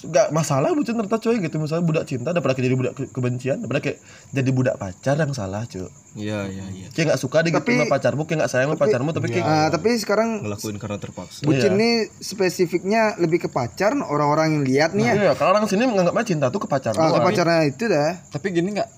Nggak 0.02 0.28
masalah 0.30 0.72
bucin 0.72 0.94
ternyata 0.94 1.18
coy 1.18 1.38
gitu. 1.38 1.56
Misalnya 1.56 1.82
budak 1.82 2.06
cinta 2.06 2.30
daripada 2.30 2.52
kayak 2.52 2.66
jadi 2.66 2.76
budak 2.76 2.94
ke- 2.94 3.10
kebencian 3.10 3.58
daripada 3.58 3.82
kayak 3.82 3.98
jadi 4.30 4.50
budak 4.50 4.76
pacar 4.76 5.16
yang 5.16 5.32
salah 5.32 5.64
cuy. 5.64 5.88
Iya 6.12 6.40
iya 6.48 6.66
iya. 6.70 6.88
kayak 6.90 7.06
nggak 7.08 7.20
suka 7.20 7.42
digituin 7.42 7.62
Tapi- 7.76 7.76
sama 7.82 7.92
pacarmu 7.92 8.22
kayak 8.24 8.38
nggak 8.40 8.52
sayang 8.52 8.68
sama 8.68 8.80
pacarmu 8.80 9.10
tapi 9.12 9.28
kayak 9.30 9.46
Ah, 9.46 9.68
tapi 9.68 9.90
sekarang 9.96 10.30
Ngelakuin 10.42 10.78
karena 10.78 10.98
terpaksa. 10.98 11.42
bucin 11.42 11.74
nih 11.74 11.96
spesifiknya 12.20 13.02
lebih 13.16 13.40
ke 13.40 13.50
pacar 13.50 13.94
orang-orang 13.94 14.48
yang 14.52 14.64
lihat 14.64 14.90
nih 14.92 15.06
ya. 15.06 15.14
iya 15.16 15.32
kalau 15.34 15.52
orang 15.52 15.66
sini 15.66 15.86
menganggapnya 15.86 16.26
cinta 16.26 16.46
tuh 16.48 16.60
ke 16.60 16.68
pacar 16.68 16.94
Ah, 16.94 17.10
ke 17.10 17.22
pacarnya 17.22 17.62
itu 17.64 17.86
dah. 17.86 18.18
tapi 18.28 18.50
gini 18.50 18.74
nggak? 18.74 18.90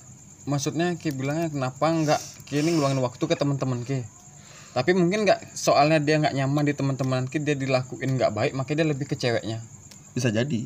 Maksudnya 0.44 0.96
kayak 0.96 1.16
bilangnya 1.16 1.48
kenapa 1.48 1.86
nggak? 1.86 2.22
Kini 2.46 2.70
ngeluangin 2.72 3.00
waktu 3.00 3.22
ke 3.22 3.36
teman-teman 3.36 3.82
ke 3.82 4.02
tapi 4.72 4.92
mungkin 4.94 5.24
nggak 5.24 5.52
soalnya 5.52 6.00
dia 6.00 6.16
nggak 6.16 6.32
nyaman 6.34 6.64
di 6.64 6.72
teman-teman 6.72 7.28
ke 7.28 7.38
dia 7.38 7.54
dilakuin 7.54 8.16
nggak 8.16 8.32
baik 8.32 8.52
makanya 8.54 8.78
dia 8.78 8.88
lebih 8.90 9.04
ke 9.04 9.16
ceweknya. 9.16 9.60
Bisa 10.10 10.28
jadi 10.30 10.64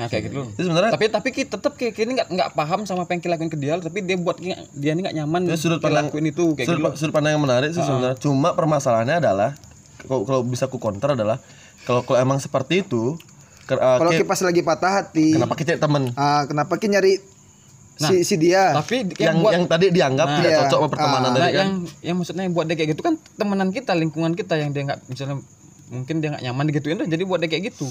ya 0.00 0.06
kayak 0.08 0.32
gitu. 0.32 0.42
Itu 0.56 0.62
sebenarnya 0.64 0.90
tapi 0.96 1.04
tapi 1.12 1.28
kita 1.36 1.60
tetap 1.60 1.72
kayak 1.76 1.92
kini 1.92 2.16
nggak 2.16 2.28
nggak 2.32 2.50
paham 2.56 2.88
sama 2.88 3.04
apa 3.04 3.12
yang 3.12 3.20
kita 3.20 3.32
lakuin 3.36 3.50
ke 3.52 3.58
dia 3.60 3.76
tapi 3.76 3.98
dia 4.00 4.16
buat 4.16 4.40
dia 4.40 4.90
ini 4.96 5.00
nggak 5.04 5.16
nyaman 5.20 5.40
itu 5.46 5.60
sudut 5.60 5.80
pandang 5.84 6.08
lakuin 6.08 6.26
itu 6.32 6.44
kayak 6.56 6.68
sudut, 6.68 6.80
gitu 6.80 6.96
sudut 7.04 7.12
pandang 7.12 7.32
yang 7.36 7.42
menarik 7.44 7.70
sih 7.76 7.84
sebenarnya. 7.84 8.16
Cuma 8.16 8.56
permasalahannya 8.56 9.16
adalah 9.20 9.50
kalau 10.08 10.24
kalau 10.24 10.40
bisa 10.42 10.66
ku 10.72 10.80
counter 10.80 11.12
adalah 11.12 11.36
kalau 11.84 12.00
kalau 12.04 12.18
emang 12.20 12.40
seperti 12.40 12.84
itu 12.84 13.16
uh, 13.70 13.98
Kalau 14.00 14.10
kita 14.10 14.26
pas 14.26 14.40
lagi 14.42 14.60
patah 14.64 14.92
hati, 15.04 15.36
kenapa 15.36 15.54
kita 15.54 15.78
temen? 15.78 16.10
ah, 16.18 16.42
kenapa 16.48 16.74
kita 16.80 16.98
nyari 16.98 17.20
si 18.00 18.24
si 18.24 18.34
dia? 18.40 18.72
tapi 18.72 19.04
yang 19.20 19.20
yang 19.20 19.36
buat 19.44 19.52
yang 19.52 19.64
tadi 19.68 19.86
dianggap 19.92 20.28
tidak 20.40 20.50
iya. 20.50 20.58
cocok 20.64 20.78
sama 20.80 20.88
pertemanan 20.88 21.28
nah, 21.28 21.36
tadi 21.36 21.44
kan? 21.52 21.52
yang 21.60 21.72
yang 22.00 22.16
maksudnya 22.16 22.42
yang 22.48 22.54
buat 22.56 22.66
dia 22.66 22.76
kayak 22.80 22.90
gitu 22.96 23.02
kan 23.04 23.14
temenan 23.36 23.68
kita 23.76 23.92
lingkungan 23.92 24.32
kita 24.32 24.54
yang 24.56 24.70
dia 24.72 24.82
nggak 24.88 24.98
misalnya 25.12 25.36
mungkin 25.92 26.14
dia 26.22 26.28
nggak 26.32 26.44
nyaman 26.48 26.64
digituin 26.72 26.96
dah 27.02 27.08
jadi 27.10 27.22
buat 27.28 27.38
dia 27.44 27.50
kayak 27.52 27.74
gitu 27.74 27.86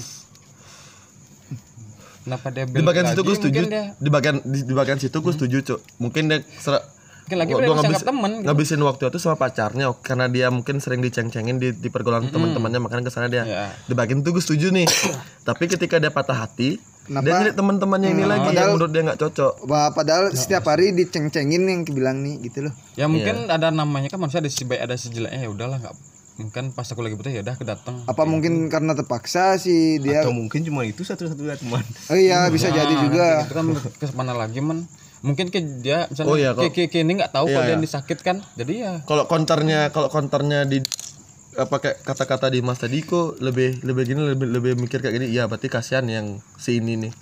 kenapa 2.22 2.46
dia 2.48 2.64
di 2.64 2.82
bagian 2.82 3.06
situ 3.06 3.20
gue 3.22 3.34
setuju 3.34 3.58
mungkin 3.58 3.70
dia 3.70 3.84
di 3.94 4.08
bagian 4.08 4.36
di, 4.42 4.58
di 4.62 4.74
bagian 4.74 4.98
situ 4.98 5.16
gue 5.16 5.32
setuju 5.32 5.56
cok 5.64 5.80
mungkin 5.98 6.22
dia 6.26 6.38
serak 6.54 6.84
mungkin 7.22 7.36
lagi 7.38 7.52
Gua- 7.52 7.60
dia 7.60 7.68
gua 7.68 7.76
ngabis- 7.78 8.02
temen 8.04 8.30
gitu. 8.32 8.44
ngabisin 8.44 8.80
waktu 8.82 9.02
itu 9.06 9.18
sama 9.18 9.36
pacarnya 9.36 9.84
karena 9.96 10.26
dia 10.26 10.46
mungkin 10.48 10.76
sering 10.76 10.98
diceng-cengin 10.98 11.56
di, 11.56 11.68
di 11.72 11.88
pergaulan 11.88 12.26
teman-temannya 12.26 12.80
makanya 12.80 13.02
ke 13.02 13.12
sana 13.12 13.26
dia 13.26 13.42
Iya. 13.42 13.66
di 13.84 13.94
bagian 13.94 14.18
itu 14.18 14.30
gue 14.30 14.40
setuju 14.40 14.66
nih 14.68 14.86
tapi 15.48 15.64
ketika 15.66 15.96
dia 15.96 16.08
patah 16.08 16.34
hati 16.40 16.82
Kenapa? 17.00 17.22
dia 17.22 17.32
nyari 17.36 17.52
teman-temannya 17.52 18.08
ini 18.12 18.24
lagi 18.24 18.48
yang 18.52 18.70
menurut 18.72 18.90
dia 18.90 19.02
nggak 19.04 19.18
cocok 19.20 19.52
Wah, 19.64 19.90
padahal 19.90 20.30
setiap 20.32 20.62
hari 20.64 20.90
diceng-cengin 20.92 21.62
yang 21.64 21.80
bilang 21.84 22.18
nih 22.18 22.38
gitu 22.40 22.66
loh. 22.66 22.74
ya 22.94 23.06
mungkin 23.06 23.46
Iya. 23.46 23.56
ada 23.56 23.68
namanya 23.68 24.06
kan 24.06 24.18
manusia 24.18 24.38
ada 24.38 24.46
si 24.46 24.62
baik 24.62 24.78
ada 24.80 24.94
si 24.94 25.08
jeleknya 25.08 25.40
ya 25.40 25.48
udahlah 25.48 25.78
nggak 25.78 25.94
mungkin 26.40 26.72
pas 26.72 26.88
aku 26.88 27.04
lagi 27.04 27.14
butuh 27.14 27.28
ya 27.28 27.44
udah 27.44 27.54
aku 27.54 27.68
datang 27.68 28.00
Apa 28.08 28.24
mungkin 28.24 28.66
karena 28.66 28.96
terpaksa 28.96 29.60
sih 29.60 30.00
dia? 30.00 30.24
Atau 30.24 30.32
mungkin 30.32 30.64
cuma 30.64 30.82
itu 30.82 31.04
satu-satunya 31.04 31.60
teman. 31.60 31.84
Oh 32.08 32.16
iya, 32.16 32.48
bisa 32.48 32.72
jadi 32.72 32.94
juga. 32.96 33.44
itu 33.44 33.52
kan 33.52 33.66
ke 33.76 34.06
mana 34.16 34.32
lagi 34.32 34.58
man 34.58 34.88
mungkin 35.20 35.52
ke 35.52 35.60
dia 35.84 36.08
misalnya 36.08 36.32
Oh 36.32 36.36
iya, 36.40 36.50
ke, 36.56 36.72
ke, 36.72 36.88
ke 36.88 37.04
ini 37.04 37.20
nggak 37.20 37.28
tahu 37.30 37.44
Iya, 37.44 37.52
kalau 37.52 37.64
dia 37.68 37.76
iya. 37.76 37.84
disakitkan 37.84 38.36
jadi 38.56 38.72
ya. 38.72 38.92
Kalau 39.04 39.28
konternya 39.28 39.92
kalau 39.92 40.08
konternya 40.08 40.64
di 40.64 40.80
apa 41.60 41.76
kayak 41.76 42.06
kata-kata 42.06 42.48
di 42.48 42.64
Mas 42.64 42.80
tadi 42.80 43.04
kok 43.04 43.36
lebih 43.36 43.84
lebih 43.84 44.02
gini 44.08 44.20
lebih 44.32 44.46
lebih 44.48 44.72
mikir 44.80 45.04
kayak 45.04 45.20
gini 45.20 45.26
iya 45.28 45.44
berarti 45.44 45.68
kasihan 45.68 46.08
yang 46.08 46.40
si 46.56 46.80
ini 46.80 46.96
nih. 46.96 47.12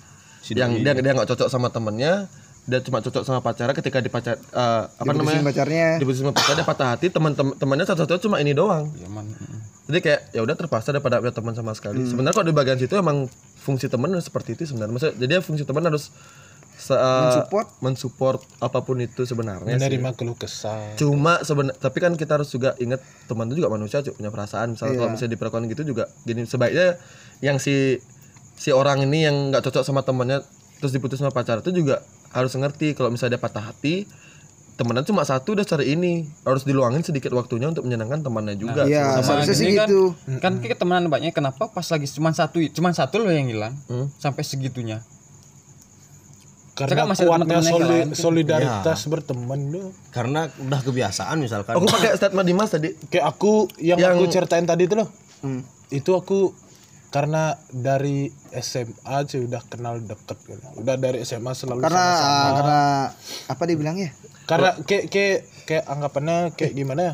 Yang 0.55 0.71
dia 0.81 0.93
dia 0.95 1.11
nggak 1.11 1.27
cocok 1.27 1.51
sama 1.51 1.67
temennya 1.69 2.31
dia 2.65 2.79
cuma 2.85 2.99
cocok 3.01 3.23
sama 3.25 3.39
pacarnya 3.39 3.73
ketika 3.73 3.97
di 4.03 4.11
pacar 4.11 4.35
eh, 4.37 4.83
apa 4.87 5.11
namanya 5.11 5.41
pacarnya. 5.41 5.97
diputusin 5.97 6.27
sama 6.29 6.35
pacarnya 6.35 6.65
patah 6.67 6.87
hati 6.93 7.07
teman-teman 7.09 7.53
temannya 7.57 7.85
satu-satunya 7.87 8.21
cuma 8.21 8.37
ini 8.43 8.51
doang 8.53 8.93
ya 8.99 9.09
man 9.09 9.25
mm. 9.25 9.89
jadi 9.89 9.99
kayak 10.03 10.21
ya 10.37 10.41
udah 10.45 10.55
terpaksa 10.57 10.93
daripada 10.93 11.17
punya 11.23 11.33
teman 11.33 11.53
sama 11.57 11.71
sekali 11.73 12.05
sebenarnya 12.05 12.35
kalau 12.35 12.47
di 12.49 12.55
bagian 12.55 12.77
situ 12.77 12.93
emang 12.93 13.25
fungsi 13.57 13.89
teman 13.89 14.13
seperti 14.21 14.53
itu 14.59 14.69
sebenarnya 14.69 14.93
maksudnya 14.93 15.15
jadi 15.17 15.33
fungsi 15.41 15.63
teman 15.65 15.85
harus 15.89 16.13
se- 16.79 16.95
eh, 16.95 17.21
Mensupport. 17.27 17.67
mensupport 17.83 18.39
apa 18.63 18.79
pun 18.87 18.97
itu 19.03 19.27
sebenarnya. 19.27 19.75
Menerima 19.75 20.15
keluh 20.15 20.39
kesah. 20.39 20.95
Cuma 20.95 21.43
sebenarnya 21.43 21.75
tapi 21.75 21.99
kan 21.99 22.15
kita 22.15 22.39
harus 22.39 22.47
juga 22.55 22.71
ingat 22.79 23.03
teman 23.27 23.51
itu 23.51 23.59
juga 23.59 23.67
manusia 23.67 23.99
Cuk, 23.99 24.15
punya 24.15 24.31
perasaan. 24.31 24.79
Misalnya 24.79 24.95
kalau 24.95 25.11
misalnya 25.11 25.35
diperlakukan 25.35 25.67
gitu 25.75 25.83
juga 25.83 26.07
gini 26.23 26.47
sebaiknya 26.47 26.95
yang 27.43 27.59
si 27.59 27.99
si 28.55 28.71
orang 28.71 29.03
ini 29.03 29.27
yang 29.27 29.51
nggak 29.51 29.63
cocok 29.67 29.83
sama 29.83 30.07
temannya 30.07 30.39
terus 30.79 30.95
diputus 30.95 31.19
sama 31.19 31.35
pacar 31.35 31.59
itu 31.59 31.75
juga 31.75 31.99
harus 32.29 32.53
ngerti 32.53 32.93
kalau 32.93 33.09
misalnya 33.09 33.35
dia 33.35 33.41
patah 33.41 33.65
hati 33.65 34.05
temenan 34.73 35.03
cuma 35.03 35.21
satu 35.21 35.51
udah 35.51 35.65
cari 35.65 35.91
ini 35.91 36.13
harus 36.41 36.63
diluangin 36.63 37.01
sedikit 37.01 37.33
waktunya 37.33 37.67
untuk 37.67 37.83
menyenangkan 37.83 38.21
temannya 38.21 38.55
juga. 38.55 38.87
Iya, 38.87 39.19
sama 39.19 39.43
seharusnya 39.43 39.53
sih 39.53 39.75
kan, 39.75 39.87
gitu. 39.87 40.03
kan 40.39 40.53
kita 40.57 40.75
temenan 40.77 41.07
banyak 41.07 41.29
kenapa 41.29 41.67
pas 41.67 41.83
lagi 41.83 42.07
cuma 42.07 42.31
satu 42.31 42.63
cuma 42.69 42.89
satu 42.89 43.19
loh 43.19 43.27
yang 43.27 43.45
hilang 43.45 43.75
Hmm. 43.85 44.07
sampai 44.15 44.39
segitunya 44.41 45.03
Karena 46.71 46.95
Cakap 46.95 47.05
masih 47.11 47.25
ada 47.25 47.31
kuatnya 47.35 47.59
soli- 47.59 48.15
solidaritas 48.15 48.99
berteman 49.03 49.59
tuh. 49.67 49.91
Karena 50.15 50.47
udah 50.47 50.79
kebiasaan 50.79 51.35
misalkan. 51.35 51.75
Aku 51.75 51.83
pakai 51.83 52.15
statement 52.15 52.47
Dimas 52.47 52.71
tadi. 52.71 52.95
Kayak 53.11 53.25
aku 53.29 53.67
yang, 53.77 53.99
Yang- 53.99 54.15
aku 54.15 54.23
ceritain 54.31 54.63
tadi 54.63 54.87
itu 54.87 54.95
loh. 54.95 55.11
Hmm. 55.43 55.59
Itu 55.91 56.15
aku 56.15 56.55
karena 57.09 57.43
dari 57.67 58.29
SMA 58.53 58.93
sih 59.25 59.41
udah 59.41 59.61
kenal 59.65 59.97
deket 59.97 60.37
kan. 60.39 60.59
Udah 60.75 60.95
dari 60.95 61.21
SMA 61.21 61.51
selalu 61.51 61.81
Karena 61.81 61.97
sama-sama. 61.97 62.29
ah, 62.29 62.51
karena 62.53 62.79
apa 63.47 63.63
dibilangnya? 63.65 64.09
Karena 64.45 64.69
kayak 64.79 65.03
kayak 65.07 65.37
kayak 65.63 65.83
anggapannya 65.85 66.37
kayak 66.53 66.73
gimana 66.73 67.01
ya? 67.03 67.13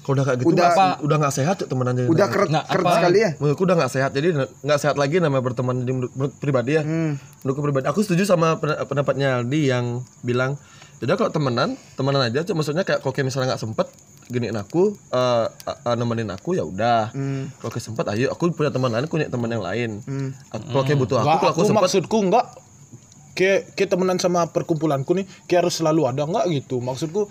Kalau 0.00 0.12
udah 0.14 0.24
kayak 0.26 0.38
gitu 0.38 0.48
Udah- 0.50 0.72
udah 0.72 0.92
udah 1.02 1.16
nggak 1.18 1.34
sehat 1.34 1.54
Cuk, 1.56 1.68
temenan 1.68 1.92
jadi. 1.94 2.08
Udah 2.08 2.26
keret 2.26 2.48
Nah, 2.48 2.64
keret 2.64 2.82
apa? 2.82 2.96
sekali 2.96 3.18
ya. 3.18 3.30
Menurutku 3.36 3.62
udah 3.62 3.76
nggak 3.76 3.92
sehat 3.92 4.10
jadi 4.10 4.28
nggak 4.58 4.78
sehat 4.78 4.96
lagi 4.96 5.16
namanya 5.18 5.40
berteman 5.42 5.76
jadi 5.78 5.92
menurut, 5.94 6.12
menurut 6.14 6.34
pribadi 6.36 6.70
ya. 6.76 6.82
Hmm. 6.82 7.16
Menurutku 7.40 7.60
pribadi 7.62 7.84
aku 7.86 8.00
setuju 8.00 8.24
sama 8.26 8.56
pen- 8.56 8.80
pendapatnya 8.82 9.40
Aldi 9.40 9.60
yang 9.62 9.84
bilang 10.20 10.56
jadi 10.98 11.16
kalau 11.16 11.28
temenan 11.30 11.68
temenan 11.94 12.20
aja 12.22 12.40
Cuk. 12.42 12.52
maksudnya 12.54 12.82
kayak 12.82 13.00
kalau 13.00 13.12
kayak 13.14 13.26
misalnya 13.26 13.52
nggak 13.52 13.62
sempet 13.62 13.88
giniin 14.30 14.54
aku 14.54 14.94
eh, 15.10 15.46
eh, 15.66 15.94
nemenin 15.94 16.30
aku 16.30 16.54
ya 16.54 16.62
udah 16.62 17.10
Hmm. 17.10 17.50
kalau 17.56 17.68
kayak 17.68 17.84
sempet 17.84 18.06
ayo 18.08 18.30
aku 18.30 18.48
punya 18.50 18.70
teman 18.70 18.88
lain 18.88 19.04
aku 19.04 19.14
punya 19.16 19.26
teman 19.26 19.48
yang 19.48 19.60
lain 19.60 19.90
Hmm. 20.00 20.30
Kalau 20.48 20.82
kayak 20.82 20.98
butuh 20.98 21.16
aku 21.16 21.26
Enggak, 21.26 21.40
kalau 21.40 21.50
aku, 21.50 21.58
aku 21.58 21.68
sempet 21.68 21.82
maksudku 21.82 22.16
enggak 22.20 22.46
kayak 23.32 23.60
kayak 23.72 23.88
temenan 23.88 24.16
sama 24.16 24.40
perkumpulanku 24.46 25.10
nih 25.12 25.26
kayak 25.44 25.64
harus 25.64 25.74
selalu 25.76 26.04
ada 26.04 26.22
nggak 26.22 26.46
gitu 26.52 26.78
maksudku 26.78 27.26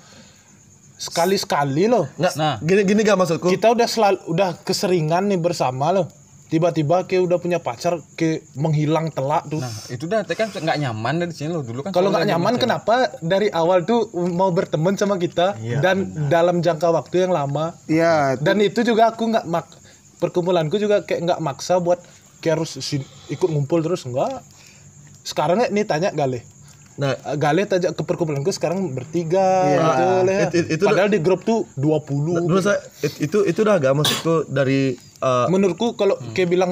sekali 0.96 1.36
sekali 1.36 1.88
loh 1.88 2.12
Nggak, 2.14 2.34
Nah. 2.36 2.56
gini 2.60 2.82
gini 2.84 3.02
gak 3.02 3.16
maksudku? 3.16 3.48
kita 3.48 3.72
udah 3.72 3.88
selalu 3.88 4.20
udah 4.28 4.50
keseringan 4.60 5.26
nih 5.26 5.40
bersama 5.40 5.90
loh 5.90 6.12
tiba-tiba 6.50 7.06
kayak 7.06 7.24
udah 7.24 7.38
punya 7.38 7.62
pacar 7.62 8.02
kayak 8.14 8.42
menghilang 8.54 9.14
telak 9.14 9.46
tuh. 9.46 9.62
Nah, 9.62 9.70
itu 9.88 10.04
dah 10.04 10.26
kan 10.26 10.50
nggak 10.50 10.78
nyaman 10.80 11.14
dari 11.22 11.32
sini 11.32 11.54
lo 11.54 11.62
dulu 11.62 11.86
kan. 11.86 11.94
kalau 11.94 12.10
nggak 12.10 12.26
nyaman 12.26 12.58
kenapa 12.58 13.14
dari 13.22 13.48
awal 13.50 13.86
tuh 13.86 14.10
mau 14.28 14.50
berteman 14.50 14.98
sama 14.98 15.16
kita 15.16 15.54
dan 15.80 15.98
dalam 16.28 16.60
jangka 16.60 16.90
waktu 16.90 17.24
yang 17.24 17.32
lama? 17.32 17.78
Iya, 17.86 18.36
dan 18.36 18.58
itu 18.60 18.82
juga 18.82 19.14
aku 19.14 19.30
nggak 19.30 19.46
mak 19.46 19.70
perkumpulanku 20.18 20.76
juga 20.76 21.06
kayak 21.06 21.22
nggak 21.24 21.40
maksa 21.40 21.78
buat 21.78 22.02
kayak 22.42 22.60
harus 22.60 22.76
ikut 23.30 23.48
ngumpul 23.48 23.80
terus 23.80 24.04
enggak 24.04 24.42
sekarang 25.22 25.62
nih 25.64 25.86
tanya 25.86 26.10
Gale 26.12 26.42
Nah, 27.00 27.16
Gale 27.40 27.64
tanya 27.64 27.96
ke 27.96 28.04
perkumpulanku 28.04 28.52
sekarang 28.52 28.92
bertiga 28.92 29.64
gitu 29.72 30.04
Leh. 30.28 30.40
It- 30.44 30.56
it- 30.58 30.70
itu 30.76 30.84
padahal 30.84 31.08
di 31.08 31.24
grup 31.24 31.48
tuh 31.48 31.64
20 31.80 32.44
menurut 32.44 32.60
saya 32.60 32.84
it- 33.00 33.24
itu 33.24 33.48
itu 33.48 33.60
udah 33.64 33.80
gak 33.80 33.96
maksudku 33.96 34.52
dari 34.52 35.00
eh, 35.20 35.46
menurutku 35.48 35.94
kalau 35.94 36.16
kayak 36.32 36.50
bilang 36.50 36.72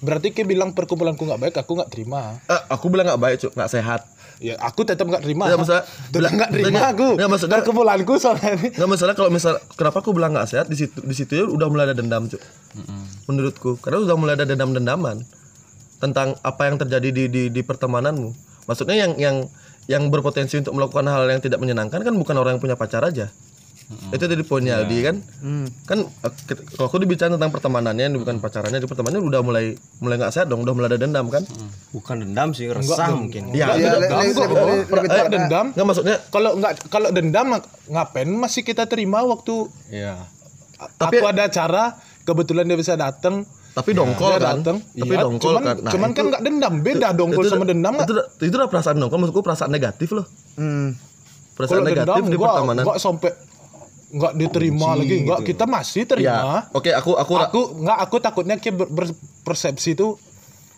berarti 0.00 0.32
kayak 0.32 0.48
bilang 0.48 0.70
perkumpulanku 0.72 1.20
nggak 1.20 1.40
baik 1.40 1.54
aku 1.56 1.76
nggak 1.76 1.90
terima 1.90 2.40
eh, 2.42 2.62
aku 2.68 2.88
bilang 2.88 3.04
nggak 3.06 3.20
baik, 3.20 3.36
Cuk, 3.38 3.52
nggak 3.52 3.68
sehat. 3.70 4.02
ya 4.40 4.56
aku 4.56 4.88
tetap 4.88 5.04
nggak 5.04 5.20
terima 5.20 5.44
Ya, 5.44 5.54
maksudnya- 5.54 5.84
tetap 6.08 6.32
nggak 6.32 6.50
terima 6.50 6.72
Nggak, 6.72 6.88
aku 6.90 7.08
nggak, 7.12 7.28
maksudnya- 7.28 7.58
perkumpulanku 7.60 8.14
soalnya 8.16 8.50
ini 8.56 8.68
Nggak 8.72 8.88
masalah 8.88 9.12
kalau 9.12 9.28
misal 9.28 9.52
kenapa 9.76 10.00
aku 10.00 10.10
bilang 10.10 10.32
nggak 10.32 10.48
sehat 10.48 10.66
di 10.66 10.80
situ 10.80 10.96
di 10.98 11.12
situ 11.12 11.32
ya 11.34 11.44
udah 11.44 11.68
mulai 11.68 11.84
ada 11.84 11.94
dendam, 11.94 12.24
Cuk. 12.24 12.40
Menurutku, 13.26 13.76
karena 13.78 14.00
udah 14.00 14.16
mulai 14.16 14.34
ada 14.34 14.48
dendam-dendaman 14.48 15.22
tentang 16.00 16.32
apa 16.40 16.62
yang 16.64 16.80
terjadi 16.80 17.08
di 17.10 17.24
di, 17.28 17.42
di 17.52 17.60
pertemananmu. 17.60 18.32
Maksudnya 18.64 18.96
yang 18.96 19.12
yang 19.16 19.36
yang 19.84 20.08
berpotensi 20.08 20.56
untuk 20.56 20.72
melakukan 20.72 21.04
hal 21.04 21.28
yang 21.28 21.42
tidak 21.42 21.58
menyenangkan 21.58 22.00
kan 22.00 22.14
bukan 22.14 22.34
orang 22.34 22.56
yang 22.56 22.62
punya 22.62 22.74
pacar 22.74 23.04
aja. 23.04 23.28
Itu 23.90 24.24
dari 24.24 24.40
poinnya 24.40 24.78
Aldi 24.78 24.98
kan. 25.02 25.16
Kan 25.84 25.98
eh, 26.06 26.32
kalau 26.70 26.86
aku 26.86 26.98
dibicara 26.98 27.26
tentang 27.28 27.50
pertemanannya 27.50 28.06
bukan 28.14 28.38
pacarannya, 28.38 28.78
di 28.78 28.86
pertemanannya 28.86 29.18
udah 29.20 29.40
mulai 29.40 29.64
mulai 29.98 30.14
nggak 30.16 30.30
sehat 30.30 30.46
dong, 30.46 30.62
udah 30.62 30.70
mulai 30.72 30.88
ada 30.88 30.98
dendam 30.98 31.26
kan. 31.26 31.42
Bukan 31.90 32.22
dendam 32.22 32.50
sih, 32.50 32.70
resah 32.70 33.10
mungkin. 33.12 33.50
Ya, 33.50 33.74
Iya, 33.74 33.74
itu 33.74 33.86
le- 33.88 34.00
dendam 34.00 34.24
kok. 34.30 34.48
Eh, 35.02 35.26
dendam 35.28 35.66
Nggak 35.72 35.86
maksudnya 35.86 36.16
kalau 36.28 36.50
nggak 36.54 36.72
kalau 36.86 37.08
dendam 37.10 37.46
ng- 37.50 37.66
ngapain 37.88 38.30
masih 38.30 38.62
kita 38.62 38.86
terima 38.86 39.22
waktu 39.22 39.66
Iya. 39.88 40.22
Tapi- 40.96 41.18
aku 41.18 41.26
ada 41.26 41.44
acara 41.44 41.84
kebetulan 42.22 42.64
dia 42.64 42.78
bisa 42.78 42.94
datang 42.94 43.42
tapi 43.70 43.90
dongkol 43.90 44.32
dia 44.32 44.38
kan. 44.40 44.56
datang 44.56 44.76
Tapi 44.82 45.02
Iya, 45.08 45.20
dongkol 45.20 45.50
cuman, 45.52 45.62
kan. 45.64 45.76
Nah, 45.80 45.92
cuman 45.92 46.08
kan 46.08 46.14
itu- 46.16 46.30
nggak 46.30 46.42
dendam 46.42 46.74
beda 46.80 47.06
dongkol 47.12 47.42
itu- 47.42 47.52
sama 47.52 47.64
dendam 47.64 47.94
itu, 47.96 48.12
udah- 48.12 48.28
itu 48.40 48.54
udah 48.54 48.68
perasaan 48.68 48.96
dongkol 48.96 49.18
maksudku 49.18 49.42
perasaan 49.42 49.70
negatif 49.70 50.08
loh 50.10 50.26
Hmm. 50.54 50.94
perasaan 51.52 51.74
kalau 51.76 51.88
negatif 51.88 52.06
dendam 52.16 52.24
di 52.24 52.36
gua 52.36 52.48
pertemanan 52.48 52.82
nggak 52.82 52.98
sampai 52.98 53.30
nggak 54.10 54.32
diterima 54.36 54.94
lagi. 54.94 55.22
Nggak 55.22 55.40
kita 55.44 55.64
masih 55.64 56.02
terima. 56.04 56.26
Ya 56.26 56.38
oke 56.70 56.90
aku 56.90 57.14
aku 57.14 57.34
aku 57.36 57.60
nggak 57.80 57.98
aku 58.00 58.16
takutnya 58.18 58.56
kayak 58.56 58.76
ber- 58.76 58.90
berpersepsi 58.90 59.94
tuh 59.94 60.18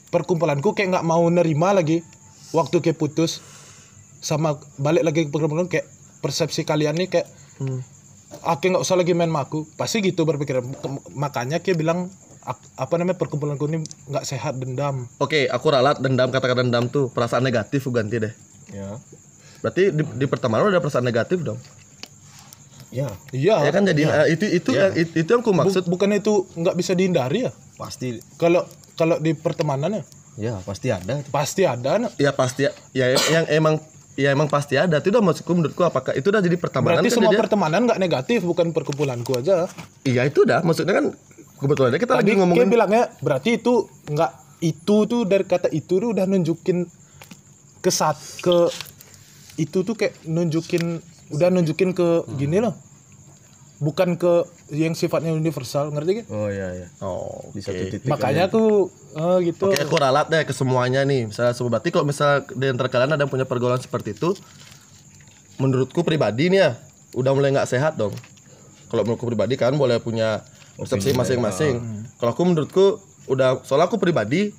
perkumpulanku 0.08 0.72
kayak 0.72 0.92
nggak 0.92 1.06
mau 1.06 1.24
nerima 1.26 1.72
lagi 1.72 2.04
waktu 2.50 2.78
kayak 2.78 2.96
putus. 2.96 3.40
Sama 4.18 4.54
balik 4.76 5.02
lagi 5.02 5.20
ke 5.26 5.30
perkumpulan 5.30 5.66
kayak 5.66 5.88
persepsi 6.20 6.62
kalian 6.62 6.94
nih 6.94 7.08
kayak 7.10 7.26
Hmm. 7.56 7.80
aku 8.42 8.70
nggak 8.70 8.80
usah 8.80 8.94
lagi 8.94 9.12
main 9.12 9.28
sama 9.28 9.42
aku. 9.42 9.66
Pasti 9.74 10.00
gitu 10.00 10.22
berpikiran. 10.22 10.62
Ke- 10.64 11.10
makanya 11.12 11.58
kayak 11.58 11.76
bilang 11.76 12.08
apa 12.74 12.94
namanya 12.96 13.14
perkumpulanku 13.14 13.66
ini 13.66 13.80
nggak 14.08 14.24
sehat 14.24 14.56
dendam. 14.56 15.06
Oke 15.16 15.46
aku 15.46 15.66
ralat 15.68 15.98
dendam 15.98 16.28
kata-kata 16.28 16.60
dendam 16.60 16.86
tuh 16.86 17.06
perasaan 17.08 17.42
negatif 17.42 17.86
ganti 17.88 18.18
deh. 18.18 18.34
Ya. 18.70 18.96
berarti 19.60 19.94
di, 19.94 20.02
di 20.02 20.26
pertemanan 20.26 20.66
udah 20.66 20.80
perasaan 20.80 21.06
negatif 21.06 21.38
dong 21.38 21.54
Ya, 22.92 23.08
iya. 23.32 23.56
Ya 23.64 23.70
kan 23.72 23.88
jadi 23.88 24.02
eh, 24.04 24.36
itu 24.36 24.44
itu 24.44 24.70
yang 24.76 24.92
itu, 24.92 25.24
itu 25.24 25.30
yang 25.32 25.40
aku 25.40 25.50
Bu- 25.50 25.64
maksud. 25.64 25.88
bukan 25.88 26.12
itu 26.12 26.44
nggak 26.52 26.76
bisa 26.76 26.92
dihindari 26.92 27.48
ya? 27.48 27.52
Pasti. 27.80 28.20
Kalau 28.36 28.68
kalau 28.94 29.16
di 29.16 29.32
pertemanan 29.32 29.96
ya 29.96 30.04
ya 30.32 30.52
pasti 30.60 30.88
ada. 30.88 31.24
pasti 31.28 31.64
ada 31.64 32.00
nah. 32.00 32.10
ya 32.16 32.32
pasti 32.32 32.64
ya 32.92 33.06
yang 33.32 33.48
emang 33.48 33.80
ya 34.12 34.28
emang 34.28 34.52
pasti 34.52 34.76
ada. 34.76 35.00
Itu 35.00 35.08
udah 35.08 35.24
maksudku 35.24 35.52
menurutku 35.56 35.80
apakah 35.80 36.12
itu 36.12 36.28
udah 36.28 36.44
jadi 36.44 36.60
pertemanan 36.60 37.00
berarti 37.00 37.08
kan 37.08 37.16
semua 37.16 37.32
jadi- 37.32 37.40
pertemanan 37.40 37.80
nggak 37.88 38.00
negatif 38.00 38.38
bukan 38.44 38.76
perkumpulanku 38.76 39.40
aja. 39.40 39.72
Iya 40.04 40.28
itu 40.28 40.44
udah. 40.44 40.60
Maksudnya 40.60 40.92
kan 40.92 41.06
kebetulan 41.56 41.96
kita 41.96 42.12
lagi 42.12 42.28
Tadi 42.28 42.38
ngomongin 42.44 42.60
kayak 42.68 42.72
bilangnya 42.76 43.02
berarti 43.24 43.56
itu 43.56 43.88
nggak 43.88 44.32
itu 44.60 44.96
tuh 45.08 45.20
dari 45.24 45.44
kata 45.48 45.72
itu 45.72 45.96
tuh 45.96 46.12
udah 46.12 46.28
nunjukin 46.28 46.84
ke 47.80 47.90
saat 47.90 48.20
ke 48.44 48.68
itu 49.56 49.80
tuh 49.80 49.94
kayak 49.96 50.16
nunjukin 50.24 51.00
udah 51.32 51.48
nunjukin 51.48 51.90
ke 51.90 52.08
gini 52.34 52.60
loh 52.60 52.76
bukan 53.78 54.14
ke 54.14 54.46
yang 54.70 54.94
sifatnya 54.94 55.34
universal 55.34 55.90
ngerti 55.90 56.22
kan 56.22 56.24
Oh 56.30 56.46
iya 56.46 56.70
iya. 56.70 56.86
oh 57.02 57.50
Di 57.50 57.58
satu 57.58 57.82
titik. 57.82 58.06
makanya 58.06 58.46
tuh 58.46 58.86
eh, 59.12 59.50
gitu 59.50 59.68
Oke, 59.68 59.82
aku 59.82 59.96
ralat 59.98 60.30
deh 60.30 60.46
ke 60.46 60.54
semuanya 60.54 61.02
nih. 61.02 61.26
Misalnya 61.26 61.50
berarti 61.50 61.90
kalau 61.90 62.06
misal 62.06 62.46
di 62.46 62.70
antara 62.70 62.86
kalian 62.86 63.10
ada 63.10 63.26
yang 63.26 63.28
punya 63.28 63.42
pergaulan 63.42 63.82
seperti 63.82 64.14
itu, 64.14 64.38
menurutku 65.58 66.02
pribadi 66.02 66.46
nih 66.46 66.60
ya, 66.60 66.70
udah 67.12 67.32
mulai 67.34 67.50
nggak 67.50 67.66
sehat 67.66 67.98
dong. 67.98 68.14
Kalau 68.86 69.02
menurutku 69.02 69.26
pribadi 69.26 69.54
kan 69.56 69.74
boleh 69.74 69.98
punya 69.98 70.46
persepsi 70.76 71.10
masing-masing. 71.12 71.82
Kalau 72.16 72.30
aku 72.30 72.42
menurutku 72.44 72.86
udah 73.26 73.66
soalnya 73.66 73.90
aku 73.90 73.98
pribadi, 73.98 74.54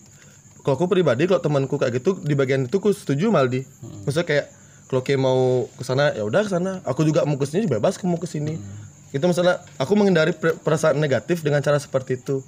kalau 0.62 0.76
aku 0.76 0.88
pribadi 0.88 1.28
kalau 1.28 1.40
temanku 1.40 1.76
kayak 1.76 1.96
gitu 1.96 2.20
di 2.20 2.36
bagian 2.36 2.68
itu 2.68 2.76
aku 2.76 2.92
setuju 2.92 3.32
Maldi. 3.32 3.64
Maksudnya 4.04 4.28
kayak 4.28 4.46
kalau 4.94 5.02
kayak 5.02 5.18
mau 5.18 5.66
ke 5.68 5.82
sana 5.82 6.14
ya 6.14 6.22
udah 6.22 6.46
ke 6.46 6.54
sana. 6.54 6.86
Aku 6.86 7.02
juga 7.02 7.26
mau 7.26 7.34
ke 7.34 7.50
sini 7.50 7.66
bebas 7.66 7.98
mau 8.06 8.16
ke 8.16 8.30
sini. 8.30 8.62
Itu 9.10 9.26
misalnya 9.26 9.58
aku 9.76 9.98
menghindari 9.98 10.32
per- 10.32 10.54
perasaan 10.56 10.96
negatif 10.96 11.42
dengan 11.42 11.60
cara 11.60 11.82
seperti 11.82 12.16
itu 12.16 12.46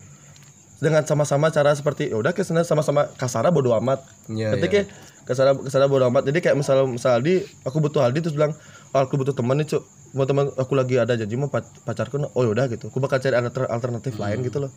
dengan 0.76 1.02
sama-sama 1.02 1.50
cara 1.50 1.74
seperti 1.74 2.12
ya 2.12 2.20
udah 2.20 2.36
ke 2.36 2.46
sana 2.46 2.62
sama-sama 2.62 3.10
kasara 3.18 3.50
bodo 3.50 3.74
amat. 3.76 4.06
Iya, 4.28 4.54
Ketika 4.54 4.86
kasara 5.26 5.58
kasara 5.58 5.90
bodo 5.90 6.06
amat. 6.06 6.22
Jadi 6.24 6.38
kayak 6.38 6.54
misal 6.54 6.86
misal 6.86 7.18
Aldi, 7.18 7.42
aku 7.64 7.82
butuh 7.82 8.06
Aldi 8.06 8.22
terus 8.22 8.36
bilang, 8.36 8.54
oh, 8.92 9.00
aku 9.00 9.18
butuh 9.18 9.34
teman 9.34 9.58
nih 9.58 9.66
cuk. 9.68 9.82
Mau 10.14 10.24
teman 10.24 10.54
aku 10.54 10.78
lagi 10.78 10.96
ada 10.96 11.18
janji 11.18 11.34
mau 11.34 11.50
pac- 11.50 11.82
pacarku. 11.82 12.22
Oh 12.30 12.42
ya 12.42 12.54
udah 12.54 12.70
gitu. 12.70 12.88
Aku 12.88 13.02
bakal 13.02 13.18
cari 13.18 13.34
alter- 13.34 13.66
alternatif 13.66 14.22
lain 14.22 14.46
gitu 14.46 14.62
loh. 14.62 14.70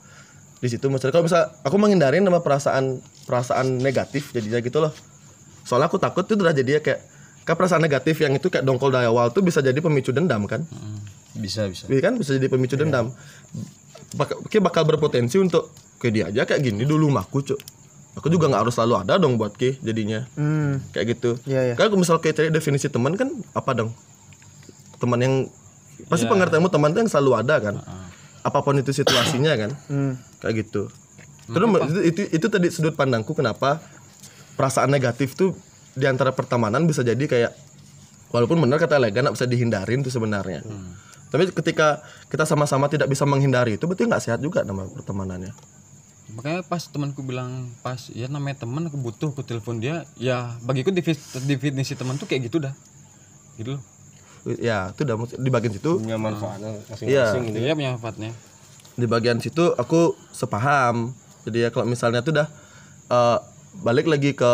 Di 0.58 0.66
situ 0.66 0.88
misalnya 0.88 1.12
kalau 1.12 1.26
misal 1.26 1.42
aku 1.62 1.76
menghindari 1.76 2.16
nama 2.18 2.40
perasaan 2.40 2.96
perasaan 3.24 3.76
negatif 3.76 4.32
jadinya 4.32 4.58
gitu 4.58 4.80
loh. 4.80 4.90
Soalnya 5.62 5.86
aku 5.86 6.00
takut 6.00 6.24
itu 6.24 6.34
udah 6.34 6.50
jadi 6.50 6.80
kayak 6.80 7.17
kayak 7.48 7.56
perasaan 7.56 7.80
negatif 7.80 8.20
yang 8.20 8.36
itu 8.36 8.52
kayak 8.52 8.60
dongkol 8.60 8.92
dari 8.92 9.08
awal 9.08 9.32
tuh 9.32 9.40
bisa 9.40 9.64
jadi 9.64 9.80
pemicu 9.80 10.12
dendam 10.12 10.44
kan? 10.44 10.68
Bisa 11.32 11.64
bisa. 11.64 11.88
Iya 11.88 12.04
kan 12.04 12.20
bisa 12.20 12.36
jadi 12.36 12.52
pemicu 12.52 12.76
dendam. 12.76 13.08
Bakal, 14.20 14.44
kayak 14.52 14.68
bakal 14.68 14.84
berpotensi 14.84 15.40
untuk 15.40 15.72
kayak 15.96 16.12
dia 16.12 16.24
aja 16.28 16.44
kayak 16.44 16.60
gini 16.60 16.84
dulu 16.84 17.08
mah 17.08 17.24
aku 17.24 17.40
cuk. 17.40 17.56
Aku 18.20 18.28
juga 18.28 18.52
nggak 18.52 18.68
harus 18.68 18.76
selalu 18.76 19.00
ada 19.00 19.16
dong 19.16 19.40
buat 19.40 19.56
Ki 19.56 19.80
jadinya. 19.80 20.28
Hmm. 20.36 20.84
Kayak 20.92 21.16
gitu. 21.16 21.30
Iya, 21.48 21.72
iya. 21.72 21.74
Kan 21.80 21.88
kalau 21.88 22.04
misal 22.04 22.20
kayak 22.20 22.36
cari 22.36 22.52
definisi 22.52 22.92
teman 22.92 23.16
kan 23.16 23.32
apa 23.56 23.70
dong? 23.72 23.96
Teman 25.00 25.16
yang 25.24 25.34
pasti 26.12 26.28
pengertianmu 26.28 26.68
teman 26.68 26.92
tuh 26.92 27.00
yang 27.00 27.08
selalu 27.08 27.32
ada 27.32 27.56
kan. 27.64 27.80
Apa 28.44 28.60
pun 28.60 28.76
itu 28.76 28.92
situasinya 28.92 29.56
kan. 29.56 29.72
Hmm. 29.88 30.20
Kayak 30.44 30.68
gitu. 30.68 30.92
Terus 31.48 31.64
itu, 31.80 32.00
itu 32.04 32.20
itu 32.28 32.46
tadi 32.52 32.68
sudut 32.68 32.92
pandangku 32.92 33.32
kenapa 33.32 33.80
perasaan 34.60 34.92
negatif 34.92 35.32
tuh 35.32 35.56
di 35.98 36.06
antara 36.06 36.30
pertemanan 36.30 36.86
bisa 36.86 37.02
jadi 37.02 37.20
kayak 37.20 37.52
walaupun 38.28 38.56
benar 38.56 38.78
kata 38.78 38.96
Lega 38.96 39.20
nggak 39.20 39.34
bisa 39.34 39.44
dihindarin 39.44 40.00
tuh 40.00 40.10
sebenarnya. 40.10 40.62
Tapi 41.28 41.50
ketika 41.50 42.00
kita 42.26 42.42
sama-sama 42.42 42.86
tidak 42.86 43.04
bisa 43.06 43.22
menghindari 43.22 43.74
itu 43.74 43.84
berarti 43.84 44.06
nggak 44.06 44.22
sehat 44.22 44.38
juga 44.38 44.62
nama 44.62 44.86
pertemanannya. 44.86 45.52
makanya 46.28 46.60
pas 46.62 46.84
temanku 46.84 47.24
bilang 47.24 47.72
pas 47.80 48.12
ya 48.12 48.28
namanya 48.28 48.60
teman 48.60 48.84
aku 48.84 48.96
butuh 48.96 49.32
aku 49.32 49.40
telepon 49.40 49.80
dia 49.80 50.04
ya 50.14 50.60
bagiku 50.60 50.92
definisi, 50.92 51.24
definisi 51.42 51.96
teman 51.96 52.14
tuh 52.14 52.28
kayak 52.28 52.46
gitu 52.46 52.60
dah 52.60 52.76
gitu 53.56 53.74
loh 53.74 53.82
Ya 54.60 54.92
itu 54.92 55.02
udah 55.02 55.16
di 55.34 55.48
bagian 55.48 55.72
situ 55.72 55.96
Punya 55.98 56.16
manfaatnya 56.16 56.84
Iya. 57.00 57.32
masing-masing 57.32 57.42
gitu. 57.48 57.58
dia 57.58 57.72
punya 57.72 57.90
manfaatnya 57.96 58.30
di 58.94 59.06
bagian 59.06 59.38
situ 59.38 59.72
aku 59.72 60.12
sepaham. 60.28 61.16
Jadi 61.42 61.64
ya 61.64 61.68
kalau 61.70 61.86
misalnya 61.86 62.20
tuh 62.20 62.36
udah 62.36 62.48
eh, 63.08 63.38
balik 63.80 64.04
lagi 64.04 64.30
ke 64.32 64.52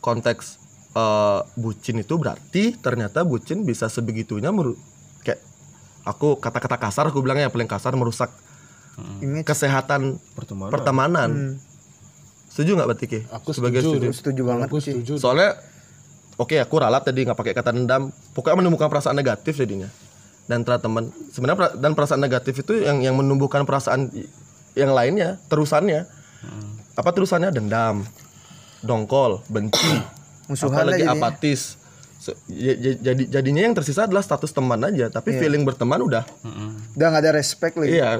konteks 0.00 0.60
eh, 0.94 1.40
bucin 1.58 2.00
itu 2.00 2.14
berarti 2.14 2.78
ternyata 2.78 3.26
bucin 3.26 3.66
bisa 3.66 3.90
sebegitunya 3.90 4.54
meru- 4.54 4.78
kayak 5.20 5.42
aku 6.06 6.38
kata-kata 6.38 6.78
kasar 6.78 7.10
aku 7.10 7.20
bilangnya 7.20 7.50
yang 7.50 7.54
paling 7.54 7.68
kasar 7.68 7.92
merusak 7.98 8.30
Image. 9.18 9.42
kesehatan 9.42 10.22
Pertemanan. 10.38 10.70
pertemanan. 10.70 11.30
Setuju 12.46 12.78
nggak 12.78 12.88
berarti 12.94 13.06
Ki? 13.10 13.20
Aku 13.34 13.50
Sebagai 13.50 13.82
setuju, 13.82 13.98
setuju. 13.98 14.08
Setuju 14.14 14.42
banget 14.46 14.66
aku 14.70 14.78
sih. 14.78 14.94
setuju 14.94 15.18
Soalnya 15.18 15.58
oke 16.38 16.54
aku 16.54 16.74
ralat 16.78 17.02
tadi 17.02 17.26
nggak 17.26 17.34
pakai 17.34 17.54
kata 17.58 17.74
dendam. 17.74 18.14
Pokoknya 18.30 18.62
menemukan 18.62 18.86
perasaan 18.86 19.18
negatif 19.18 19.58
jadinya. 19.58 19.90
Dan 20.46 20.62
teman 20.62 21.10
sebenarnya 21.34 21.74
dan 21.74 21.96
perasaan 21.98 22.20
negatif 22.22 22.62
itu 22.62 22.84
yang 22.84 23.02
yang 23.02 23.18
menumbuhkan 23.18 23.66
perasaan 23.66 24.12
yang 24.78 24.94
lainnya, 24.94 25.42
terusannya. 25.50 26.06
Apa 26.94 27.10
terusannya? 27.10 27.50
Dendam, 27.50 28.06
dongkol, 28.84 29.42
benci. 29.50 29.98
Musuhan 30.46 30.76
apalagi 30.76 31.02
jadinya. 31.02 31.16
apatis 31.16 31.80
So, 32.16 32.32
ya- 32.46 32.72
ya- 32.74 32.96
jadi 32.96 33.28
jadinya 33.28 33.62
yang 33.62 33.72
tersisa 33.72 34.04
adalah 34.04 34.20
status 34.20 34.48
teman 34.48 34.80
aja 34.80 35.08
tapi 35.08 35.36
feeling 35.36 35.60
berteman 35.60 36.00
udah 36.00 36.24
Udah 36.94 37.06
nggak 37.06 37.20
ada 37.20 37.32
respect 37.34 37.76
lagi. 37.76 37.92
iya 37.92 38.16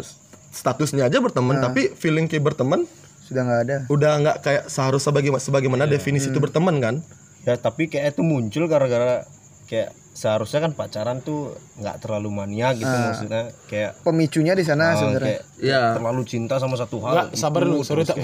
statusnya 0.50 1.08
aja 1.08 1.18
berteman 1.18 1.56
tapi 1.58 1.88
feeling 1.90 2.26
kayak 2.26 2.44
berteman 2.44 2.84
Sudah 3.22 3.42
nggak 3.42 3.60
ada. 3.62 3.76
udah 3.88 4.12
nggak 4.20 4.36
kayak 4.40 4.62
seharusnya 4.66 5.08
sebagaimana 5.08 5.40
sebagaimana 5.40 5.84
definisi 5.86 6.28
itu 6.28 6.36
berteman 6.36 6.76
kan 6.78 6.94
ya 7.42 7.56
tapi 7.56 7.88
kayak 7.88 8.12
itu 8.12 8.20
muncul 8.20 8.64
gara-gara 8.66 9.24
kayak 9.64 9.92
seharusnya 10.12 10.60
kan 10.60 10.72
pacaran 10.72 11.18
tuh 11.18 11.56
nggak 11.74 11.98
terlalu 11.98 12.28
mania 12.30 12.70
gitu 12.70 12.86
maksudnya 12.86 13.50
kayak 13.66 13.98
Pemicunya 14.00 14.52
di 14.52 14.62
sana 14.62 14.92
ah, 14.92 14.94
sebenarnya. 14.94 15.40
Iya. 15.58 15.96
terlalu 15.96 16.22
cinta 16.22 16.54
sama 16.56 16.76
satu 16.76 17.00
hal 17.00 17.12
Enggak, 17.24 17.28
sabar 17.34 17.60
itu 17.60 17.66
dulu, 17.66 17.78
sorry 17.82 18.04
tak. 18.04 18.20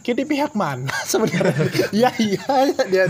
Di 0.00 0.24
pihak 0.24 0.52
mana 0.52 0.88
sebenarnya? 1.10 1.68
Iya 1.90 2.10
iya 2.16 2.44
dia. 2.84 3.04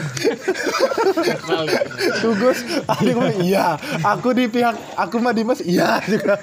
Tugas, 2.19 2.59
aku 2.85 3.03
bilang, 3.05 3.39
iya. 3.41 3.79
Aku 4.05 4.33
di 4.33 4.47
pihak 4.47 4.75
aku 4.95 5.19
mah 5.19 5.31
Dimas, 5.31 5.61
iya 5.61 6.03
juga. 6.03 6.39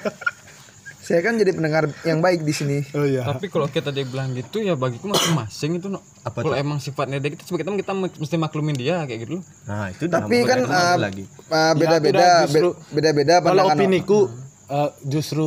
Saya 0.98 1.22
kan 1.22 1.38
jadi 1.38 1.54
pendengar 1.54 1.86
yang 2.02 2.18
baik 2.18 2.42
di 2.42 2.50
sini. 2.50 2.82
Oh 2.90 3.06
iya. 3.06 3.22
Tapi 3.22 3.46
kalau 3.46 3.68
kita 3.68 3.88
dia 3.88 4.02
bilang 4.02 4.34
gitu 4.34 4.58
ya 4.58 4.74
bagiku 4.74 5.06
masing-masing 5.06 5.78
itu 5.78 5.86
no. 5.86 6.02
Kalau 6.24 6.50
emang 6.52 6.78
sifatnya 6.78 7.20
dia 7.20 7.30
gitu 7.30 7.46
sebagai 7.46 7.62
teman 7.62 7.78
kita 7.78 7.94
mesti 7.94 8.34
maklumin 8.34 8.74
dia 8.74 9.04
kayak 9.04 9.22
gitu 9.22 9.38
loh. 9.38 9.44
nah 9.62 9.86
itu 9.86 10.02
Tapi 10.04 10.42
kan 10.42 10.66
uh, 10.66 10.98
lagi 10.98 11.22
uh, 11.46 11.72
beda-beda, 11.72 12.10
Ya, 12.10 12.26
tidak, 12.42 12.50
justru- 12.50 12.74
be- 12.74 12.90
beda-beda 12.92 13.34
Kalau 13.38 13.46
pandangan. 13.62 13.76
opiniku 13.78 14.18
eh, 14.66 14.90
justru 15.06 15.46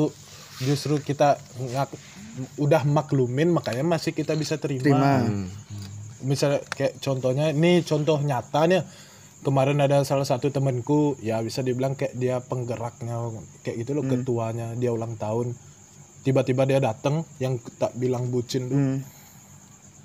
justru 0.59 0.95
kita 0.97 1.35
udah 2.59 2.83
maklumin 2.87 3.51
makanya 3.51 3.83
masih 3.83 4.15
kita 4.15 4.35
bisa 4.35 4.55
terima. 4.59 4.83
Terima. 4.83 5.13
Misalnya 6.23 6.61
kayak 6.67 6.99
contohnya 6.99 7.51
ini 7.51 7.83
contoh 7.83 8.19
nyata 8.19 8.67
nih. 8.67 8.83
Kemarin 9.39 9.79
ada 9.79 10.03
salah 10.03 10.27
satu 10.27 10.51
temanku 10.51 11.15
ya 11.23 11.39
bisa 11.39 11.63
dibilang 11.63 11.95
kayak 11.95 12.11
dia 12.19 12.43
penggeraknya 12.43 13.31
kayak 13.63 13.87
gitu 13.87 13.95
loh 13.95 14.03
ketuanya 14.03 14.75
dia 14.75 14.91
ulang 14.91 15.15
tahun. 15.15 15.55
Tiba-tiba 16.27 16.67
dia 16.67 16.83
datang 16.83 17.23
yang 17.39 17.55
tak 17.79 17.95
bilang 17.95 18.27
bucin 18.27 18.67
tuh. 18.67 18.75
Hmm. 18.75 18.99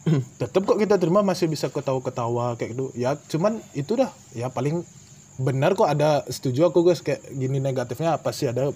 Tetap 0.40 0.62
kok 0.62 0.78
kita 0.78 1.02
terima 1.02 1.26
masih 1.26 1.50
bisa 1.50 1.66
ketawa-ketawa 1.66 2.54
kayak 2.54 2.78
gitu. 2.78 2.94
Ya 2.94 3.18
cuman 3.18 3.58
itu 3.74 3.98
dah 3.98 4.14
ya 4.38 4.54
paling 4.54 4.86
benar 5.34 5.74
kok 5.74 5.90
ada 5.90 6.22
setuju 6.30 6.70
aku 6.70 6.86
guys 6.86 7.02
kayak 7.02 7.26
gini 7.34 7.58
negatifnya 7.58 8.14
apa 8.14 8.30
sih 8.30 8.46
ada 8.46 8.70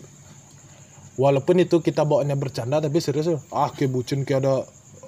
walaupun 1.19 1.59
itu 1.59 1.77
kita 1.79 2.03
bawaannya 2.03 2.35
bercanda 2.35 2.79
tapi 2.79 2.97
serius 2.99 3.27
loh. 3.29 3.43
ah 3.51 3.69
kayak 3.69 3.91
bucin 3.91 4.23
kayak 4.23 4.41
ada 4.41 4.55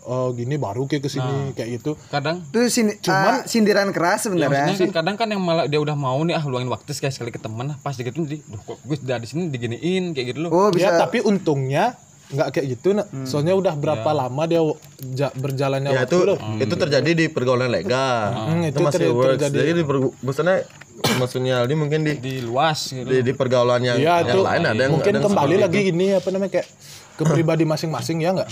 eh, 0.03 0.29
gini 0.35 0.57
baru 0.57 0.85
kayak 0.85 1.03
ke 1.03 1.09
sini 1.09 1.53
kayak 1.53 1.69
gitu 1.77 1.95
Kadang 2.09 2.43
Itu 2.45 2.67
sin- 2.67 2.99
uh, 2.99 3.45
sindiran 3.45 3.89
keras 3.91 4.21
Ya, 4.21 4.25
sebenarnya. 4.27 4.65
maksudnya 4.67 4.89
kan 4.89 4.97
kadang 4.97 5.17
kan 5.17 5.29
yang 5.29 5.41
malah 5.41 5.65
dia 5.65 5.79
udah 5.79 5.95
mau 5.95 6.19
nih 6.21 6.35
ah 6.35 6.43
luangin 6.43 6.67
waktu 6.69 6.91
sekali 6.91 7.13
sekali 7.13 7.31
ke 7.31 7.39
temen 7.39 7.79
pas 7.79 7.95
gitu 7.95 8.11
jadi 8.19 8.43
duh 8.43 8.61
kok 8.61 8.79
gue 8.81 8.97
udah 8.99 9.17
di 9.17 9.27
sini 9.27 9.43
diginiin 9.49 10.11
kayak 10.11 10.27
gitu 10.29 10.41
loh 10.43 10.51
Oh, 10.51 10.69
ya 10.69 10.75
bisa 10.75 10.91
tapi 10.99 11.23
untungnya 11.23 11.95
nggak 12.31 12.49
kayak 12.51 12.67
gitu 12.71 12.89
nak. 12.93 13.07
soalnya 13.23 13.53
udah 13.53 13.75
berapa 13.75 14.07
lama 14.09 14.43
dia 14.45 14.63
ja- 15.11 15.35
berjalannya 15.35 15.91
ya 15.91 16.01
waktu 16.01 16.09
itu 16.09 16.19
loh. 16.25 16.39
itu 16.57 16.75
terjadi 16.77 17.11
di 17.13 17.27
pergaulan 17.27 17.67
legal. 17.69 18.31
Hmm, 18.31 18.63
itu, 18.63 18.71
itu 18.73 18.81
masih 18.81 18.99
ter- 19.01 19.11
works. 19.13 19.31
terjadi. 19.37 19.57
jadi 19.57 19.71
di 19.73 19.83
per- 19.83 20.15
maksudnya 20.21 20.57
maksudnya 21.17 21.55
Aldi 21.61 21.75
mungkin 21.75 22.01
di 22.01 22.13
di 22.17 22.35
luas 22.41 22.79
gitu. 22.89 23.03
di, 23.03 23.19
di 23.21 23.33
pergaulan 23.33 23.81
yang, 23.81 23.97
Iya 23.97 24.15
yang 24.21 24.29
itu 24.29 24.39
lain 24.41 24.63
ada 24.65 24.79
yang 24.79 24.93
mungkin 24.93 25.11
ada 25.11 25.17
yang 25.17 25.27
kembali 25.27 25.55
lagi 25.59 25.79
gini 25.85 26.07
apa 26.13 26.29
namanya 26.29 26.53
kayak 26.53 26.69
ke 27.13 27.23
pribadi 27.25 27.65
masing-masing 27.65 28.19
ya 28.21 28.31
nggak? 28.33 28.51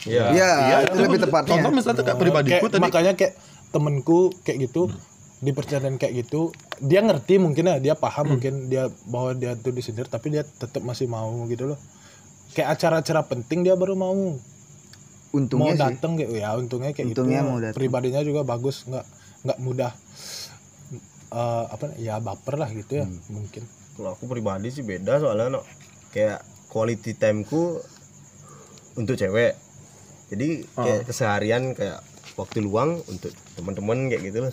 Iya. 0.00 0.24
Iya, 0.30 0.50
Iya, 0.62 0.76
itu 0.86 0.98
lebih 1.00 1.18
tepatnya. 1.20 1.50
Contoh 1.52 1.70
misalnya 1.70 2.00
kayak 2.00 2.16
pribadiku 2.16 2.54
Kayak- 2.56 2.72
tadi. 2.72 2.80
makanya 2.80 3.12
kayak 3.12 3.32
temenku 3.68 4.20
kayak 4.40 4.58
gitu 4.64 4.88
di 5.38 5.50
percandaan 5.52 5.94
kayak 5.94 6.14
gitu 6.18 6.50
dia 6.80 6.98
ngerti 6.98 7.36
mungkin 7.36 7.62
ya 7.64 7.76
dia 7.78 7.94
paham 7.94 8.34
mungkin 8.34 8.66
dia 8.66 8.90
bahwa 9.04 9.34
dia 9.34 9.54
tuh 9.54 9.70
disindir 9.70 10.06
tapi 10.06 10.30
dia 10.30 10.42
tetap 10.42 10.80
masih 10.80 11.06
mau 11.06 11.30
gitu 11.46 11.68
loh 11.68 11.78
kayak 12.52 12.68
acara-acara 12.74 13.20
penting 13.24 13.62
dia 13.62 13.74
baru 13.74 13.92
mau 13.92 14.12
mau 14.12 14.40
untungnya 15.30 15.72
sih. 15.72 15.82
datang 15.84 16.16
kayak 16.16 16.30
ya 16.32 16.50
untungnya 16.54 16.90
kayak 16.90 17.12
Untungnya 17.12 17.40
gitu 17.40 17.48
mau 17.48 17.58
datang. 17.58 17.76
pribadinya 17.76 18.20
juga 18.20 18.40
bagus 18.42 18.84
nggak 18.84 19.06
nggak 19.44 19.58
mudah 19.60 19.92
eh, 21.30 21.64
apa 21.68 21.84
ya 21.96 22.16
baper 22.18 22.54
lah 22.56 22.70
gitu 22.70 22.92
ya 22.96 23.04
Hmm. 23.04 23.20
mungkin 23.30 23.62
kalau 23.94 24.14
aku 24.14 24.24
pribadi 24.24 24.70
sih 24.70 24.80
beda 24.80 25.18
soalnya 25.18 25.50
no. 25.50 25.62
kayak 26.08 26.40
quality 26.68 27.12
timeku 27.12 27.76
untuk 28.94 29.14
cewek 29.14 29.52
jadi 30.28 30.48
kayak 30.74 31.00
keseharian 31.04 31.72
kayak 31.72 32.00
waktu 32.34 32.60
luang 32.60 33.00
untuk 33.04 33.28
teman-teman 33.54 34.08
kayak 34.08 34.22
gitu 34.24 34.38
loh 34.42 34.52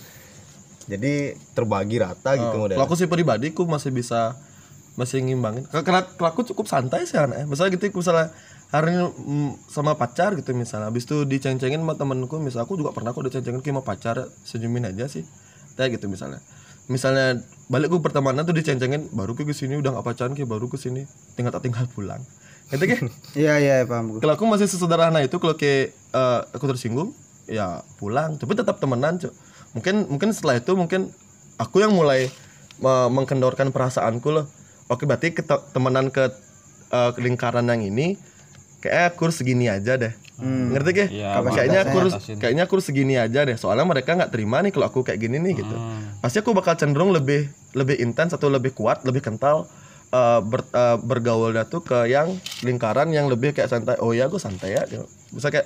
jadi 0.85 1.13
terbagi 1.51 1.97
rata 1.97 2.35
gitu 2.35 2.55
model 2.57 2.75
Kalau 2.75 2.85
aku 2.85 2.95
sih 2.95 3.07
pribadi 3.07 3.49
aku 3.49 3.65
masih 3.65 3.89
bisa 3.89 4.35
masih 4.95 5.23
ngimbangin. 5.23 5.63
Karena 5.67 6.03
kalau 6.07 6.29
aku 6.31 6.41
cukup 6.47 6.65
santai 6.67 7.03
sih 7.03 7.19
anaknya. 7.19 7.45
Misalnya 7.47 7.75
gitu 7.75 7.91
misalnya 7.91 8.31
hari 8.71 8.95
ini 8.95 9.03
mm, 9.07 9.49
sama 9.67 9.95
pacar 9.95 10.35
gitu 10.39 10.55
misalnya. 10.55 10.87
Habis 10.91 11.03
itu 11.07 11.23
diceng-cengin 11.27 11.79
sama 11.83 11.95
temenku 11.95 12.39
misalnya 12.39 12.65
aku 12.67 12.79
juga 12.79 12.91
pernah 12.95 13.11
kok 13.11 13.23
diceng-cengin 13.27 13.61
sama 13.61 13.83
pacar 13.83 14.27
senyumin 14.47 14.87
aja 14.89 15.07
sih. 15.11 15.23
Kayak 15.75 15.99
gitu 15.99 16.07
misalnya. 16.07 16.39
Misalnya 16.85 17.41
balik 17.67 17.89
gue 17.91 18.01
pertemanan 18.01 18.45
tuh 18.45 18.53
diceng-cengin 18.53 19.09
baru 19.11 19.33
ke 19.33 19.49
sini 19.51 19.75
udah 19.81 19.99
gak 19.99 20.05
pacaran 20.05 20.31
kayak 20.37 20.47
baru 20.47 20.69
ke 20.71 20.77
sini. 20.79 21.03
Tinggal 21.35 21.51
tak 21.51 21.65
tinggal 21.67 21.85
pulang. 21.91 22.21
Gitu 22.71 22.81
kan 22.85 23.05
Iya, 23.41 23.53
iya, 23.61 23.75
paham 23.85 24.15
gue. 24.15 24.19
kalau 24.23 24.33
aku 24.37 24.45
masih 24.49 24.65
sesederhana 24.65 25.21
itu 25.21 25.37
kalau 25.37 25.53
kayak 25.53 25.93
eh, 25.93 26.39
aku 26.55 26.65
tersinggung 26.71 27.11
ya 27.45 27.83
pulang. 27.99 28.37
Tapi 28.39 28.53
tetap 28.55 28.79
temenan 28.79 29.19
cok 29.19 29.33
mungkin 29.75 30.07
mungkin 30.07 30.31
setelah 30.31 30.55
itu 30.55 30.71
mungkin 30.71 31.11
aku 31.59 31.83
yang 31.83 31.91
mulai 31.91 32.31
me- 32.79 33.11
mengkendorkan 33.11 33.75
perasaanku 33.75 34.31
loh 34.31 34.47
oke 34.91 35.03
berarti 35.05 35.33
ke 35.33 35.41
temenan 35.73 36.13
ke 36.13 36.29
eh, 36.91 37.11
ke 37.15 37.19
lingkaran 37.21 37.65
yang 37.65 37.81
ini 37.81 38.17
kayak 38.85 39.17
aku 39.17 39.29
harus 39.29 39.37
segini 39.41 39.65
aja 39.65 39.97
deh. 39.97 40.13
Ngerti 40.35 40.89
gak? 40.91 41.09
Iya, 41.09 41.39
kayaknya 41.47 41.79
aku 41.87 41.95
harus 42.05 42.13
batasin. 42.19 42.37
kayaknya 42.37 42.63
aku 42.67 42.73
harus 42.77 42.87
segini 42.91 43.15
aja 43.15 43.39
deh. 43.47 43.57
Soalnya 43.57 43.87
mereka 43.87 44.13
nggak 44.13 44.31
terima 44.35 44.59
nih 44.61 44.71
kalau 44.75 44.85
aku 44.91 45.01
kayak 45.01 45.17
gini 45.17 45.41
nih 45.41 45.63
gitu. 45.63 45.75
Pasti 46.21 46.37
aku 46.43 46.51
bakal 46.53 46.77
cenderung 46.77 47.09
lebih 47.15 47.49
lebih 47.73 47.97
intens 48.03 48.35
atau 48.35 48.51
lebih 48.51 48.75
kuat 48.75 49.01
lebih 49.07 49.25
kental 49.25 49.65
eh, 50.13 50.39
ber, 50.43 50.61
eh, 50.69 50.97
bergaulnya 51.01 51.65
tuh 51.65 51.81
ke 51.81 52.11
yang 52.11 52.35
lingkaran 52.61 53.09
yang 53.09 53.25
lebih 53.31 53.55
kayak 53.55 53.71
santai. 53.71 53.97
Oh 54.03 54.11
ya 54.11 54.29
gue 54.29 54.39
santai 54.39 54.75
ya 54.77 54.83
gitu. 54.85 55.07
bisa 55.33 55.49
kayak 55.49 55.65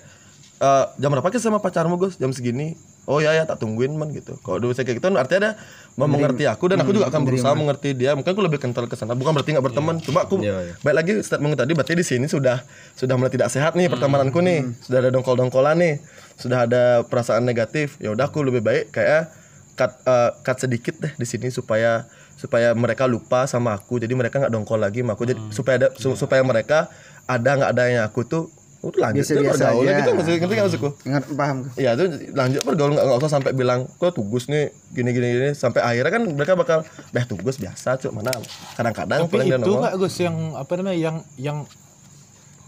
eh, 0.64 0.86
jam 1.02 1.10
berapa 1.12 1.28
sih 1.34 1.44
sama 1.44 1.60
pacarmu 1.60 1.98
Gus? 2.00 2.16
Jam 2.22 2.32
segini 2.32 2.78
oh 3.10 3.18
ya 3.18 3.34
ya 3.34 3.42
tak 3.44 3.58
tungguin 3.58 3.90
man 3.92 4.14
gitu. 4.14 4.38
Kalau 4.40 4.62
udah 4.62 4.70
bisa 4.70 4.86
kayak 4.86 5.02
gitu 5.02 5.10
artinya 5.10 5.50
ada 5.50 5.52
mau 5.98 6.06
mengerti 6.06 6.46
aku 6.46 6.70
dan 6.70 6.78
aku 6.80 6.94
juga 6.94 7.10
akan 7.10 7.22
berusaha 7.26 7.52
mengerti 7.58 7.90
dia. 7.92 8.14
Mungkin 8.14 8.30
aku 8.30 8.44
lebih 8.46 8.62
kental 8.62 8.86
ke 8.86 8.94
sana. 8.94 9.18
Bukan 9.18 9.34
berarti 9.34 9.50
nggak 9.52 9.66
berteman 9.66 9.98
cuma 9.98 10.24
aku 10.24 10.38
Iya, 10.40 10.62
iya. 10.62 10.74
baik 10.80 10.96
lagi 10.96 11.12
statement 11.26 11.58
tadi 11.58 11.74
berarti 11.74 11.98
di 11.98 12.06
sini 12.06 12.30
sudah 12.30 12.62
sudah 12.94 13.18
mulai 13.18 13.34
tidak 13.34 13.50
sehat 13.50 13.74
nih 13.74 13.90
pertemananku 13.90 14.38
nih. 14.40 14.62
Sudah 14.80 15.02
ada 15.02 15.10
dongkol-dongkolan 15.10 15.76
nih. 15.76 15.94
Sudah 16.38 16.70
ada 16.70 17.02
perasaan 17.04 17.44
negatif. 17.44 17.98
Ya 17.98 18.14
udah 18.14 18.30
aku 18.30 18.46
lebih 18.46 18.62
baik 18.62 18.94
kayak 18.94 19.34
cut 19.74 19.92
eh, 20.06 20.30
cut 20.40 20.58
sedikit 20.62 20.96
deh 21.02 21.12
di 21.12 21.26
sini 21.26 21.50
supaya 21.50 22.06
supaya 22.38 22.78
mereka 22.78 23.10
lupa 23.10 23.50
sama 23.50 23.74
aku. 23.74 23.98
Jadi 23.98 24.14
mereka 24.14 24.38
nggak 24.38 24.54
dongkol 24.54 24.78
lagi 24.78 25.02
sama 25.02 25.18
aku. 25.18 25.26
Jadi 25.26 25.42
supaya 25.50 25.76
ada 25.82 25.88
su- 25.98 26.14
supaya 26.14 26.46
mereka 26.46 26.88
ada 27.26 27.50
nggak 27.58 27.72
adanya 27.74 28.02
aku 28.06 28.22
tuh 28.24 28.54
udah 28.80 29.12
lanjut 29.12 29.28
tuh 29.28 29.36
Biasa-biasa 29.44 29.60
bergaul 29.60 29.84
aja. 29.84 29.98
gitu 30.00 30.10
maksudnya 30.16 30.38
ngerti 30.40 30.54
nggak 30.56 30.68
maksudku? 30.72 30.90
Ingat 31.04 31.24
paham. 31.36 31.58
Iya 31.76 31.92
tuh 32.00 32.08
lanjut 32.32 32.62
bergaul 32.64 32.92
nggak 32.96 33.20
usah 33.20 33.32
sampai 33.36 33.52
bilang 33.52 33.80
kok 34.00 34.12
tugas 34.16 34.48
nih 34.48 34.72
gini 34.96 35.10
gini 35.12 35.28
gini 35.36 35.50
sampai 35.52 35.82
akhirnya 35.84 36.12
kan 36.16 36.24
mereka 36.32 36.54
bakal 36.56 36.80
dah 37.12 37.26
tugas 37.28 37.60
biasa 37.60 38.00
cuk 38.00 38.16
mana 38.16 38.32
kadang-kadang 38.80 39.28
tapi 39.28 39.52
itu 39.52 39.72
nggak 39.76 39.94
Gus 40.00 40.16
yang 40.24 40.56
apa 40.56 40.72
namanya 40.80 40.96
yang 40.96 41.18
yang 41.36 41.58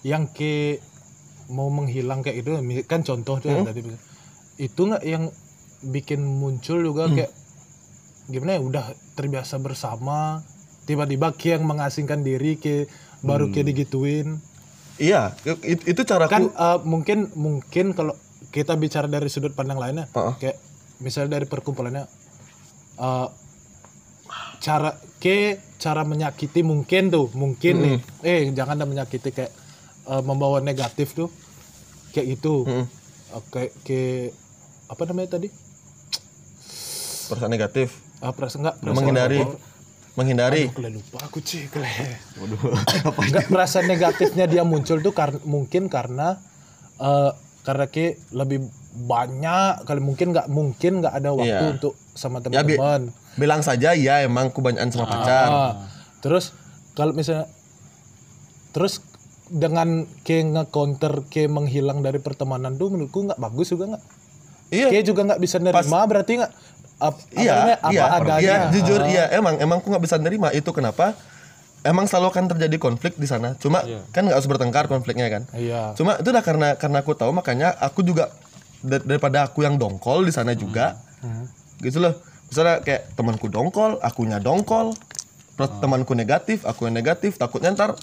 yang 0.03 0.23
ke 0.27 0.83
mau 1.47 1.71
menghilang 1.71 2.23
kayak 2.23 2.43
itu 2.43 2.49
kan 2.87 3.07
contoh 3.07 3.39
tuh 3.39 3.47
yang 3.47 3.63
tadi 3.63 3.79
itu 4.59 4.81
nggak 4.83 5.03
yang 5.07 5.31
bikin 5.81 6.21
muncul 6.21 6.77
juga 6.77 7.07
kayak 7.07 7.31
gimana 8.27 8.59
ya 8.59 8.61
udah 8.61 8.85
terbiasa 9.15 9.63
bersama 9.63 10.43
tiba-tiba 10.85 11.31
kayak 11.35 11.59
yang 11.59 11.65
mengasingkan 11.71 12.19
diri 12.21 12.59
ke 12.59 12.87
baru 13.23 13.47
kayak 13.49 13.71
digituin 13.71 14.43
iya 15.01 15.33
itu, 15.41 15.97
itu 15.97 16.01
caraku 16.05 16.29
kan 16.29 16.43
eh, 16.53 16.79
mungkin 16.85 17.33
mungkin 17.33 17.97
kalau 17.97 18.13
kita 18.53 18.77
bicara 18.77 19.09
dari 19.09 19.25
sudut 19.33 19.57
pandang 19.57 19.81
lainnya 19.81 20.05
Heeh. 20.13 20.33
kayak 20.37 20.57
misalnya 21.01 21.41
dari 21.41 21.49
perkumpulannya 21.49 22.05
eh, 23.01 23.27
cara 24.61 24.93
ke 25.17 25.57
cara 25.81 26.05
menyakiti 26.05 26.61
mungkin 26.61 27.09
tuh 27.09 27.33
mungkin 27.33 27.73
nih. 27.81 27.97
Eh 28.21 28.39
jangan 28.53 28.77
dah 28.77 28.85
menyakiti 28.85 29.33
kayak 29.33 29.51
eh, 30.05 30.21
membawa 30.21 30.61
negatif 30.61 31.17
tuh 31.17 31.33
kayak 32.13 32.37
gitu. 32.37 32.69
Eh, 32.69 32.85
kayak 33.49 33.73
ke 33.81 34.29
apa 34.85 35.01
namanya 35.09 35.41
tadi? 35.41 35.49
Perasaan 37.31 37.49
negatif. 37.49 37.97
Ah, 38.21 38.35
perasaan 38.35 38.61
enggak 38.61 38.75
perasaan 38.77 38.97
menghindari. 39.01 39.39
apa? 39.41 39.57
Menghindari 40.13 40.67
Kele 40.67 40.91
lupa 40.91 41.17
aku 41.21 41.39
cik 41.39 41.71
kele. 41.71 41.87
Enggak 43.21 43.47
perasaan 43.53 43.85
negatifnya 43.85 44.45
dia 44.45 44.61
muncul 44.61 44.99
tuh 44.99 45.11
karena 45.11 45.39
mungkin 45.43 45.87
karena 45.87 46.35
eh 46.97 47.31
karena 47.61 47.85
ke 47.85 48.05
lebih 48.31 48.67
banyak 48.99 49.83
kali 49.83 49.99
mungkin 49.99 50.31
nggak 50.31 50.47
mungkin 50.47 50.99
nggak 50.99 51.13
ada 51.13 51.31
waktu 51.31 51.47
Iya. 51.47 51.71
untuk 51.71 51.93
sama 52.11 52.43
Ya, 52.43 52.59
bi- 52.59 52.75
teman-teman. 52.75 53.01
bilang 53.33 53.61
saja 53.61 53.93
ya 53.93 54.19
emang 54.19 54.49
kebanyakan 54.49 54.89
sama 54.89 55.05
pacar 55.07 55.47
Ah, 55.47 55.71
terus 56.19 56.51
kalau 56.91 57.13
misalnya 57.13 57.47
terus 58.71 58.99
dengan 59.47 60.03
ke 60.21 60.39
nge-counter 60.41 61.23
ke 61.25 61.45
menghilang 61.45 61.99
dari 61.99 62.17
pertemanan 62.17 62.75
tuh 62.75 62.87
menurutku 62.89 63.23
nggak 63.25 63.35
bagus 63.37 63.67
juga 63.69 63.95
nggak? 63.95 64.03
iya 64.69 64.87
Ke 64.87 64.99
juga 65.01 65.21
nggak 65.25 65.39
bisa 65.39 65.57
nerima 65.57 66.03
berarti 66.03 66.31
nggak 66.37 66.51
ap- 67.01 67.17
apa 67.17 67.41
iya 67.41 67.53
apa 67.75 67.89
iya. 67.89 68.03
adanya. 68.13 68.39
iya 68.39 68.55
jujur 68.69 68.99
iya. 69.03 69.25
Emang 69.31 69.57
emang 69.57 69.81
aku 69.81 69.89
nggak 69.89 70.03
bisa 70.03 70.15
nerima 70.15 70.49
itu. 70.51 70.69
Kenapa? 70.69 71.17
Emang 71.81 72.05
selalu 72.05 72.29
akan 72.29 72.45
terjadi 72.47 72.77
konflik 72.77 73.17
di 73.17 73.25
sana. 73.25 73.57
Cuma 73.57 73.81
kan 74.07 74.21
nggak 74.21 74.37
harus 74.37 74.45
bertengkar 74.45 74.85
konfliknya 74.85 75.27
kan? 75.27 75.43
Iya. 75.51 75.91
cuma 75.93 76.15
itu 76.15 76.29
udah 76.29 76.41
karena 76.41 76.67
karena 76.75 77.01
aku 77.01 77.11
tahu 77.11 77.31
makanya 77.31 77.73
aku 77.73 78.01
juga 78.01 78.29
dar- 78.79 79.01
daripada 79.01 79.43
aku 79.43 79.61
yang 79.61 79.75
dongkol 79.75 80.21
di 80.21 80.29
sana 80.29 80.53
juga 80.53 81.01
gitu 81.79 81.97
loh. 81.97 82.13
Misalnya 82.47 82.79
kayak 82.79 83.15
temanku 83.15 83.47
dongkol 83.47 83.97
akunya 83.99 84.37
dongkol 84.37 84.93
terus 85.51 85.71
temanku 85.77 86.13
negatif 86.13 86.63
aku 86.63 86.85
yang 86.85 86.95
negatif 86.95 87.35
takutnya 87.35 87.71
ntar 87.71 87.93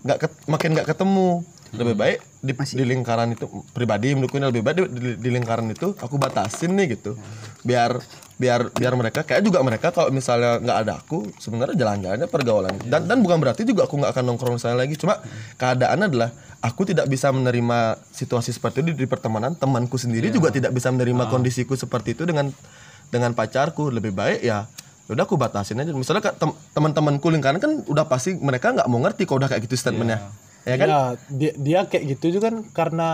nggak 0.00 0.18
ket- 0.18 0.40
makin 0.46 0.72
nggak 0.72 0.88
ketemu 0.88 1.44
lebih 1.70 1.94
baik 1.94 2.18
di, 2.40 2.52
di 2.52 2.84
lingkaran 2.84 3.30
itu 3.30 3.46
pribadi 3.70 4.10
ini 4.10 4.26
lebih 4.26 4.62
baik 4.64 4.76
di, 4.76 4.84
di- 4.90 5.18
di 5.20 5.30
lingkaran 5.30 5.70
itu 5.70 5.94
aku 5.94 6.18
batasin 6.18 6.74
nih 6.74 6.98
gitu. 6.98 7.14
Biar 7.62 8.00
biar 8.40 8.72
biar 8.72 8.92
mereka 8.96 9.20
kayak 9.22 9.44
juga 9.44 9.60
mereka 9.60 9.92
kalau 9.92 10.08
misalnya 10.10 10.58
nggak 10.58 10.78
ada 10.82 10.92
aku 10.98 11.28
sebenarnya 11.36 11.76
jalan-jalannya 11.78 12.26
pergaulan. 12.26 12.74
Dan 12.82 13.06
dan 13.06 13.22
bukan 13.22 13.38
berarti 13.38 13.62
juga 13.62 13.86
aku 13.86 14.02
nggak 14.02 14.10
akan 14.10 14.24
nongkrong 14.26 14.58
sana 14.58 14.74
lagi. 14.74 14.98
Cuma 14.98 15.22
keadaan 15.54 16.10
adalah 16.10 16.34
aku 16.58 16.88
tidak 16.88 17.06
bisa 17.06 17.30
menerima 17.30 17.78
situasi 18.10 18.50
seperti 18.50 18.82
itu 18.82 18.90
di, 18.90 19.04
di 19.04 19.06
pertemanan 19.06 19.54
temanku 19.54 19.94
sendiri 19.94 20.32
juga 20.32 20.50
tidak 20.50 20.72
bisa 20.72 20.90
menerima 20.90 21.30
kondisiku 21.30 21.78
seperti 21.78 22.18
itu 22.18 22.26
dengan 22.26 22.50
dengan 23.08 23.30
pacarku. 23.30 23.94
Lebih 23.94 24.10
baik 24.10 24.42
ya 24.42 24.66
udah 25.06 25.22
aku 25.22 25.38
batasin 25.38 25.78
aja. 25.78 25.94
Misalnya 25.94 26.34
teman-temanku 26.74 27.30
lingkaran 27.30 27.62
kan 27.62 27.84
udah 27.86 28.04
pasti 28.04 28.34
mereka 28.34 28.74
nggak 28.74 28.88
mau 28.88 28.98
ngerti 28.98 29.22
kalau 29.22 29.38
udah 29.38 29.50
kayak 29.52 29.70
gitu 29.70 29.78
statementnya 29.78 30.18
ya 30.62 30.74
kan 30.74 30.86
Ya, 30.86 31.00
dia, 31.30 31.52
dia 31.56 31.80
kayak 31.84 32.04
gitu 32.10 32.36
juga 32.36 32.48
kan 32.48 32.56
karena 32.70 33.08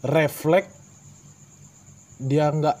refleks 0.00 0.70
dia 2.18 2.48
nggak 2.48 2.76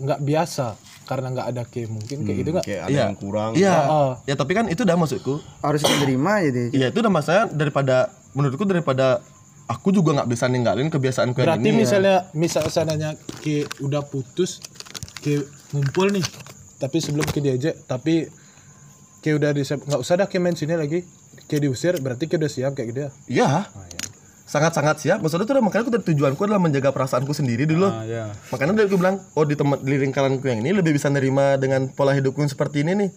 nggak 0.00 0.20
biasa 0.20 0.66
karena 1.02 1.26
nggak 1.30 1.46
ada 1.48 1.62
ke 1.64 1.84
mungkin 1.86 2.22
kayak 2.22 2.36
gitu 2.36 2.50
nggak? 2.50 2.64
kayak 2.64 2.82
ada 2.82 2.90
Iya. 2.90 3.02
yang 3.04 3.16
kurang 3.16 3.50
iya 3.54 3.74
Ah. 3.76 4.12
ya 4.24 4.34
tapi 4.34 4.52
kan 4.52 4.66
itu 4.66 4.82
udah 4.82 4.96
maksudku 4.96 5.34
harus 5.60 5.80
diterima 5.80 6.40
ya 6.40 6.50
deh 6.50 6.68
Iya 6.72 6.86
itu 6.88 6.98
udah 6.98 7.12
masalah 7.12 7.44
daripada 7.48 7.96
menurutku 8.32 8.64
daripada 8.64 9.20
aku 9.64 9.90
juga 9.90 10.14
nggak 10.14 10.28
bisa 10.28 10.46
ninggalin 10.46 10.88
kebiasaanku 10.88 11.36
yang 11.36 11.46
Berarti 11.48 11.68
ini. 11.68 11.78
misalnya 11.78 12.16
misal 12.32 12.66
seandainya 12.66 13.14
ke 13.38 13.64
udah 13.78 14.02
putus 14.02 14.58
ke 15.18 15.42
ngumpul 15.70 16.10
nih 16.10 16.24
tapi 16.76 16.98
sebelum 16.98 17.24
ke 17.24 17.38
diajak 17.38 17.78
tapi 17.84 18.26
ke 19.20 19.30
udah 19.32 19.50
di 19.50 19.62
nggak 19.62 19.96
usah 19.96 20.14
dah 20.16 20.26
ke 20.26 20.36
main 20.36 20.52
sini 20.52 20.74
lagi 20.74 21.06
ke 21.50 21.58
diusir 21.58 21.98
berarti 21.98 22.30
ke 22.30 22.38
udah 22.38 22.50
siap 22.50 22.72
kayak 22.76 22.88
gitu 22.92 23.00
ya 23.06 23.10
Iya. 23.28 23.48
Sangat-sangat 24.52 25.00
siap. 25.00 25.18
Maksudnya 25.24 25.48
udah 25.48 25.64
makanya 25.64 25.82
aku 25.88 25.92
dari 25.96 26.04
tujuanku 26.12 26.44
adalah 26.44 26.60
menjaga 26.60 26.92
perasaanku 26.92 27.32
sendiri 27.32 27.64
dulu. 27.64 27.88
Ah, 27.88 28.04
ya. 28.04 28.28
Makanya 28.52 28.76
dari 28.76 28.92
aku 28.92 29.00
bilang, 29.00 29.16
oh 29.32 29.48
di 29.48 29.56
teman 29.56 29.80
di 29.80 29.96
lingkaranku 29.96 30.44
yang 30.44 30.60
ini 30.60 30.76
lebih 30.76 30.92
bisa 30.92 31.08
nerima 31.08 31.56
dengan 31.56 31.88
pola 31.88 32.12
hidupku 32.12 32.44
yang 32.44 32.52
seperti 32.52 32.84
ini 32.84 32.92
nih. 32.92 33.08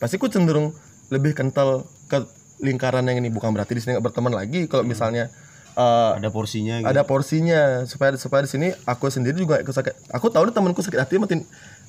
Pasti 0.00 0.16
aku 0.16 0.32
cenderung 0.32 0.72
lebih 1.12 1.36
kental 1.36 1.84
ke 2.08 2.24
lingkaran 2.64 3.04
yang 3.04 3.20
ini. 3.20 3.28
Bukan 3.28 3.52
berarti 3.52 3.76
di 3.76 3.84
sini 3.84 4.00
nggak 4.00 4.06
berteman 4.08 4.32
lagi. 4.32 4.64
Kalau 4.64 4.80
misalnya 4.80 5.28
eh, 5.76 6.10
ada 6.24 6.28
porsinya 6.32 6.80
gitu. 6.80 6.88
ada 6.88 7.02
porsinya 7.04 7.60
supaya 7.84 8.16
supaya 8.16 8.48
di 8.48 8.50
sini 8.50 8.68
aku 8.88 9.12
sendiri 9.12 9.38
juga 9.38 9.60
ikut 9.62 9.70
sakit 9.70 10.10
aku 10.10 10.26
tahu 10.32 10.50
nih 10.50 10.54
temanku 10.56 10.82
sakit 10.82 10.98
hati 10.98 11.22
makin 11.22 11.46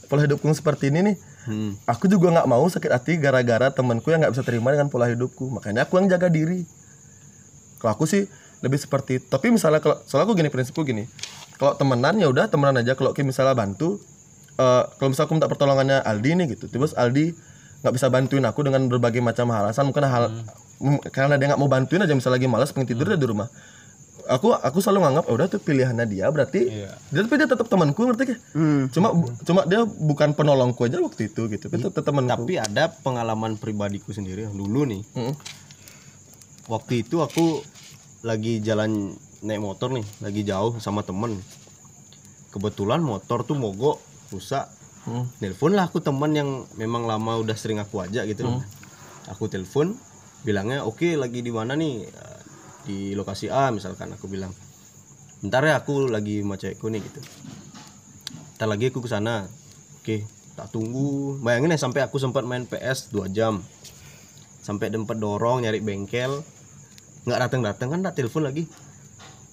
pola 0.09 0.25
hidupku 0.25 0.49
seperti 0.51 0.89
ini 0.89 1.13
nih. 1.13 1.17
Hmm. 1.39 1.71
aku 1.87 2.05
juga 2.05 2.29
nggak 2.29 2.47
mau 2.51 2.61
sakit 2.67 2.91
hati 2.91 3.17
gara-gara 3.17 3.71
temanku 3.71 4.11
yang 4.11 4.21
nggak 4.21 4.33
bisa 4.35 4.43
terima 4.43 4.73
dengan 4.73 4.89
pola 4.89 5.07
hidupku. 5.07 5.47
Makanya 5.49 5.85
aku 5.85 6.01
yang 6.01 6.09
jaga 6.09 6.27
diri. 6.27 6.65
Kalau 7.79 7.95
aku 7.95 8.03
sih 8.03 8.27
lebih 8.59 8.75
seperti 8.75 9.23
itu. 9.23 9.25
tapi 9.31 9.53
misalnya 9.53 9.79
kalau 9.79 10.01
soalnya 10.03 10.27
aku 10.27 10.35
gini 10.35 10.49
prinsipku 10.51 10.83
gini. 10.83 11.07
Kalau 11.55 11.79
temenan 11.79 12.19
ya 12.19 12.27
udah 12.27 12.51
temenan 12.51 12.75
aja. 12.81 12.97
Kalau 12.97 13.15
kayak 13.15 13.31
misalnya 13.31 13.55
bantu 13.55 14.01
eh, 14.59 14.83
kalau 14.99 15.09
misalnya 15.15 15.27
aku 15.31 15.35
minta 15.39 15.47
pertolongannya 15.47 15.97
Aldi 16.03 16.31
nih 16.35 16.45
gitu 16.57 16.67
terus 16.67 16.91
Aldi 16.91 17.31
nggak 17.79 17.93
bisa 17.95 18.11
bantuin 18.11 18.43
aku 18.43 18.59
dengan 18.67 18.91
berbagai 18.91 19.23
macam 19.23 19.47
alasan 19.55 19.87
mungkin 19.87 20.03
hal 20.03 20.27
m- 20.83 20.99
karena 21.15 21.39
dia 21.39 21.55
nggak 21.55 21.61
mau 21.63 21.71
bantuin 21.71 22.03
aja 22.03 22.11
misalnya 22.11 22.35
lagi 22.35 22.47
malas 22.51 22.75
pengen 22.75 22.91
tidur 22.91 23.07
dia 23.07 23.15
di 23.15 23.23
rumah 23.23 23.47
aku 24.29 24.53
aku 24.53 24.77
selalu 24.77 24.99
nganggap 25.01 25.25
"Oh, 25.25 25.35
udah 25.35 25.49
tuh 25.49 25.57
pilihannya 25.57 26.05
dia 26.05 26.29
berarti 26.29 26.61
dia 27.09 27.19
tapi 27.19 27.35
dia 27.35 27.49
tetap 27.49 27.65
temanku 27.65 28.05
ngerti 28.05 28.23
gak? 28.29 28.39
cuma 28.89 29.09
bu- 29.09 29.33
cuma 29.41 29.65
dia 29.65 29.81
bukan 29.83 30.31
penolongku 30.31 30.85
aja 30.85 31.01
waktu 31.01 31.27
itu 31.27 31.49
gitu 31.49 31.65
tapi 31.65 31.81
tetap 31.81 32.05
temanku. 32.05 32.45
Tapi 32.45 32.53
ada 32.55 32.93
pengalaman 32.93 33.57
pribadiku 33.57 34.13
sendiri 34.13 34.45
yang 34.45 34.53
dulu 34.53 34.85
nih. 34.85 35.01
Mm. 35.17 35.33
waktu 36.69 37.01
itu 37.01 37.17
aku 37.17 37.65
lagi 38.21 38.61
jalan 38.61 39.17
naik 39.41 39.57
motor 39.57 39.89
nih 39.89 40.05
lagi 40.21 40.45
jauh 40.45 40.77
sama 40.77 41.01
temen. 41.01 41.41
Kebetulan 42.49 43.01
motor 43.01 43.41
tuh 43.41 43.57
mogok 43.57 43.97
rusak. 44.29 44.69
Hmm. 44.99 45.25
nelpon 45.39 45.73
lah 45.73 45.87
aku 45.87 46.03
teman 46.03 46.35
yang 46.35 46.49
memang 46.75 47.07
lama 47.07 47.39
udah 47.39 47.55
sering 47.55 47.79
aku 47.79 48.03
ajak 48.03 48.29
gitu. 48.29 48.45
Hmm. 48.45 48.61
aku 49.25 49.47
telepon 49.47 49.95
bilangnya 50.43 50.83
oke 50.83 51.15
lagi 51.15 51.39
di 51.39 51.49
mana 51.49 51.73
nih 51.73 52.03
di 52.87 53.15
lokasi 53.17 53.51
A 53.51 53.71
misalkan 53.73 54.11
aku 54.13 54.29
bilang 54.31 54.53
bentar 55.39 55.63
ya 55.63 55.79
aku 55.79 56.07
lagi 56.11 56.43
sama 56.43 56.55
cewekku 56.59 56.91
nih 56.91 56.99
gitu. 57.03 57.19
Ntar 58.59 58.67
lagi 58.67 58.91
aku 58.91 58.99
ke 58.99 59.09
sana. 59.09 59.47
Oke 59.99 60.27
tak 60.59 60.75
tunggu. 60.75 61.39
Bayangin 61.39 61.71
ya 61.71 61.79
sampai 61.79 62.03
aku 62.03 62.19
sempat 62.19 62.43
main 62.43 62.67
PS 62.67 63.15
2 63.15 63.31
jam. 63.31 63.63
Sampai 64.59 64.91
tempat 64.91 65.15
dorong 65.15 65.63
nyari 65.63 65.79
bengkel. 65.79 66.43
Nggak 67.23 67.39
datang 67.47 67.61
datang 67.63 67.87
kan 67.95 67.99
tak 68.03 68.19
telepon 68.19 68.43
lagi. 68.43 68.67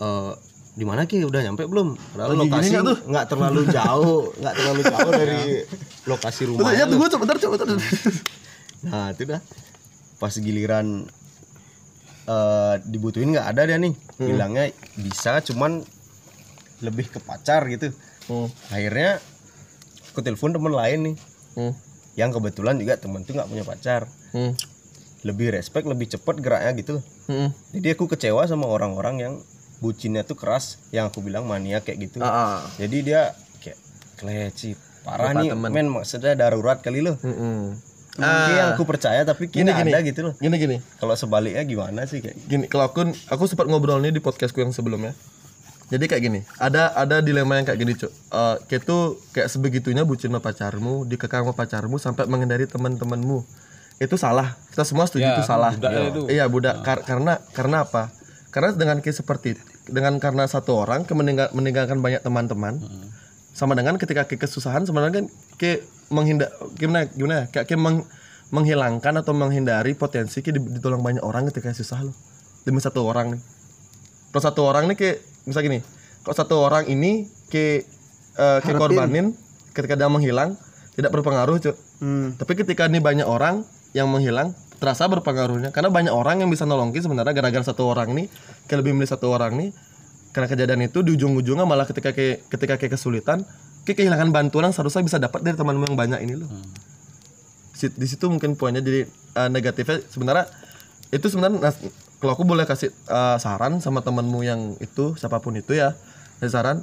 Eh 0.03 0.33
di 0.77 0.85
mana 0.85 1.09
ki? 1.09 1.25
Udah 1.25 1.41
nyampe 1.41 1.65
belum? 1.65 1.97
Padahal 2.13 2.37
Lagi 2.37 2.53
gini 2.53 2.69
lokasi 2.75 2.75
nggak 3.09 3.27
terlalu 3.33 3.63
jauh 3.73 4.21
nggak 4.37 4.55
terlalu 4.61 4.83
jauh 4.85 5.13
dari 5.25 5.43
lokasi 6.05 6.43
tuh. 6.51 6.59
tunggu 6.61 7.07
sebentar 7.09 7.37
coba 7.41 7.57
nah 8.85 9.09
itu 9.11 9.23
dah. 9.25 9.41
Pas 10.21 10.35
giliran 10.37 11.09
eh 12.27 12.75
dibutuhin 12.83 13.31
nggak 13.33 13.49
ada 13.55 13.63
dia 13.65 13.79
nih. 13.79 13.95
Bilangnya 14.19 14.71
bisa 14.99 15.39
cuman 15.41 15.83
lebih 16.83 17.09
ke 17.09 17.19
pacar 17.23 17.65
gitu. 17.71 17.95
Hmm, 18.27 18.51
akhirnya 18.69 19.23
aku 20.11 20.21
telepon 20.21 20.51
temen 20.51 20.75
lain 20.75 20.99
nih. 21.13 21.17
Hmm, 21.55 21.73
yang 22.19 22.35
kebetulan 22.35 22.77
juga 22.77 22.99
temen 22.99 23.23
tuh 23.23 23.39
nggak 23.39 23.49
punya 23.49 23.65
pacar. 23.65 24.11
Hmm, 24.35 24.53
lebih 25.23 25.55
respect 25.55 25.87
lebih 25.87 26.11
cepet 26.11 26.43
geraknya 26.43 26.73
gitu. 26.77 26.95
Hmm. 27.27 27.51
jadi 27.75 27.99
aku 27.99 28.07
kecewa 28.07 28.47
sama 28.47 28.71
orang-orang 28.71 29.19
yang 29.19 29.35
bucinnya 29.83 30.23
tuh 30.23 30.39
keras 30.39 30.79
yang 30.95 31.11
aku 31.11 31.19
bilang 31.21 31.43
mania 31.47 31.83
kayak 31.83 32.11
gitu. 32.11 32.23
Ah, 32.23 32.59
ah. 32.59 32.61
jadi 32.79 32.97
dia 33.03 33.21
kayak 33.59 33.79
keleci 34.17 34.79
parah 35.03 35.31
Lupa 35.31 35.41
nih 35.43 35.49
temen. 35.55 35.71
men 35.71 35.89
maksudnya 35.91 36.35
darurat 36.35 36.83
kali 36.83 36.99
lo 37.03 37.15
Mm-mm. 37.23 37.79
Mungkin 38.19 38.53
yang 38.55 38.69
aku 38.73 38.83
percaya 38.83 39.21
tapi 39.23 39.47
Gini, 39.47 39.67
kini 39.67 39.73
gini. 39.75 39.91
ada 39.91 39.99
gitu 40.03 40.21
loh 40.23 40.35
Gini 40.37 40.57
gini. 40.57 40.77
kalau 40.97 41.13
sebaliknya 41.13 41.63
gimana 41.63 42.05
sih 42.05 42.19
kayak 42.19 42.37
Gini, 42.43 42.65
kalau 42.67 42.87
aku 42.87 43.01
aku 43.27 43.43
sempat 43.45 43.67
ngobrol 43.67 43.99
nih 43.99 44.11
di 44.11 44.19
podcastku 44.19 44.59
yang 44.59 44.71
sebelumnya. 44.71 45.13
Jadi 45.87 46.05
kayak 46.05 46.23
gini, 46.25 46.41
ada 46.57 46.91
ada 46.93 47.21
dilema 47.21 47.55
yang 47.55 47.63
kayak 47.63 47.79
gini, 47.79 47.95
Cuk. 47.95 48.11
Eh, 48.11 48.57
kayak 48.67 48.83
tuh 48.83 49.03
kayak 49.31 49.47
sebegitunya 49.47 50.03
bucin 50.03 50.29
sama 50.29 50.41
pacarmu, 50.41 51.05
dikekang 51.05 51.45
sama 51.45 51.55
pacarmu 51.55 51.97
sampai 51.97 52.27
menghindari 52.27 52.67
teman-temanmu. 52.67 53.47
Itu 53.97 54.19
salah. 54.19 54.59
Kita 54.69 54.83
semua 54.83 55.07
setuju 55.07 55.25
Ya, 55.25 55.33
itu 55.33 55.47
salah. 55.47 55.73
budak 55.73 55.93
ya 55.93 56.03
itu. 56.05 56.23
Iya, 56.27 56.45
budak. 56.49 56.83
Kar- 56.83 57.07
karena 57.07 57.39
karena 57.53 57.87
apa? 57.87 58.11
Karena 58.51 58.75
dengan 58.75 58.99
kayak 58.99 59.15
seperti 59.15 59.55
dengan 59.87 60.19
karena 60.19 60.43
satu 60.45 60.75
orang 60.77 61.07
meninggal- 61.07 61.53
meninggalkan 61.53 62.03
banyak 62.03 62.19
teman-teman. 62.19 62.83
Sama 63.57 63.73
dengan 63.73 63.97
ketika 63.97 64.29
kayak 64.29 64.45
kesusahan 64.45 64.85
sebenarnya 64.85 65.25
kan 65.25 65.27
kayak 65.57 65.89
menghindar 66.13 66.53
gimana 66.77 67.09
gimana? 67.09 67.35
Ya? 67.35 67.45
kayak, 67.49 67.73
kayak 67.73 67.81
meng- 67.81 68.07
menghilangkan 68.53 69.15
atau 69.25 69.33
menghindari 69.33 69.97
potensi 69.97 70.45
kayak 70.45 70.61
ditolong 70.77 71.01
banyak 71.01 71.25
orang 71.25 71.49
ketika 71.49 71.73
susah 71.73 72.05
lo 72.05 72.13
demi 72.69 72.85
satu 72.85 73.01
orang 73.03 73.35
nih. 73.35 73.43
Kalau 74.31 74.43
satu 74.45 74.61
orang 74.69 74.93
nih 74.93 74.97
kayak 75.01 75.17
misal 75.49 75.65
gini 75.65 75.81
kalau 76.21 76.37
satu 76.37 76.55
orang 76.59 76.85
ini 76.91 77.31
kayak 77.49 77.87
eh, 78.37 78.59
kayak 78.61 78.77
korbanin 78.77 79.33
ketika 79.73 79.95
dia 79.95 80.11
menghilang 80.11 80.59
tidak 80.99 81.15
berpengaruh 81.15 81.57
cuy 81.63 81.75
Hmm. 81.97 82.37
tapi 82.37 82.61
ketika 82.61 82.93
ini 82.93 83.01
banyak 83.01 83.25
orang 83.25 83.65
yang 83.97 84.13
menghilang 84.13 84.53
terasa 84.77 85.09
berpengaruhnya. 85.09 85.73
Karena 85.73 85.89
banyak 85.89 86.13
orang 86.13 86.45
yang 86.45 86.53
bisa 86.53 86.69
nolongin 86.69 87.01
sebenarnya 87.01 87.33
gara-gara 87.33 87.65
satu 87.65 87.89
orang 87.89 88.13
nih 88.13 88.29
kayak 88.69 88.85
lebih 88.85 88.93
milih 88.93 89.09
satu 89.09 89.33
orang 89.33 89.57
nih 89.57 89.73
karena 90.37 90.53
kejadian 90.53 90.85
itu 90.85 91.01
di 91.01 91.17
ujung-ujungnya 91.17 91.65
malah 91.65 91.89
ketika 91.89 92.13
kayak 92.13 92.45
ketika 92.53 92.77
kayak 92.77 92.93
kesulitan 93.01 93.41
kayak 93.89 94.05
kehilangan 94.05 94.29
bantuan 94.29 94.69
yang 94.69 94.77
seharusnya 94.77 95.01
bisa 95.01 95.17
dapat 95.17 95.41
dari 95.41 95.57
temanmu 95.57 95.89
yang 95.89 95.97
banyak 95.97 96.21
ini 96.29 96.45
loh. 96.45 96.51
Sit- 97.73 97.97
di 97.97 98.05
situ 98.05 98.29
mungkin 98.29 98.53
poinnya 98.53 98.85
jadi 98.85 99.09
eh, 99.09 99.49
negatifnya 99.49 100.05
sebenarnya 100.13 100.45
itu 101.09 101.25
sebenarnya 101.33 101.73
kalau 102.21 102.37
aku 102.37 102.45
boleh 102.45 102.69
kasih 102.69 102.93
eh, 102.93 103.37
saran 103.41 103.81
sama 103.81 104.05
temanmu 104.05 104.45
yang 104.45 104.77
itu 104.77 105.17
siapa 105.17 105.41
pun 105.41 105.57
itu 105.57 105.73
ya 105.73 105.97
kasih 106.45 106.53
saran 106.53 106.77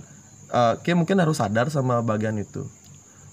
eh, 0.49 0.73
kayak 0.81 0.97
mungkin 0.97 1.21
harus 1.21 1.37
sadar 1.37 1.69
sama 1.69 2.01
bagian 2.01 2.33
itu. 2.41 2.65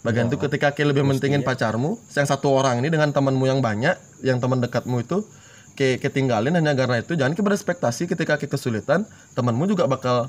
Bagian 0.04 0.28
itu 0.28 0.36
ketika 0.36 0.76
kayak 0.76 0.96
lebih 0.96 1.04
mentingin 1.08 1.40
pacarmu 1.40 1.96
yang 2.12 2.28
satu 2.28 2.52
orang 2.52 2.84
ini 2.84 2.92
dengan 2.92 3.08
temanmu 3.08 3.48
yang 3.48 3.64
banyak 3.64 3.96
yang 4.20 4.36
teman 4.36 4.60
dekatmu 4.60 5.00
itu 5.00 5.24
kayak 5.72 6.00
ketinggalin 6.00 6.52
hanya 6.52 6.72
karena 6.72 6.98
itu 6.98 7.12
jangan 7.12 7.32
kayak 7.32 7.46
berespektasi 7.46 8.06
ketika 8.06 8.36
kayak 8.36 8.50
kesulitan 8.50 9.04
temanmu 9.32 9.66
juga 9.66 9.84
bakal 9.84 10.28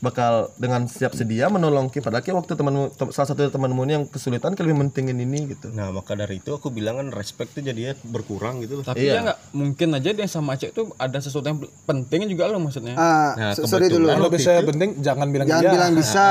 bakal 0.00 0.52
dengan 0.54 0.84
siap 0.84 1.16
sedia 1.16 1.48
menolong 1.48 1.88
kita 1.88 2.04
padahal 2.04 2.36
waktu 2.36 2.52
temanmu 2.52 2.92
tem- 2.92 3.08
salah 3.08 3.24
satu 3.26 3.48
temanmu 3.48 3.80
ini 3.82 3.92
yang 3.94 4.04
kesulitan 4.04 4.52
lebih 4.52 4.76
mentingin 4.76 5.16
ini 5.16 5.48
gitu 5.48 5.72
Nah 5.72 5.88
maka 5.90 6.12
dari 6.12 6.38
itu 6.38 6.52
aku 6.52 6.68
bilang 6.68 7.00
kan 7.00 7.08
respect 7.08 7.56
tuh 7.56 7.62
jadinya 7.62 7.96
berkurang 8.04 8.60
gitu 8.60 8.76
loh. 8.76 8.84
Tapi 8.84 9.00
ya 9.00 9.24
nggak 9.24 9.38
mungkin 9.52 9.96
aja 9.96 10.12
dia 10.12 10.26
sama 10.26 10.54
cewek 10.54 10.76
tuh 10.76 10.92
ada 10.94 11.16
sesuatu 11.16 11.48
yang 11.48 11.56
penting 11.82 12.28
juga 12.28 12.46
lo 12.46 12.60
maksudnya. 12.60 12.92
Ah, 12.94 13.32
Nah, 13.32 13.52
so- 13.56 13.64
sorry 13.64 13.88
dulu. 13.88 14.04
Kalau 14.06 14.28
bisa 14.28 14.60
penting 14.62 15.00
jangan 15.00 15.26
bilang 15.26 15.46
Jangan 15.48 15.62
iya. 15.62 15.72
bilang 15.72 15.92
bisa. 15.96 16.26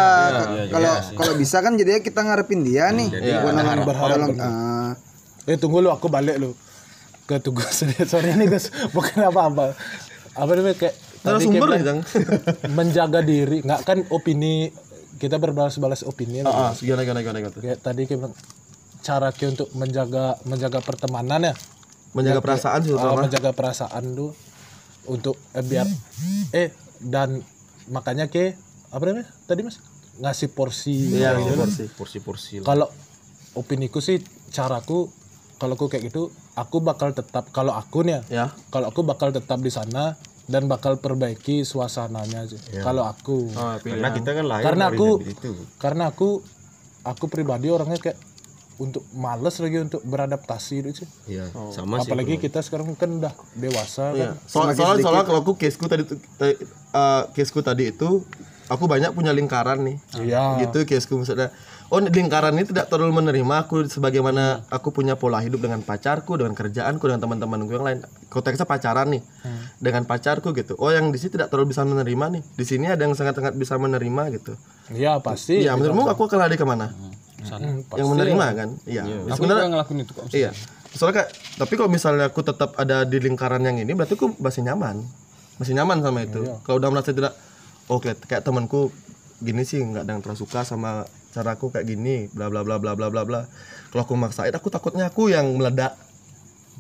Kalau 0.69 0.91
kalau 1.17 1.33
bisa 1.33 1.57
kan 1.57 1.73
jadinya 1.73 1.99
kita 1.99 2.19
ngarepin 2.21 2.61
dia 2.61 2.93
nih. 2.93 3.09
Bukan 3.09 3.53
dengan 3.57 3.77
dalam- 3.81 4.37
ah. 4.37 4.91
Eh 5.43 5.57
tunggu 5.57 5.81
lu 5.81 5.89
aku 5.89 6.07
balik 6.07 6.37
lu 6.37 6.53
ke 7.33 7.39
tugas. 7.41 7.81
Sorry 8.11 8.37
nih 8.37 8.47
guys 8.47 8.69
bukan 8.93 9.25
apa-apa. 9.25 9.73
Apa 10.37 10.51
namanya 10.53 10.77
kayak 10.77 10.95
tadi 11.21 11.45
sumber 11.45 11.67
kayak 11.69 11.79
nih, 11.81 11.85
Jang. 11.85 11.99
menjaga 12.77 13.19
diri. 13.25 13.57
Nggak 13.65 13.81
kan 13.85 13.97
opini 14.13 14.69
kita 15.17 15.37
berbalas-balas 15.37 16.03
opini 16.03 16.41
ya, 16.41 16.49
ah 16.49 16.73
gimana 16.75 17.05
gimana 17.05 17.19
gimana 17.21 17.37
gimana? 17.45 17.55
Kayak 17.61 17.79
tadi 17.85 18.01
kayak 18.09 18.19
bilang, 18.19 18.35
cara 19.05 19.29
kayak 19.29 19.49
untuk 19.55 19.69
menjaga 19.77 20.25
menjaga 20.43 20.79
pertemanan 20.81 21.53
ya. 21.53 21.53
Menjaga 22.13 22.41
perasaan 22.41 22.79
sih 22.85 22.93
uh, 22.93 23.17
menjaga 23.17 23.51
perasaan 23.53 24.03
tuh 24.13 24.31
untuk 25.09 25.37
eh, 25.53 25.63
biar 25.65 25.87
eh 26.53 26.69
dan 27.01 27.41
makanya 27.89 28.29
ke 28.29 28.57
apa 28.93 29.03
namanya 29.05 29.29
tadi 29.49 29.61
mas? 29.65 29.81
Ngasih 30.13 30.49
porsi 30.53 31.17
iya 31.17 31.33
gitu. 31.41 31.57
porsi 31.57 31.83
Porsi-porsi 31.89 32.53
lah. 32.61 32.65
kalau 32.69 32.87
opiniku 33.57 33.97
sih 33.97 34.21
caraku 34.53 35.09
kalau 35.61 35.73
aku 35.77 35.87
kayak 35.87 36.11
gitu 36.11 36.33
aku 36.57 36.83
bakal 36.83 37.13
tetap 37.13 37.49
kalau 37.53 37.73
aku 37.73 38.03
nih 38.03 38.19
ya 38.19 38.21
ya. 38.29 38.45
kalau 38.73 38.89
aku 38.89 39.01
bakal 39.05 39.29
tetap 39.31 39.59
di 39.61 39.71
sana 39.71 40.17
dan 40.43 40.67
bakal 40.67 40.99
perbaiki 40.99 41.63
suasananya 41.63 42.43
aja 42.43 42.59
kalau 42.83 43.07
aku. 43.07 43.47
Oh, 43.55 43.79
Karena 43.79 44.11
kita 44.11 44.29
kan 44.35 44.43
lahir 44.43 44.63
karena 44.67 44.85
aku 44.91 45.09
itu. 45.23 45.51
karena 45.79 46.03
aku 46.11 46.43
aku 47.07 47.25
pribadi 47.31 47.71
orangnya 47.71 47.99
kayak 47.99 48.19
untuk 48.81 49.05
males 49.13 49.55
lagi 49.61 49.77
untuk 49.79 50.01
beradaptasi 50.03 50.73
gitu 50.81 51.05
sih. 51.05 51.09
Iya, 51.37 51.47
sama 51.71 52.01
sih. 52.01 52.09
apalagi 52.09 52.41
kita 52.41 52.59
sekarang 52.59 52.97
kan 52.97 53.21
udah 53.21 53.33
dewasa 53.55 54.11
kan. 54.11 54.35
Soal, 54.49 54.73
soalnya 54.75 54.99
soalnya 54.99 55.23
kalau 55.23 55.39
aku 55.45 55.53
caseku 55.55 55.85
tadi 55.87 56.03
eh, 56.43 56.57
eh, 56.91 57.23
caseku 57.31 57.61
tadi 57.61 57.93
itu 57.93 58.25
aku 58.67 58.83
banyak 58.89 59.13
punya 59.13 59.31
lingkaran 59.31 59.85
nih. 59.85 59.97
Iya. 60.19 60.67
Gitu 60.67 60.89
caseku 60.89 61.21
maksudnya 61.21 61.53
oh 61.89 61.99
lingkaran 61.99 62.55
ini 62.55 62.69
tidak 62.69 62.87
terlalu 62.87 63.23
menerima 63.23 63.67
aku 63.67 63.87
sebagaimana 63.89 64.63
aku 64.71 64.93
punya 64.93 65.19
pola 65.19 65.41
hidup 65.43 65.63
dengan 65.63 65.83
pacarku 65.83 66.39
dengan 66.39 66.53
kerjaanku 66.55 67.03
dengan 67.03 67.21
teman-temanku 67.23 67.71
yang 67.73 67.85
lain. 67.85 67.99
Konteksnya 68.29 68.67
pacaran 68.69 69.11
nih 69.11 69.21
dengan 69.81 70.07
pacarku 70.07 70.55
gitu. 70.55 70.79
Oh 70.79 70.93
yang 70.93 71.11
di 71.11 71.17
sini 71.19 71.35
tidak 71.35 71.51
terlalu 71.51 71.75
bisa 71.75 71.83
menerima 71.83 72.25
nih. 72.39 72.41
Di 72.55 72.65
sini 72.65 72.85
ada 72.87 73.03
yang 73.03 73.17
sangat-sangat 73.17 73.57
bisa 73.57 73.75
menerima 73.75 74.23
gitu. 74.39 74.53
Iya 74.93 75.19
pasti. 75.19 75.63
Iya 75.65 75.75
menurutmu 75.75 76.07
aku 76.07 76.29
akan 76.29 76.39
lari 76.47 76.55
ke 76.55 76.65
mana? 76.65 76.93
Sana. 77.43 77.67
Hmm, 77.67 77.83
yang 77.99 78.07
menerima 78.07 78.45
kan? 78.55 78.69
Iya. 78.87 79.03
Aku 79.35 79.43
juga 79.43 79.67
ngelakuin 79.67 80.07
itu 80.07 80.13
kok. 80.15 80.25
Iya. 80.31 80.51
Soalnya 80.93 81.25
kayak 81.25 81.29
tapi 81.59 81.73
kalau 81.75 81.89
misalnya 81.91 82.29
aku 82.31 82.45
tetap 82.45 82.77
ada 82.79 83.03
di 83.03 83.17
lingkaran 83.19 83.65
yang 83.65 83.81
ini 83.81 83.91
berarti 83.91 84.15
aku 84.15 84.39
masih 84.39 84.63
nyaman. 84.63 85.03
Masih 85.59 85.75
nyaman 85.75 85.99
sama 85.99 86.23
itu. 86.23 86.41
Kalau 86.63 86.77
udah 86.79 86.89
merasa 86.89 87.11
tidak 87.11 87.35
oh 87.91 87.99
kayak, 87.99 88.23
kayak 88.23 88.43
temanku 88.47 88.89
gini 89.43 89.67
sih 89.67 89.83
nggak 89.83 90.07
ada 90.07 90.11
yang 90.15 90.21
terlalu 90.23 90.39
suka 90.39 90.63
sama 90.63 91.03
caraku 91.33 91.73
kayak 91.73 91.89
gini 91.89 92.29
bla 92.31 92.47
bla 92.47 92.61
bla 92.61 92.77
bla 92.77 92.93
bla 92.93 93.09
bla 93.09 93.21
bla. 93.25 93.41
Kalau 93.89 94.01
aku 94.05 94.13
maksain 94.13 94.53
aku 94.53 94.69
takutnya 94.69 95.09
aku 95.09 95.33
yang 95.33 95.49
meledak. 95.57 95.97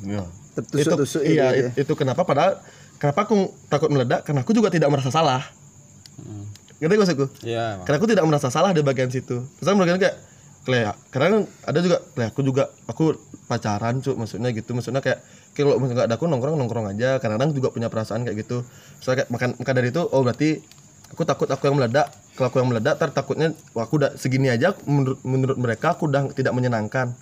Iya. 0.05 0.25
Tertusuk-tusuk 0.53 1.25
itu, 1.25 1.33
gitu 1.33 1.41
iya, 1.41 1.47
ya. 1.51 1.69
it- 1.73 1.81
itu 1.81 1.93
kenapa 1.97 2.21
padahal 2.21 2.61
kenapa 3.01 3.25
aku 3.25 3.49
takut 3.67 3.89
meledak 3.89 4.21
karena 4.21 4.45
aku 4.45 4.53
juga 4.53 4.69
tidak 4.69 4.93
merasa 4.93 5.09
salah. 5.09 5.41
Ngerti 6.77 6.95
maksudku? 6.99 7.25
Iya. 7.41 7.81
Karena 7.83 7.97
aku 7.97 8.07
tidak 8.09 8.25
merasa 8.29 8.47
salah 8.53 8.69
di 8.69 8.85
bagian 8.85 9.09
situ. 9.09 9.41
Misalnya 9.57 9.79
bagian 9.81 9.97
kayak 9.97 10.15
kayak 10.63 10.95
karena 11.11 11.27
kan 11.27 11.41
ada 11.67 11.79
juga 11.83 11.97
kayak 12.15 12.29
aku 12.31 12.41
juga 12.47 12.63
aku 12.87 13.03
pacaran 13.51 13.99
cuk 13.99 14.15
maksudnya 14.15 14.49
gitu 14.55 14.71
maksudnya 14.71 15.03
kayak 15.03 15.19
kalau 15.51 15.75
misalnya 15.75 15.95
nggak 15.99 16.07
ada 16.07 16.15
aku 16.15 16.25
nongkrong 16.31 16.55
nongkrong 16.55 16.87
aja 16.87 17.19
kadang-kadang 17.19 17.51
juga 17.51 17.67
punya 17.75 17.91
perasaan 17.91 18.23
kayak 18.23 18.47
gitu 18.47 18.63
soalnya 19.03 19.27
kayak 19.27 19.29
makan 19.35 19.49
maka 19.59 19.71
dari 19.75 19.91
itu 19.91 20.01
oh 20.07 20.23
berarti 20.23 20.63
aku 21.11 21.27
takut 21.27 21.51
aku 21.51 21.67
yang 21.67 21.75
meledak 21.75 22.07
kalau 22.33 22.47
aku 22.49 22.57
yang 22.61 22.69
meledak 22.73 22.97
tar 22.97 23.13
takutnya 23.13 23.53
wah, 23.77 23.85
aku 23.85 24.01
udah 24.01 24.17
segini 24.17 24.49
aja 24.49 24.73
menurut 24.89 25.19
menurut 25.21 25.57
mereka 25.57 25.93
aku 25.93 26.09
udah 26.09 26.33
tidak 26.33 26.53
menyenangkan 26.53 27.13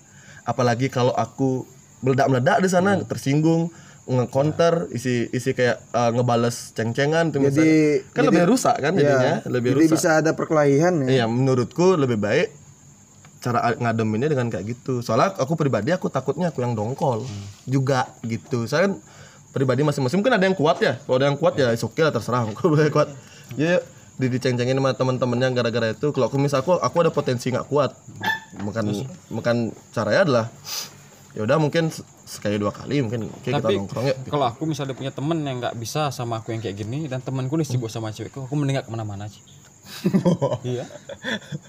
apalagi 0.47 0.87
kalau 0.87 1.11
aku 1.13 1.67
meledak 2.01 2.27
meledak 2.31 2.57
di 2.63 2.69
sana 2.71 2.97
tersinggung 3.05 3.69
nge-counter 4.09 4.89
isi 4.91 5.29
isi 5.29 5.53
kayak 5.53 5.77
uh, 5.93 6.09
ngebales 6.09 6.73
ceng-cengan 6.73 7.29
tuh 7.29 7.37
Jadi- 7.37 7.47
misalnya. 7.53 8.13
kan 8.17 8.23
lebih 8.27 8.43
rusak 8.49 8.75
kan 8.81 8.91
jadinya 8.97 9.35
lebih 9.45 9.69
Jadi 9.71 9.79
rusak 9.85 9.93
bisa 9.93 10.09
ada 10.19 10.31
perkelahian 10.33 10.93
ya. 11.05 11.07
Iya, 11.21 11.25
menurutku 11.29 11.95
lebih 11.95 12.17
baik 12.17 12.49
cara 13.41 13.73
ngademinnya 13.77 14.29
dengan 14.29 14.49
kayak 14.53 14.65
gitu. 14.69 15.01
Soalnya 15.01 15.37
aku 15.37 15.53
pribadi 15.57 15.93
aku 15.93 16.09
takutnya 16.09 16.49
aku 16.49 16.61
yang 16.65 16.73
dongkol 16.73 17.25
juga 17.65 18.09
gitu. 18.25 18.65
Saya 18.65 18.89
kan 18.89 18.93
pribadi 19.53 19.81
masing-masing 19.85 20.21
mungkin 20.21 20.33
ada 20.33 20.45
yang 20.49 20.57
kuat 20.57 20.81
ya. 20.81 20.97
Kalau 20.97 21.17
ada 21.21 21.25
yang 21.29 21.37
kuat 21.37 21.53
ya 21.57 21.73
oke 21.73 22.01
lah 22.01 22.13
terserah. 22.13 22.41
Yang 22.49 22.93
kuat, 22.93 23.09
ya 23.57 23.81
di 24.21 24.27
diceng-cengin 24.29 24.77
sama 24.77 24.93
teman-temannya 24.93 25.49
gara-gara 25.57 25.97
itu. 25.97 26.13
Kalau 26.13 26.29
aku 26.29 26.37
misal 26.37 26.61
aku 26.61 26.77
aku 26.77 26.95
ada 27.01 27.09
potensi 27.09 27.49
nggak 27.49 27.65
kuat, 27.65 27.97
makan 28.61 28.93
makan 29.33 29.73
caranya 29.89 30.21
adalah 30.21 30.45
ya 31.33 31.41
udah 31.47 31.57
mungkin 31.57 31.89
se- 31.89 32.05
sekali 32.27 32.59
dua 32.59 32.75
kali 32.75 32.99
mungkin 33.01 33.31
kayak 33.41 33.63
kita 33.63 33.67
Tapi 33.71 33.75
nongkrong 33.79 34.03
ya. 34.03 34.15
kalau 34.27 34.51
aku 34.51 34.67
misalnya 34.67 34.91
punya 34.99 35.15
temen 35.15 35.39
yang 35.47 35.63
nggak 35.63 35.79
bisa 35.79 36.11
sama 36.11 36.43
aku 36.43 36.51
yang 36.51 36.59
kayak 36.59 36.75
gini 36.75 37.07
dan 37.07 37.23
temanku 37.23 37.55
nih 37.55 37.63
sibuk 37.63 37.87
sama 37.87 38.11
cewekku, 38.11 38.45
aku 38.45 38.53
mending 38.59 38.83
gak 38.83 38.85
ke 38.87 38.91
mana-mana 38.91 39.31
aja. 39.31 39.39
iya. 40.75 40.85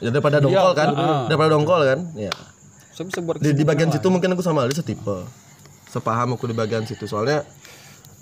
Ya 0.02 0.08
daripada 0.12 0.42
dongkol 0.42 0.74
kan, 0.76 0.88
daripada 1.30 1.48
dongkol 1.56 1.80
kan. 1.88 2.00
Ya. 2.18 2.34
Saya 2.92 3.08
bisa 3.08 3.18
buat 3.24 3.40
di, 3.40 3.56
di 3.56 3.64
bagian 3.64 3.88
situ 3.88 4.04
mungkin 4.12 4.36
aku 4.36 4.44
sama 4.44 4.68
Ali 4.68 4.76
setipe 4.76 5.24
sepaham 5.92 6.40
aku 6.40 6.48
di 6.48 6.56
bagian 6.56 6.88
situ 6.88 7.04
soalnya 7.04 7.44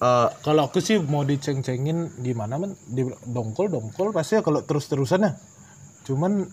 eh 0.01 0.29
kalau 0.41 0.63
aku 0.65 0.79
sih 0.79 0.97
mau 0.99 1.23
diceng-cengin 1.23 1.99
gimana 2.19 2.57
men 2.57 2.73
di 2.87 3.05
dongkol 3.27 3.69
dongkol 3.69 4.11
pasti 4.11 4.35
ya 4.35 4.43
kalau 4.43 4.61
terus-terusan 4.61 5.21
ya 5.23 5.33
cuman 6.03 6.49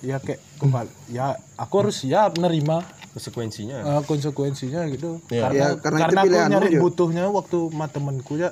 ya 0.00 0.16
kayak 0.18 0.40
kembali 0.56 0.88
ya 1.08 1.26
aku 1.56 1.74
harus 1.80 1.96
siap 1.98 2.36
nerima 2.36 2.84
Konsekuensinya. 3.10 3.76
eh, 3.80 4.02
konsekuensinya 4.04 4.86
gitu 4.88 5.18
Iya. 5.26 5.42
karena 5.42 5.56
Ya, 5.56 5.68
karena 5.74 5.98
itu 5.98 6.04
karena 6.06 6.20
aku 6.20 6.50
nyari 6.52 6.68
juga. 6.70 6.80
butuhnya 6.80 7.24
waktu 7.28 7.58
sama 7.66 7.86
temenku 7.88 8.34
ya 8.36 8.50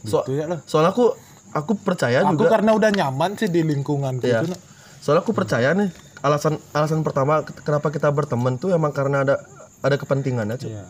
So- 0.00 0.22
gitu 0.22 0.32
ya 0.34 0.46
lah 0.46 0.62
soalnya 0.64 0.90
aku 0.90 1.12
aku 1.50 1.72
percaya 1.76 2.22
aku 2.22 2.38
juga 2.38 2.48
karena 2.50 2.70
udah 2.72 2.90
nyaman 2.92 3.34
sih 3.34 3.46
di 3.46 3.60
lingkunganku 3.62 4.24
Iya. 4.24 4.40
itu 4.40 4.46
Nak. 4.48 4.60
soalnya 5.00 5.20
aku 5.20 5.32
percaya 5.32 5.74
nih 5.74 5.90
alasan 6.18 6.56
alasan 6.70 7.02
pertama 7.02 7.42
ke- 7.42 7.60
kenapa 7.60 7.90
kita 7.90 8.08
berteman 8.08 8.56
tuh 8.56 8.70
emang 8.70 8.90
karena 8.90 9.20
ada 9.20 9.42
ada 9.78 9.94
kepentingannya 9.96 10.54
cuy. 10.56 10.70
Iya. 10.70 10.86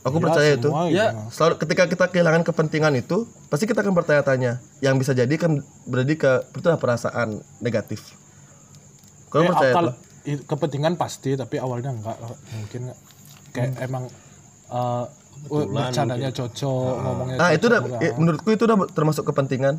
Aku 0.00 0.16
Ya, 0.16 0.22
percaya 0.22 0.50
itu 0.52 0.68
Ya. 0.88 1.10
gitu. 1.10 1.20
selalu 1.30 1.54
ketika 1.58 1.82
kita 1.86 2.04
kehilangan 2.08 2.42
kepentingan 2.42 2.94
itu 2.94 3.16
pasti 3.46 3.64
kita 3.64 3.80
akan 3.80 3.92
bertanya-tanya 3.92 4.52
yang 4.78 4.94
bisa 4.94 5.12
jadi 5.12 5.30
kan 5.34 5.58
berarti 5.84 6.14
ke 6.14 6.32
itu 6.52 6.68
perasaan 6.72 7.28
negatif 7.58 8.14
kalau 9.28 9.42
Eh, 9.42 9.48
percaya 9.48 9.72
kalau 9.72 9.92
itu 10.24 10.42
kepentingan 10.42 10.94
pasti 10.94 11.34
tapi 11.34 11.56
awalnya 11.56 11.90
enggak 11.90 12.16
lah. 12.16 12.30
mungkin 12.52 12.80
nggak. 12.86 12.98
kayak 13.50 13.70
Hmm. 13.70 13.84
emang 13.84 14.04
eh 14.68 15.04
bercandanya 15.48 16.30
cocok 16.30 16.92
ngomongnya 16.98 17.36
nah 17.36 17.50
itu 17.50 17.64
udah 17.66 17.80
enggak. 17.80 18.14
menurutku 18.16 18.48
itu 18.50 18.64
udah 18.64 18.76
termasuk 18.88 19.24
kepentingan 19.24 19.78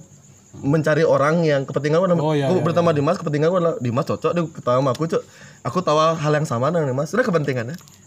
mencari 0.56 1.04
orang 1.04 1.44
yang 1.44 1.62
kepentingan 1.62 2.10
Oh, 2.12 2.34
iya, 2.34 2.50
aku 2.50 2.58
iya, 2.58 2.66
bertemu 2.66 2.90
Dimas 2.92 3.18
kepentingan 3.18 3.48
adalah 3.52 3.76
Dimas 3.78 4.02
cocok 4.04 4.32
dia 4.32 4.44
ketawa 4.48 4.78
sama 4.80 4.92
aku 4.92 5.04
cok 5.06 5.24
aku 5.62 5.78
tahu 5.80 6.00
hal 6.16 6.32
yang 6.34 6.44
sama 6.44 6.70
dengan 6.70 6.90
Dimas 6.90 7.08
sudah 7.08 7.22
kepentingannya 7.22 7.76
Eh, 7.76 7.99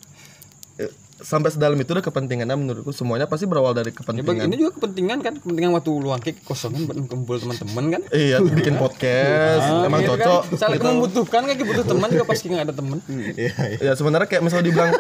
sampai 1.22 1.48
sedalam 1.48 1.74
itu 1.74 1.88
udah 1.88 2.02
kepentingannya 2.02 2.52
menurutku 2.52 2.90
semuanya 2.90 3.24
pasti 3.24 3.44
berawal 3.44 3.72
dari 3.72 3.88
Ya, 3.88 3.96
kepentingan. 3.96 4.44
ini 4.44 4.56
juga 4.56 4.70
kepentingan 4.74 5.18
kan, 5.18 5.34
kepentingan 5.36 5.70
waktu 5.72 5.90
luang. 5.94 6.18
Kayak 6.18 6.42
kosongin 6.42 6.84
buat 6.84 6.98
kumpul 7.00 7.38
teman-teman 7.38 7.84
kan. 7.90 8.02
iya 8.12 8.36
bikin 8.38 8.74
podcast. 8.74 9.64
Emang 9.82 10.00
Gitu 10.00 10.10
cocok 10.12 10.42
Kan? 10.44 10.58
Saling 10.58 10.80
membutuhkan 10.80 11.40
kayak 11.44 11.62
butuh 11.62 11.86
teman 11.86 12.08
juga 12.08 12.24
pasti 12.24 12.46
nggak 12.48 12.64
ada 12.64 12.74
teman. 12.74 12.98
ya 13.80 13.92
sebenarnya 13.94 14.26
kayak 14.26 14.42
misalnya 14.42 14.64
dibilang 14.64 14.90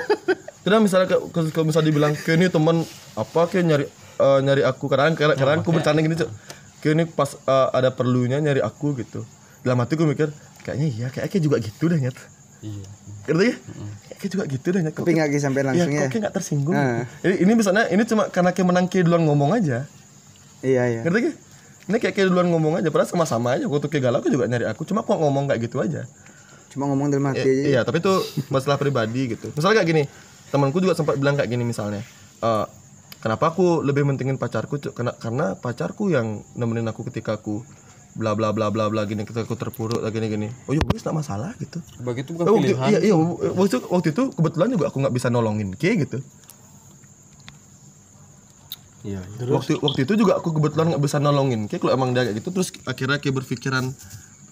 tidak 0.62 0.78
misalnya 0.80 1.06
ke- 1.08 1.22
ke- 1.28 1.50
kalau 1.50 1.66
misalnya 1.66 1.88
dibilang 1.88 2.12
ke 2.14 2.30
ini 2.32 2.46
teman 2.46 2.76
apa? 3.12 3.40
Kayak 3.46 3.64
nyari 3.66 3.84
eh, 4.16 4.38
nyari 4.40 4.62
aku? 4.62 4.84
Kadang 4.86 5.12
kadang 5.12 5.34
kadang 5.34 5.58
aku 5.58 5.70
bercanda 5.70 6.00
gini 6.00 6.14
cok 6.14 6.30
kayak 6.78 6.92
ini 6.92 7.04
pas 7.06 7.34
eh, 7.34 7.68
ada 7.72 7.90
perlunya 7.90 8.38
nyari 8.38 8.58
aku 8.58 8.94
gitu. 8.96 9.26
Dalam 9.60 9.78
hati 9.78 9.94
gue 9.94 10.04
mikir 10.04 10.30
kayaknya 10.60 10.86
iya 10.88 11.06
kayak 11.08 11.26
kayak 11.28 11.42
juga 11.42 11.56
gitu 11.58 11.86
dah 11.86 11.98
nyet 11.98 12.14
Iya. 12.62 12.86
ngerti 13.24 13.44
ya 13.44 13.54
kayak 14.16 14.30
juga 14.30 14.44
gitu 14.46 14.66
Kok- 14.70 14.94
Tapi 14.96 15.10
nggak 15.12 15.28
sampai 15.36 15.60
ya 15.60 15.66
langsung 15.66 15.90
kok 15.90 15.98
ya. 15.98 16.08
kayak 16.08 16.22
nggak 16.22 16.34
tersinggung 16.34 16.74
Nah. 16.74 17.02
ini, 17.20 17.34
ini 17.40 17.52
misalnya 17.52 17.84
ini 17.86 18.02
cuma 18.04 18.22
karena 18.26 18.50
kayak 18.50 18.66
menang 18.66 18.86
kayak 18.86 19.04
duluan 19.04 19.22
ngomong 19.22 19.50
aja 19.52 19.86
Iya 20.60 20.82
iya. 20.88 21.00
ngerti 21.02 21.18
gak? 21.20 21.34
ini 21.82 21.96
kayak 21.98 22.14
kayak 22.14 22.26
duluan 22.28 22.48
ngomong 22.48 22.78
aja 22.78 22.88
padahal 22.88 23.08
sama-sama 23.08 23.48
aja 23.52 23.66
waktu 23.66 23.86
kayak 23.88 24.02
galau 24.04 24.18
aku 24.18 24.30
juga 24.30 24.46
nyari 24.46 24.64
aku 24.64 24.82
cuma 24.84 25.02
kok 25.02 25.14
ngomong 25.16 25.44
kayak 25.46 25.60
gitu 25.62 25.78
aja 25.78 26.06
Cuma 26.70 26.86
ngomong 26.86 27.10
dalam 27.10 27.26
hati 27.28 27.42
I- 27.42 27.50
aja. 27.52 27.64
iya 27.68 27.80
tapi 27.82 27.98
itu 27.98 28.14
masalah 28.48 28.78
pribadi 28.78 29.28
gitu 29.28 29.50
misalnya 29.50 29.76
kayak 29.76 29.88
gini 29.88 30.02
temanku 30.48 30.78
juga 30.78 30.94
sempat 30.94 31.16
bilang 31.16 31.34
kayak 31.34 31.48
gini 31.48 31.62
misalnya 31.62 32.06
"Eh, 32.38 32.66
kenapa 33.18 33.50
aku 33.50 33.82
lebih 33.82 34.02
mentingin 34.02 34.34
pacarku 34.34 34.78
karena 34.88 35.12
karena 35.12 35.54
pacarku 35.54 36.08
yang 36.08 36.26
nemenin 36.54 36.86
aku 36.86 37.02
ketika 37.04 37.34
aku 37.34 37.66
bla 38.12 38.36
bla 38.36 38.52
bla 38.52 38.68
bla 38.68 38.92
bla 38.92 39.08
gini 39.08 39.24
ketika 39.24 39.48
aku 39.48 39.56
terpuruk 39.56 40.04
lagi 40.04 40.20
gini 40.20 40.28
gini. 40.28 40.48
Oh 40.68 40.76
ya 40.76 40.80
wis 40.92 41.00
tak 41.00 41.16
masalah 41.16 41.56
gitu. 41.56 41.80
Begitu 42.04 42.36
bukan 42.36 42.44
Eh, 42.44 42.52
waktu, 42.52 42.66
pilihan. 42.76 42.88
iya 42.92 42.98
iya 43.00 43.14
waktu 43.16 43.68
itu, 43.72 43.78
waktu 43.88 44.08
itu 44.12 44.22
kebetulan 44.36 44.68
juga 44.68 44.84
aku 44.92 44.96
nggak 45.00 45.14
bisa 45.16 45.28
nolongin 45.32 45.72
kayak 45.72 46.08
gitu. 46.08 46.18
Iya. 49.02 49.18
waktu 49.50 49.82
waktu 49.82 50.06
itu 50.06 50.14
juga 50.14 50.38
aku 50.38 50.54
kebetulan 50.54 50.94
nggak 50.94 51.02
bisa 51.02 51.18
nolongin 51.18 51.66
kayak 51.66 51.82
kalau 51.82 51.92
emang 51.96 52.14
dia 52.14 52.22
kayak 52.22 52.38
gitu. 52.38 52.54
Terus 52.54 52.68
akhirnya 52.86 53.18
kayak 53.18 53.34
berpikiran 53.42 53.84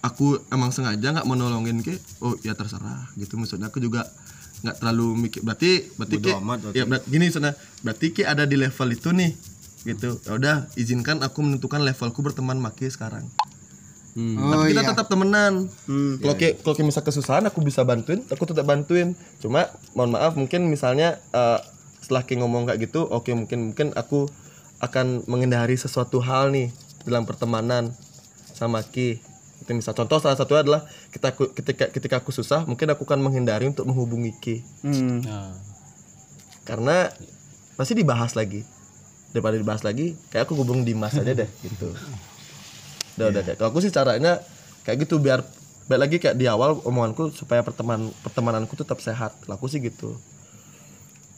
aku 0.03 0.41
emang 0.51 0.75
sengaja 0.75 1.07
nggak 1.15 1.23
mau 1.23 1.37
nolongin 1.39 1.79
kayak 1.79 2.01
oh 2.19 2.35
ya 2.43 2.51
terserah 2.57 3.07
gitu. 3.15 3.39
Maksudnya 3.39 3.71
aku 3.71 3.79
juga 3.79 4.09
nggak 4.65 4.75
terlalu 4.81 5.07
mikir. 5.29 5.39
Berarti 5.45 5.85
berarti 5.95 6.15
berarti. 6.19 6.75
ya 6.75 6.83
berarti 6.83 7.07
gini 7.07 7.31
sana 7.31 7.53
berarti 7.79 8.11
kayak 8.11 8.29
ada 8.35 8.43
di 8.43 8.57
level 8.59 8.89
itu 8.91 9.09
nih 9.15 9.31
gitu. 9.87 10.19
Ya 10.27 10.31
udah 10.35 10.55
izinkan 10.75 11.23
aku 11.23 11.39
menentukan 11.45 11.79
levelku 11.79 12.19
berteman 12.19 12.59
maki 12.59 12.91
sekarang 12.91 13.29
Oh 14.15 14.51
tapi 14.51 14.75
kita 14.75 14.83
iya. 14.83 14.91
tetap 14.91 15.07
temenan. 15.07 15.71
Kalau 16.19 16.35
kayak 16.35 16.53
kalau 16.63 16.73
kayak 16.75 16.87
misal 16.91 17.03
kesusahan 17.03 17.43
aku 17.47 17.63
bisa 17.63 17.87
bantuin 17.87 18.19
aku 18.27 18.43
tetap 18.43 18.67
bantuin. 18.67 19.15
Cuma 19.39 19.71
mohon 19.95 20.11
maaf 20.11 20.35
mungkin 20.35 20.67
misalnya 20.67 21.15
eh, 21.31 21.59
setelah 22.03 22.27
kayak 22.27 22.43
ngomong 22.43 22.67
kayak 22.67 22.91
gitu 22.91 23.07
oke 23.07 23.31
mungkin 23.31 23.71
mungkin 23.71 23.95
aku 23.95 24.27
akan 24.83 25.23
menghindari 25.29 25.77
sesuatu 25.77 26.19
hal 26.19 26.51
nih 26.51 26.73
dalam 27.07 27.23
pertemanan 27.23 27.95
sama 28.51 28.83
Ki. 28.83 29.23
Itu 29.63 29.71
misal 29.71 29.95
contoh 29.95 30.19
salah 30.19 30.35
satu 30.35 30.59
adalah 30.59 30.83
kita 31.15 31.31
ketika 31.31 31.85
ketika 31.93 32.15
aku 32.19 32.35
susah 32.35 32.67
mungkin 32.67 32.91
aku 32.91 33.07
akan 33.07 33.23
menghindari 33.23 33.69
untuk 33.71 33.87
menghubungi 33.87 34.35
Ki. 34.43 34.55
Hmm. 34.83 35.23
Nah, 35.23 35.55
karena 36.67 37.15
pasti 37.79 37.95
dibahas 37.95 38.35
lagi. 38.35 38.67
Daripada 39.31 39.55
dibahas 39.55 39.87
lagi 39.87 40.19
kayak 40.27 40.43
aku 40.43 40.59
hubung 40.59 40.83
Dimas 40.83 41.15
aja 41.15 41.31
deh 41.31 41.47
gitu 41.63 41.95
udah 43.13 43.27
udah 43.27 43.41
kayak 43.41 43.57
kalau 43.57 43.69
aku 43.69 43.79
sih 43.79 43.89
caranya 43.89 44.39
kayak 44.81 44.97
gitu 45.01 45.17
biar 45.17 45.43
baik 45.83 45.99
lagi 45.99 46.17
kayak 46.17 46.35
di 46.35 46.45
awal 46.45 46.79
omonganku 46.81 47.29
supaya 47.29 47.59
pertemanan 47.59 48.09
pertemananku 48.21 48.73
tetap 48.73 48.97
sehat. 48.97 49.35
Kalau 49.39 49.55
aku 49.55 49.67
sih 49.67 49.79
gitu. 49.79 50.15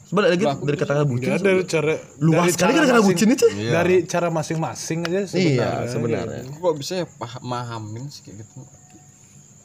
Sebenarnya 0.04 0.32
lagi 0.32 0.44
dari 0.60 0.76
kata-kata 0.76 1.04
bucin 1.04 1.26
Ya, 1.26 1.38
dari 1.38 1.64
cara 1.64 1.94
luas 2.20 2.38
dari 2.38 2.52
sekali 2.52 2.70
cara 2.70 2.76
gara-gara 2.76 3.00
masing- 3.00 3.08
bucin 3.10 3.28
itu. 3.30 3.46
Dari 3.50 3.96
cara 4.04 4.28
masing-masing 4.28 4.98
aja 5.02 5.20
iya 5.32 5.68
sebenarnya. 5.88 5.88
sebenarnya. 5.90 6.42
Kok 6.54 6.74
bisa 6.76 6.92
ya 6.94 7.06
paham 7.10 7.42
mahamin 7.42 8.04
sih 8.06 8.20
kayak 8.22 8.44
gitu. 8.44 8.60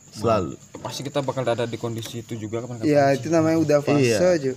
Selalu. 0.10 0.55
Pasti 0.80 1.01
kita 1.03 1.20
bakal 1.22 1.43
ada 1.43 1.64
di 1.64 1.78
kondisi 1.78 2.24
itu 2.24 2.34
juga 2.34 2.64
kan 2.64 2.82
Ya 2.82 3.14
itu 3.14 3.30
namanya 3.30 3.60
udah 3.60 3.78
fase 3.80 4.01
Iya. 4.10 4.18
aja. 4.32 4.53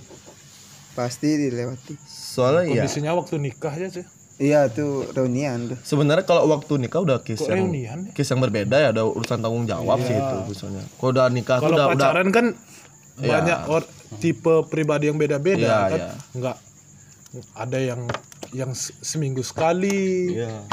Pasti 0.93 1.27
dilewati. 1.27 1.93
soalnya 2.05 2.63
ya 2.63 2.69
Kondisinya 2.81 3.11
waktu 3.13 3.35
nikah 3.37 3.69
aja 3.69 3.87
sih. 3.91 4.05
Iya 4.35 4.65
tuh 4.65 5.07
reunian 5.09 5.69
tuh. 5.69 5.77
sebenarnya 5.79 6.23
kalau 6.23 6.49
waktu 6.49 6.75
nikah 6.77 6.99
udah 6.99 7.21
case 7.21 7.43
yang 7.43 7.69
reunian 7.69 7.99
case 8.11 8.27
yang 8.27 8.39
berbeda 8.39 8.75
ya 8.75 8.89
udah 8.91 9.05
urusan 9.07 9.39
tanggung 9.39 9.63
jawab 9.63 10.01
sih 10.01 10.11
itu 10.11 10.35
misalnya 10.47 10.83
kalau 10.95 11.09
udah 11.11 11.25
nikah 11.29 11.57
tuh 11.57 11.63
Kalau 11.63 11.75
udah 11.75 11.87
udah 11.87 11.97
pacaran 12.01 12.27
kan 12.29 12.45
banyak 13.15 13.59
or, 13.67 13.85
tipe 14.15 14.49
pribadi 14.67 15.05
yang 15.05 15.15
beda-beda 15.15 15.61
Iya, 15.61 15.77
kan. 15.85 15.99
iya. 15.99 16.09
Enggak 16.33 16.55
ada 17.53 17.77
yang 17.77 18.01
yang 18.51 18.71
se- 18.71 18.93
seminggu 18.99 19.41
sekali. 19.41 20.33
Iya. 20.35 20.65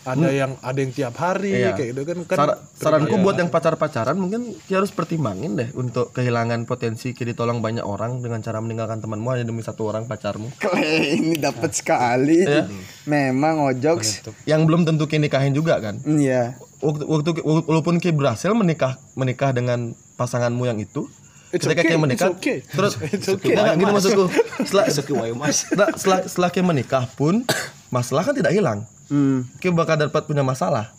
Ada 0.00 0.28
yang 0.28 0.52
ada 0.56 0.78
yang 0.78 0.90
tiap 0.90 1.12
hari 1.14 1.52
Iya. 1.52 1.76
kayak 1.76 1.88
gitu 1.92 2.02
kan 2.02 2.16
kan 2.24 2.36
Sar- 2.36 2.58
saranku 2.72 3.20
buat 3.20 3.36
yang 3.36 3.48
pacar-pacaran 3.48 4.16
mungkin 4.16 4.56
ya 4.64 4.80
harus 4.80 4.88
pertimbangin 4.90 5.54
deh 5.54 5.68
untuk 5.74 6.08
kehilangan 6.10 6.64
potensi 6.64 7.12
kayak 7.12 7.32
ditolong 7.32 7.60
banyak 7.60 7.84
orang 7.84 8.18
dengan 8.18 8.40
cara 8.40 8.58
meninggalkan 8.58 8.98
temanmu 8.98 9.28
hanya 9.28 9.44
demi 9.44 9.60
satu 9.60 9.86
orang 9.86 10.04
pacarmu 10.04 10.48
Kle, 10.62 10.80
ini 11.14 11.36
dapat 11.36 11.72
sekali. 11.72 12.42
Iya. 12.42 12.64
Memang 13.04 13.60
ojoks. 13.66 14.24
yang 14.44 14.64
belum 14.64 14.84
tentu 14.84 15.04
kayak 15.04 15.28
nikahin 15.28 15.52
juga 15.52 15.76
kan 15.78 16.00
Iya. 16.00 16.56
waktu, 16.80 17.04
waktu 17.04 17.30
walaupun 17.44 18.00
kayak 18.00 18.16
berhasil 18.16 18.52
menikah 18.52 18.96
menikah 19.12 19.52
dengan 19.52 19.92
pasanganmu 20.16 20.64
yang 20.64 20.78
itu 20.78 21.04
It's 21.50 21.66
ketika 21.66 21.82
okay, 21.82 21.88
kayak 21.92 22.00
menikah 22.00 22.28
it's 22.30 22.38
okay. 22.38 22.56
terus 22.78 22.92
It's 23.04 23.28
okay. 23.28 23.52
Nggak, 23.52 23.74
gini 23.76 23.90
maksudku 23.90 24.24
setelah 24.64 24.86
setelah, 24.88 25.88
setelah, 25.92 26.18
setelah 26.24 26.48
kayak 26.48 26.64
menikah 26.64 27.04
pun 27.10 27.42
masalah 27.90 28.22
kan 28.22 28.32
tidak 28.32 28.54
hilang 28.54 28.86
Hmm. 29.10 29.42
kayak 29.58 29.74
bakal 29.74 29.98
dapat 29.98 30.22
punya 30.22 30.40
masalah 30.40 30.94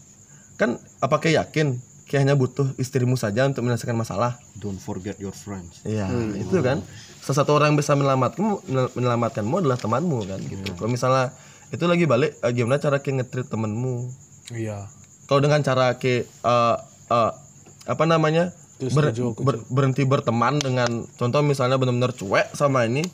kan 0.59 0.75
apakah 0.99 1.31
yakin 1.31 1.79
kayak 2.05 2.27
hanya 2.27 2.35
butuh 2.35 2.75
istrimu 2.75 3.15
saja 3.15 3.47
untuk 3.47 3.63
menyelesaikan 3.63 3.95
masalah 3.95 4.35
Don't 4.59 4.77
forget 4.77 5.15
your 5.15 5.31
friends. 5.31 5.79
Iya, 5.81 6.11
itu 6.35 6.59
kan. 6.59 6.83
Salah 7.17 7.37
satu 7.39 7.55
orang 7.55 7.71
yang 7.71 7.79
bisa 7.79 7.95
menyelamatkanmu, 7.95 8.67
menyelamatkanmu 8.93 9.55
adalah 9.57 9.79
temanmu 9.79 10.19
kan 10.27 10.37
gitu. 10.43 10.75
Kalau 10.75 10.91
misalnya 10.91 11.31
itu 11.71 11.81
lagi 11.87 12.03
balik, 12.03 12.35
eh, 12.37 12.51
gimana 12.51 12.77
cara 12.77 12.99
kayak 12.99 13.15
ngetrit 13.23 13.47
temenmu? 13.47 14.11
Iya. 14.51 14.91
Kalau 15.23 15.39
dengan 15.39 15.63
cara 15.63 15.95
kayak 15.95 16.27
eh, 16.27 16.75
eh, 17.09 17.31
apa 17.87 18.03
namanya 18.03 18.51
ber- 18.91 19.15
ber- 19.39 19.63
berhenti 19.71 20.03
berteman 20.03 20.59
dengan 20.59 21.07
contoh 21.15 21.41
misalnya 21.41 21.79
benar-benar 21.79 22.11
cuek 22.11 22.51
sama 22.51 22.83
ini, 22.83 23.07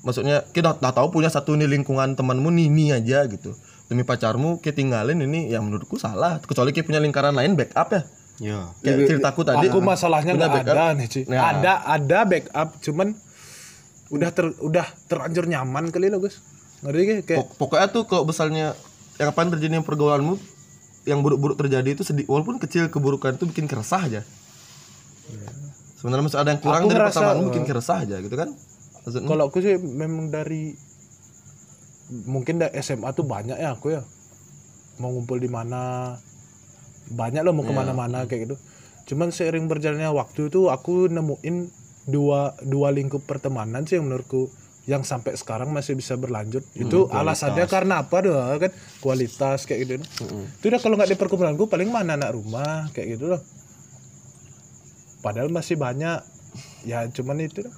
maksudnya 0.00 0.48
kita 0.48 0.74
udah 0.74 0.90
tahu 0.90 1.12
punya 1.12 1.28
satu 1.28 1.54
nih 1.54 1.68
lingkungan 1.68 2.16
temanmu 2.16 2.48
nih 2.50 2.66
ini 2.66 2.84
aja 2.90 3.28
gitu. 3.28 3.52
Demi 3.90 4.06
pacarmu 4.06 4.62
kayak 4.62 4.78
tinggalin 4.78 5.18
ini, 5.18 5.50
ya 5.50 5.58
menurutku 5.58 5.98
salah. 5.98 6.38
Kecuali 6.38 6.70
kayak 6.70 6.86
punya 6.86 7.02
lingkaran 7.02 7.34
lain 7.34 7.58
backup 7.58 7.90
ya. 7.90 8.02
Iya. 8.40 8.60
Kayak 8.80 8.96
ceritaku 9.10 9.40
tadi. 9.42 9.66
Aku 9.66 9.82
masalahnya 9.82 10.32
nggak 10.38 10.70
ada 10.70 10.94
nih, 10.94 11.06
Ci. 11.10 11.20
Ya. 11.26 11.50
Ada 11.50 11.72
ada 11.84 12.18
backup 12.22 12.78
cuman 12.80 13.18
udah 14.14 14.30
ter 14.30 14.46
udah 14.62 14.86
terlanjur 15.10 15.50
nyaman 15.50 15.90
kali 15.90 16.06
lo, 16.06 16.22
Gus. 16.22 16.38
Ngerti 16.80 17.02
gak? 17.02 17.18
kayak 17.28 17.38
Pok- 17.44 17.54
pokoknya 17.60 17.86
tuh 17.92 18.02
kalau 18.08 18.24
misalnya 18.24 18.72
yang 19.20 19.28
apa 19.28 19.38
yang 19.44 19.50
terjadi 19.52 19.72
yang 19.76 19.86
pergaulanmu 19.86 20.34
yang 21.04 21.20
buruk-buruk 21.20 21.56
terjadi 21.60 21.92
itu 21.92 22.02
sedih 22.04 22.24
walaupun 22.24 22.56
kecil 22.56 22.88
keburukan 22.88 23.36
itu 23.36 23.44
bikin 23.44 23.68
keresah 23.68 24.00
aja 24.00 24.20
sebenarnya 26.00 26.24
masih 26.24 26.40
ada 26.40 26.50
yang 26.56 26.60
kurang 26.64 26.88
Aku 26.88 26.88
dari 26.88 27.00
pertemanan 27.04 27.44
bikin 27.52 27.64
keresah 27.68 27.96
aja 28.04 28.16
gitu 28.20 28.32
kan 28.32 28.48
kalau 29.28 29.52
aku 29.52 29.60
sih 29.60 29.76
memang 29.76 30.32
dari 30.32 30.72
mungkin 32.10 32.58
dari 32.58 32.74
SMA 32.82 33.14
tuh 33.14 33.24
banyak 33.24 33.56
ya 33.56 33.72
aku 33.74 33.94
ya. 33.94 34.02
Mau 34.98 35.14
ngumpul 35.14 35.40
di 35.40 35.48
mana 35.48 36.12
banyak 37.10 37.42
loh 37.42 37.54
mau 37.56 37.64
ke 37.64 37.72
mana-mana 37.72 38.26
kayak 38.26 38.50
gitu. 38.50 38.56
Cuman 39.10 39.32
seiring 39.34 39.66
berjalannya 39.66 40.10
waktu 40.12 40.52
itu 40.52 40.70
aku 40.70 41.10
nemuin 41.10 41.70
dua 42.10 42.54
dua 42.62 42.90
lingkup 42.90 43.24
pertemanan 43.24 43.86
sih 43.86 43.98
yang 43.98 44.10
menurutku 44.10 44.50
yang 44.88 45.06
sampai 45.06 45.38
sekarang 45.38 45.70
masih 45.70 45.94
bisa 45.94 46.18
berlanjut. 46.18 46.66
Itu 46.74 47.06
alasannya 47.10 47.66
karena 47.70 48.02
apa 48.02 48.16
doh 48.20 48.34
kan? 48.58 48.72
Kualitas 48.98 49.64
kayak 49.66 49.78
gitu. 49.86 49.92
Itu 50.60 50.64
udah 50.68 50.80
kalau 50.82 50.98
nggak 50.98 51.14
di 51.14 51.18
perkumpulanku 51.18 51.70
paling 51.70 51.88
mana 51.88 52.18
anak 52.18 52.34
rumah 52.34 52.90
kayak 52.92 53.18
gitu 53.18 53.30
loh. 53.34 53.42
Padahal 55.22 55.48
masih 55.48 55.78
banyak. 55.78 56.20
Ya 56.82 57.04
cuman 57.12 57.44
itu 57.44 57.60
dah 57.60 57.74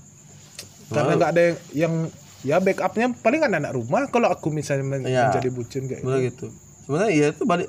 karena 0.93 1.13
nggak 1.17 1.31
ada 1.35 1.43
yang, 1.43 1.57
yang 1.75 1.95
ya 2.43 2.59
backupnya 2.59 3.15
paling 3.17 3.41
anak-anak 3.41 3.73
rumah 3.73 4.03
kalau 4.07 4.27
aku 4.27 4.51
misalnya 4.51 4.83
men- 4.85 5.05
Iya. 5.05 5.31
menjadi 5.31 5.49
bucin 5.49 5.83
kayak 5.85 6.03
Bener 6.03 6.21
gitu 6.27 6.47
sebenarnya 6.83 7.11
ya 7.13 7.27
itu 7.31 7.43
balik 7.45 7.69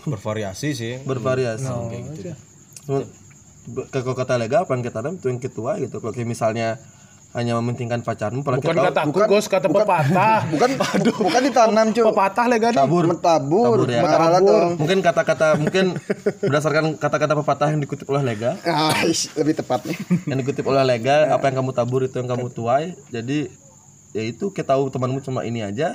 Bervariasi 0.00 0.68
sih. 0.72 0.94
bervariasi 1.02 1.66
gitu. 1.66 1.82
kayak 1.84 2.04
gitu 2.08 2.30
kalau 3.90 4.14
kata 4.14 4.34
lega 4.36 4.62
apa 4.62 4.72
yang 4.72 4.80
kita 4.80 4.98
ada 4.98 5.10
itu 5.10 5.26
yang 5.26 5.36
ketua 5.38 5.76
gitu 5.76 5.98
kalau 5.98 6.10
kayak 6.10 6.24
misalnya 6.24 6.78
hanya 7.28 7.52
mementingkan 7.54 8.00
pacarmu 8.00 8.40
bukan 8.40 8.56
kata 8.64 9.04
aku 9.04 9.20
gos 9.20 9.44
kata 9.46 9.68
pepatah 9.68 10.46
Bukan 10.54 10.70
bukan 11.20 11.40
ditanam, 11.44 11.86
Cuk. 11.92 12.08
pepatah 12.08 12.46
lega 12.48 12.72
nih 12.72 12.80
tabur. 12.80 13.04
Tabur 13.12 13.84
ya. 13.84 14.00
Mungkin 14.72 15.04
kata-kata 15.04 15.60
mungkin 15.60 15.92
berdasarkan 16.40 16.96
kata-kata 16.96 17.36
pepatah 17.36 17.68
yang 17.68 17.84
dikutip 17.84 18.08
oleh 18.08 18.24
lega 18.24 18.56
Ah, 18.64 18.96
lebih 19.38 19.54
tepatnya. 19.54 19.92
yang 20.24 20.40
dikutip 20.40 20.64
oleh 20.64 20.80
Lega 20.80 21.28
apa 21.28 21.52
yang 21.52 21.60
kamu 21.60 21.76
tabur 21.76 22.00
itu 22.00 22.16
yang 22.16 22.30
kamu 22.30 22.48
tuai 22.48 22.96
jadi 23.12 23.52
ya 24.18 24.24
itu 24.26 24.50
kita 24.50 24.74
tahu 24.74 24.90
temanmu 24.90 25.22
cuma 25.22 25.46
ini 25.46 25.62
aja 25.62 25.94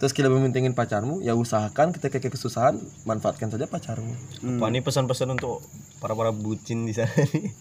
terus 0.00 0.16
kita 0.16 0.32
mementingin 0.32 0.72
pacarmu 0.72 1.20
ya 1.20 1.36
usahakan 1.36 1.92
ketika 1.92 2.18
kayak 2.18 2.34
kesusahan 2.34 2.80
manfaatkan 3.04 3.52
saja 3.52 3.68
pacarmu. 3.68 4.16
Apa 4.58 4.66
nih 4.72 4.80
pesan-pesan 4.80 5.36
untuk 5.36 5.60
para 6.00 6.16
para 6.16 6.32
bucin 6.32 6.88
di 6.88 6.96
sana 6.96 7.12
nih? 7.12 7.52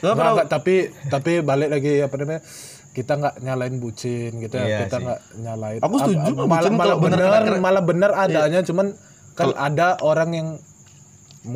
Lo 0.00 0.14
Nggak, 0.16 0.30
nggak, 0.32 0.48
tapi 0.48 0.74
tapi 1.10 1.32
balik 1.44 1.68
lagi 1.68 2.00
apa 2.00 2.14
namanya 2.16 2.40
kita 2.90 3.12
nggak 3.18 3.34
nyalain 3.42 3.76
bucin 3.82 4.30
gitu 4.38 4.54
ya 4.54 4.66
Iya 4.66 4.78
kita 4.86 4.96
nggak 5.02 5.20
nyalain 5.42 5.80
Aku 5.82 5.94
setuju 5.98 6.32
malah 6.46 6.70
malah 6.70 6.70
kalau 6.78 6.96
bener 7.02 7.58
malah 7.58 7.82
benar 7.82 8.10
adanya 8.14 8.60
cuman 8.62 8.94
kan 9.34 9.50
ada 9.58 9.98
orang 10.02 10.30
yang 10.30 10.48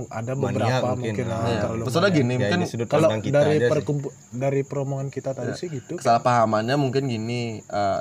ada 0.08 0.32
beberapa 0.32 0.96
mungkin, 0.96 1.12
mungkin, 1.12 1.26
ah, 1.28 1.44
ya. 1.44 1.60
terlalu 1.60 1.82
maksudnya 1.84 2.10
gini 2.10 2.32
Ya 2.32 2.38
mungkin 2.40 2.58
ini 2.58 2.66
sudut 2.66 2.88
kalau 2.88 3.08
dari 3.12 3.56
sih. 3.58 3.68
perkumpu 3.68 4.08
dari 4.30 4.62
peromongan 4.64 5.08
kita 5.08 5.30
tadi 5.32 5.52
Ya. 5.52 5.56
sih 5.56 5.68
gitu. 5.68 6.00
Kesalahpahamannya 6.00 6.76
mungkin 6.76 7.04
gini 7.04 7.60
eh, 7.60 8.00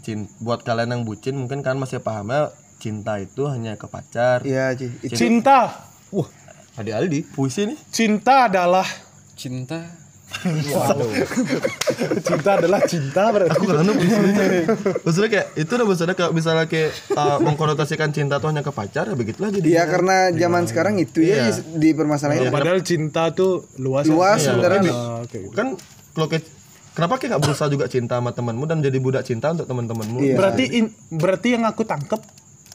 cin 0.00 0.30
buat 0.38 0.62
kalian 0.62 0.88
yang 0.90 1.02
bucin 1.02 1.34
mungkin 1.34 1.60
kan 1.60 1.74
masih 1.74 1.98
pahamnya 1.98 2.54
cinta 2.78 3.18
itu 3.18 3.44
hanya 3.44 3.74
ke 3.74 3.84
pacar. 3.84 4.46
Iya, 4.46 4.78
cinta. 5.10 5.74
Wah, 6.08 6.30
Adi 6.76 6.94
Aldi. 6.94 7.20
puisi 7.28 7.66
nih. 7.66 7.78
Cinta 7.90 8.46
adalah 8.46 8.86
cinta 9.34 9.90
cinta 12.28 12.60
adalah 12.60 12.80
cinta 12.84 13.32
berarti 13.32 13.50
aku 13.50 13.64
kan 13.64 13.84
maksudnya 15.02 15.30
kayak 15.30 15.46
itu 15.56 15.70
udah 15.72 15.86
maksudnya 15.88 16.14
kayak 16.14 16.30
misalnya 16.30 16.66
kayak 16.68 16.90
uh, 17.12 17.38
mengkonotasikan 17.40 18.12
cinta 18.12 18.36
tuh 18.36 18.52
hanya 18.52 18.60
ke 18.60 18.68
pacar 18.68 19.08
ya 19.08 19.16
begitulah 19.16 19.48
jadi 19.48 19.66
Iya 19.66 19.82
karena 19.88 20.16
zaman 20.30 20.62
sekarang 20.68 20.94
itu 21.00 21.24
ya 21.24 21.48
di 21.54 21.90
permasalahan 21.92 22.48
padahal 22.48 22.80
cinta 22.84 23.32
tuh 23.32 23.66
luas 23.76 24.04
luas 24.06 24.38
sebenarnya. 24.38 24.92
Ah, 24.92 25.24
oke 25.24 25.38
kan 25.52 25.74
kalau 26.12 26.26
kayak 26.28 26.44
kenapa 26.92 27.12
kayak 27.16 27.28
nggak 27.32 27.42
berusaha 27.44 27.68
juga 27.68 27.84
cinta 27.86 28.18
sama 28.18 28.30
temanmu 28.30 28.64
dan 28.64 28.78
jadi 28.80 28.96
budak 28.98 29.22
cinta 29.22 29.50
untuk 29.50 29.64
teman-temanmu? 29.64 30.18
Berarti 30.34 30.64
in- 30.76 30.94
berarti 31.08 31.54
yang 31.54 31.64
aku 31.64 31.82
tangkep 31.82 32.20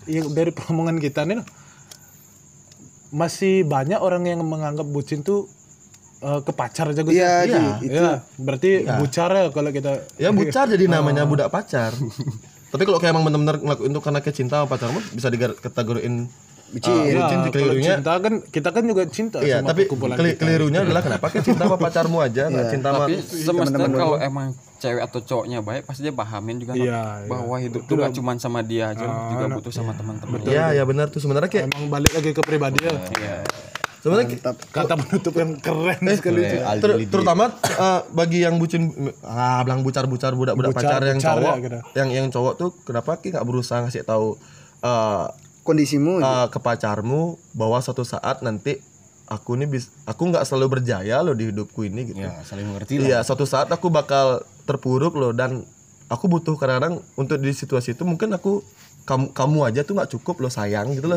yang 0.10 0.26
dari 0.32 0.51
peromongan 0.51 0.99
kita 0.99 1.24
nih 1.24 1.39
loh, 1.39 1.47
masih 3.14 3.64
banyak 3.64 3.99
orang 3.99 4.26
yang 4.26 4.41
menganggap 4.41 4.84
bucin 4.84 5.22
tuh 5.22 5.45
eh, 6.24 6.39
ke 6.39 6.51
pacar 6.51 6.86
aja 6.88 7.01
Gus. 7.01 7.11
Iya, 7.11 7.34
ya? 7.43 7.59
Ji, 7.78 7.89
Iya, 7.89 8.11
berarti 8.38 8.69
bucar 8.95 9.30
ya 9.30 9.43
kalau 9.49 9.69
kita 9.69 9.91
ya 10.15 10.30
bucar 10.32 10.65
jadi 10.65 10.86
namanya 10.88 11.24
budak 11.24 11.49
pacar. 11.49 11.91
Tapi 12.65 12.84
kalau 12.84 12.97
kayak 12.97 13.11
emang 13.11 13.24
benar-benar 13.24 13.59
ngelakuin 13.59 13.91
itu 13.91 14.01
karena 14.01 14.19
kayak 14.19 14.34
cinta 14.36 14.55
sama 14.57 14.67
pacarmu 14.67 14.99
bisa 15.11 15.28
dikategoriin 15.28 16.26
Bucin. 16.74 16.89
uh, 16.89 17.05
Iya, 17.05 17.13
bucin 17.19 17.38
kalau 17.38 17.53
kelirunya. 17.53 17.93
cinta 17.93 18.13
kan 18.17 18.34
kita 18.43 18.69
kan 18.71 18.84
juga 18.84 19.03
cinta 19.05 19.38
iya 19.39 19.61
sama 19.61 19.69
tapi 19.69 19.82
keli- 19.86 20.17
kita. 20.34 20.41
kelirunya 20.41 20.80
adalah 20.82 21.01
kenapa? 21.05 21.30
Kayak 21.30 21.45
cinta 21.45 21.63
sama 21.63 21.78
pacarmu 21.78 22.17
aja 22.17 22.43
nggak 22.49 22.65
cinta 22.67 22.88
sama 22.89 23.03
tapi 23.03 23.13
semestinya 23.21 23.89
kalau 23.93 24.17
emang 24.17 24.47
cewek 24.80 25.01
atau 25.05 25.19
cowoknya 25.21 25.59
baik 25.61 25.86
pasti 25.86 26.01
dia 26.01 26.11
pahamin 26.11 26.55
juga 26.57 26.74
Iya, 26.74 26.82
iya. 26.82 27.30
bahwa 27.30 27.55
hidup 27.55 27.86
tuh 27.86 27.95
gak 27.95 28.11
cuma 28.11 28.34
sama 28.36 28.59
dia 28.61 28.89
aja 28.89 29.05
juga 29.05 29.45
butuh 29.53 29.69
sama 29.69 29.93
teman-teman. 29.93 30.41
Iya, 30.43 30.74
ya 30.74 30.84
benar 30.84 31.07
tuh. 31.07 31.21
Sebenarnya 31.21 31.47
kayak 31.47 31.69
Emang 31.69 31.88
balik 31.88 32.09
lagi 32.11 32.30
ke 32.32 32.41
pribadi 32.41 32.82
ya. 32.82 32.97
Sebenarnya 34.04 34.36
Kata 34.68 34.93
penutup 34.99 35.34
yang 35.39 35.56
keren. 35.64 36.04
Sekali 36.20 36.43
itu. 36.43 36.60
ter- 36.60 36.99
terutama 37.08 37.56
uh, 37.80 38.04
bagi 38.12 38.43
yang 38.43 38.60
bucin 38.60 38.91
ah 39.24 39.64
bilang 39.64 39.80
bucar-bucar 39.80 40.36
budak-budak 40.36 40.76
Bucar- 40.76 40.99
pacar 40.99 41.01
yang 41.08 41.20
bucar 41.24 41.39
cowok 41.39 41.56
ya, 41.56 41.64
gitu. 41.64 41.80
yang 41.95 42.10
yang 42.12 42.28
cowok 42.28 42.54
tuh 42.60 42.70
kenapa 42.84 43.16
ki 43.24 43.32
nggak 43.32 43.47
berusaha 43.47 43.80
ngasih 43.88 44.04
tahu 44.04 44.36
uh, 44.84 45.32
Kondisimu 45.64 46.20
uh, 46.20 46.51
ke 46.51 46.60
pacarmu 46.60 47.39
bahwa 47.56 47.80
suatu 47.80 48.04
saat 48.04 48.43
nanti 48.43 48.84
aku 49.32 49.56
nih 49.56 49.72
bis 49.72 49.88
aku 50.04 50.28
nggak 50.28 50.43
selalu 50.43 50.78
berjaya 50.78 51.24
loh 51.24 51.32
di 51.32 51.47
hidupku 51.47 51.88
ini 51.88 52.12
gitu. 52.12 52.20
Ya 52.20 52.43
saling 52.43 52.68
mengerti 52.68 52.99
lah. 52.99 53.08
Iya 53.08 53.18
suatu 53.24 53.47
saat 53.47 53.72
aku 53.72 53.88
bakal 53.88 54.43
terpuruk 54.68 55.16
loh 55.16 55.32
dan 55.32 55.64
aku 56.12 56.28
butuh 56.28 56.60
kadang-kadang 56.60 56.99
untuk 57.16 57.39
di 57.39 57.56
situasi 57.56 57.95
itu 57.95 58.04
mungkin 58.04 58.36
aku 58.36 58.60
kamu 59.08 59.32
kamu 59.32 59.58
aja 59.64 59.88
tuh 59.88 59.95
nggak 59.95 60.12
cukup 60.20 60.43
loh 60.43 60.51
sayang 60.51 60.91
gitu 60.99 61.08
loh. 61.08 61.16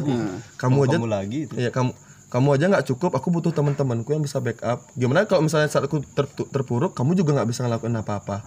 Kamu 0.54 0.86
aja 0.86 0.94
kamu 1.02 1.10
lagi 1.10 1.38
itu 1.50 1.54
Iya 1.58 1.74
kamu 1.74 1.90
kamu 2.26 2.58
aja 2.58 2.64
nggak 2.66 2.86
cukup. 2.86 3.14
Aku 3.14 3.30
butuh 3.30 3.50
teman-temanku 3.50 4.10
yang 4.10 4.20
bisa 4.20 4.38
backup. 4.38 4.82
Gimana 4.92 5.24
kalau 5.24 5.46
misalnya 5.46 5.70
saat 5.70 5.86
aku 5.86 6.02
ter- 6.02 6.30
terpuruk, 6.50 6.92
kamu 6.92 7.14
juga 7.14 7.38
nggak 7.38 7.48
bisa 7.48 7.62
ngelakuin 7.62 7.94
apa-apa 7.94 8.42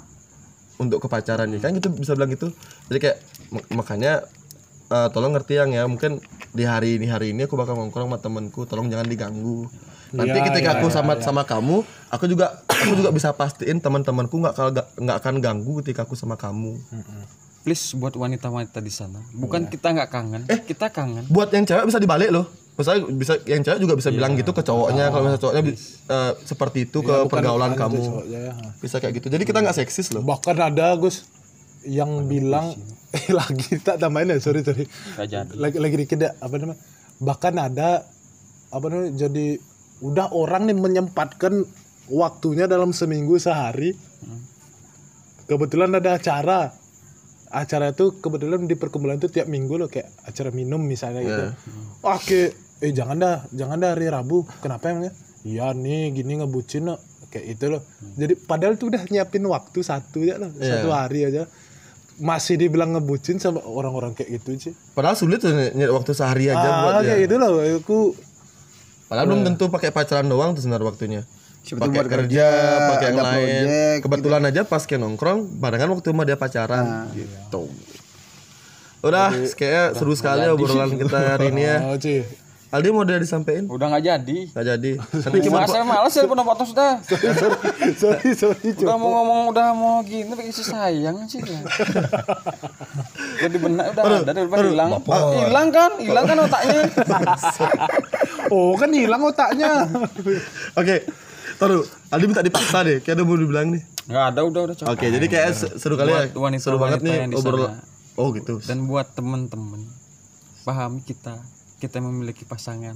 untuk 0.77 1.03
kepacaran 1.03 1.47
nih 1.47 1.59
kan 1.59 1.71
gitu 1.73 1.91
bisa 1.91 2.15
bilang 2.15 2.31
gitu. 2.31 2.51
Jadi 2.87 2.99
kayak 2.99 3.17
mak- 3.51 3.69
makanya 3.73 4.13
eh, 4.89 5.07
tolong 5.09 5.31
ngerti 5.31 5.53
yang 5.55 5.71
ya 5.71 5.83
mungkin 5.85 6.19
di 6.49 6.63
hari 6.63 6.99
ini 6.99 7.07
hari 7.07 7.31
ini 7.31 7.47
aku 7.47 7.55
bakal 7.55 7.75
ngongkrong 7.75 8.11
sama 8.11 8.19
temanku. 8.19 8.63
Tolong 8.63 8.87
jangan 8.87 9.07
diganggu. 9.07 9.67
Nanti 10.09 10.33
Iya, 10.33 10.45
ketika 10.49 10.69
iya, 10.73 10.77
aku 10.81 10.87
sama 10.89 11.21
sama 11.21 11.45
kamu, 11.45 11.85
aku 12.09 12.25
juga 12.25 12.65
aku 12.65 12.97
juga 12.97 13.13
bisa 13.13 13.29
pastiin 13.31 13.77
teman-temanku 13.77 14.33
nggak 14.33 14.55
nggak 14.97 15.17
akan 15.21 15.35
ganggu 15.37 15.79
ketika 15.79 16.03
aku 16.03 16.17
sama 16.17 16.35
kamu. 16.35 16.75
please 17.59 17.91
buat 17.93 18.15
wanita-wanita 18.15 18.79
di 18.79 18.87
sana 18.87 19.19
bukan 19.35 19.67
kita 19.67 19.91
nggak 19.91 20.09
kangen 20.09 20.47
kita 20.63 20.87
kangen 20.89 21.27
buat 21.27 21.51
yang 21.51 21.67
cewek 21.67 21.85
bisa 21.85 21.99
dibalik 21.99 22.31
loh 22.31 22.47
misalnya 22.79 23.11
bisa 23.11 23.33
yang 23.43 23.59
cewek 23.59 23.79
juga 23.83 23.99
bisa 23.99 24.07
bilang 24.07 24.39
gitu 24.39 24.55
ke 24.55 24.63
cowoknya 24.63 25.11
kalau 25.11 25.27
misalnya 25.27 25.43
cowoknya 25.43 25.63
eh, 26.07 26.31
seperti 26.47 26.87
itu 26.87 27.03
ke 27.03 27.27
pergaulan 27.27 27.75
kamu. 27.75 28.23
Ya, 28.31 28.39
ya. 28.49 28.53
bisa 28.79 29.03
kayak 29.03 29.19
gitu. 29.19 29.27
Jadi 29.27 29.43
kita 29.43 29.59
nggak 29.59 29.75
seksis 29.75 30.15
loh. 30.15 30.23
Bahkan 30.23 30.55
ada 30.55 30.95
Gus 30.95 31.27
yang 31.83 32.31
bilang 32.31 32.79
eh, 33.19 33.27
lagi 33.35 33.83
tak 33.83 33.99
tambahin 33.99 34.31
ya 34.31 34.39
sorry 34.39 34.63
sorry. 34.63 34.87
Lagi 35.59 35.75
lagi 35.75 35.95
dikit 35.99 36.23
ya 36.23 36.31
apa 36.39 36.55
namanya? 36.55 36.79
Bahkan 37.19 37.53
ada 37.59 38.07
apa 38.71 38.85
namanya 38.87 39.27
jadi 39.27 39.59
udah 39.99 40.31
orang 40.31 40.71
nih 40.71 40.77
menyempatkan 40.79 41.67
waktunya 42.07 42.63
dalam 42.71 42.95
seminggu 42.95 43.35
sehari. 43.43 43.91
Kebetulan 45.51 45.99
ada 45.99 46.15
acara. 46.15 46.71
Acara 47.49 47.91
itu 47.91 48.13
kebetulan 48.21 48.69
di 48.69 48.77
perkumpulan 48.77 49.17
itu 49.17 49.27
tiap 49.27 49.49
minggu 49.49 49.73
loh 49.73 49.89
kayak 49.89 50.07
acara 50.23 50.53
minum 50.55 50.79
misalnya 50.79 51.25
gitu. 51.27 51.45
Oke 52.07 52.68
eh 52.79 52.91
jangan 52.95 53.15
dah 53.19 53.37
jangan 53.51 53.77
dah 53.79 53.89
hari 53.95 54.07
Rabu. 54.07 54.47
Kenapa 54.63 54.91
emangnya? 54.91 55.13
Iya 55.43 55.71
nih 55.75 56.11
gini 56.15 56.39
ngebucin 56.39 56.87
loh 56.87 56.99
kayak 57.31 57.45
itu 57.59 57.65
loh. 57.71 57.81
Jadi 58.15 58.33
padahal 58.35 58.75
tuh 58.75 58.91
udah 58.91 59.03
nyiapin 59.07 59.43
waktu 59.47 59.79
satu 59.83 60.23
ya 60.23 60.39
loh 60.39 60.51
satu 60.55 60.89
hari 60.91 61.27
aja. 61.27 61.47
Masih 62.19 62.59
dibilang 62.59 62.91
ngebucin 62.95 63.39
sama 63.39 63.63
orang-orang 63.63 64.11
kayak 64.11 64.43
gitu 64.43 64.71
sih. 64.71 64.73
Padahal 64.91 65.15
sulit 65.15 65.39
tuh 65.39 65.55
ny- 65.55 65.71
nyari 65.71 65.91
waktu 65.91 66.11
sehari 66.11 66.51
aja 66.51 66.67
buat 66.83 66.93
ah, 66.99 67.01
dia. 67.03 67.07
kayak 67.15 67.19
gitu 67.27 67.35
loh 67.39 67.51
aku. 67.79 67.99
Padahal 69.07 69.25
belum 69.31 69.41
tentu 69.47 69.71
pakai 69.71 69.89
pacaran 69.95 70.27
doang 70.27 70.51
tuh 70.53 70.61
sebenarnya 70.67 70.87
waktunya. 70.87 71.21
Pakai 71.59 71.91
buat 71.91 72.07
kerja, 72.07 72.47
kerja, 72.47 72.47
pakai 72.89 73.07
yang 73.11 73.17
lain. 73.19 73.63
project, 73.67 73.99
Kebetulan 74.05 74.41
aja 74.47 74.61
pas 74.65 74.83
kayak 74.89 75.01
nongkrong, 75.05 75.39
barengan 75.59 75.89
waktu 75.91 76.07
sama 76.15 76.23
dia 76.25 76.37
pacaran, 76.39 76.85
gitu. 77.13 77.67
Udah, 79.05 79.29
kayaknya 79.53 79.83
seru 79.95 80.13
sekali 80.17 80.49
obrolan 80.49 80.97
kita 80.97 81.19
hari 81.35 81.51
ini 81.53 81.61
ya. 81.61 81.77
oh, 81.93 81.97
Ci. 81.99 82.25
Aldi 82.69 82.93
mau 82.93 83.01
udah 83.01 83.17
disampaikan? 83.17 83.65
udah 83.65 83.89
nggak 83.89 84.03
jadi 84.03 84.37
Gak 84.51 84.65
jadi. 84.67 84.91
Nanti 85.25 85.39
cuma 85.41 85.65
saya 85.65 85.81
malas 85.81 86.13
ya 86.13 86.23
pun 86.23 86.37
foto 86.37 86.63
sudah 86.63 87.01
sorry 87.97 88.31
sorry 88.37 88.69
udah 88.77 88.93
mau 88.93 89.09
ngomong 89.11 89.39
udah 89.49 89.67
mau 89.73 90.05
gini 90.05 90.29
pakai 90.29 90.53
isi 90.53 90.61
sayang 90.61 91.25
sih 91.25 91.41
ya. 91.41 91.65
jadi 93.41 93.57
benar 93.57 93.89
udah 93.89 94.03
ada 94.21 94.31
daripada 94.31 94.69
hilang 94.69 94.89
hilang 95.33 95.67
kan 95.73 95.91
hilang 95.97 96.25
kan 96.25 96.37
otaknya 96.39 96.81
oh 98.53 98.77
kan 98.77 98.89
hilang 98.93 99.21
otaknya 99.23 99.71
Oke, 100.75 100.95
taruh. 101.57 101.81
Aldi 102.09 102.25
minta 102.25 102.41
dipaksa 102.41 102.81
deh, 102.81 103.01
kayak 103.01 103.17
ada 103.17 103.23
mau 103.23 103.33
dibilang 103.33 103.69
nih. 103.69 103.81
nggak 104.05 104.23
ada 104.29 104.41
udah 104.41 104.61
udah 104.65 104.75
Oke, 104.89 105.05
jadi 105.07 105.25
kayak 105.25 105.49
se- 105.53 105.73
seru 105.77 105.97
kali 105.97 106.09
ya. 106.09 106.29
Seru 106.57 106.77
banget 106.77 107.01
wanita 107.01 107.25
nih 107.25 107.37
sana. 107.37 107.81
Oh 108.13 108.29
gitu. 108.29 108.61
dan 108.61 108.85
buat 108.85 109.09
temen-temen 109.13 109.89
pahami 110.61 111.01
kita 111.01 111.39
kita 111.79 111.97
memiliki 111.97 112.43
pasangan. 112.43 112.95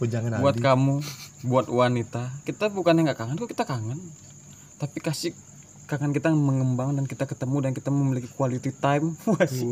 Oh 0.00 0.08
jangan 0.08 0.40
buat 0.40 0.56
kamu 0.56 1.04
buat 1.44 1.66
wanita 1.68 2.32
kita 2.42 2.72
bukan 2.72 2.96
yang 2.96 3.06
nggak 3.06 3.20
kangen 3.20 3.36
kok 3.36 3.48
kita 3.48 3.64
kangen. 3.64 4.00
Tapi 4.76 4.98
kasih 4.98 5.32
kangen 5.84 6.14
kita 6.14 6.30
mengembang 6.30 6.94
dan 6.94 7.04
kita 7.04 7.26
ketemu 7.26 7.56
dan 7.60 7.72
kita 7.74 7.90
memiliki 7.90 8.30
quality 8.30 8.70
time. 8.72 9.12
Wah, 9.28 9.44
sih. 9.44 9.66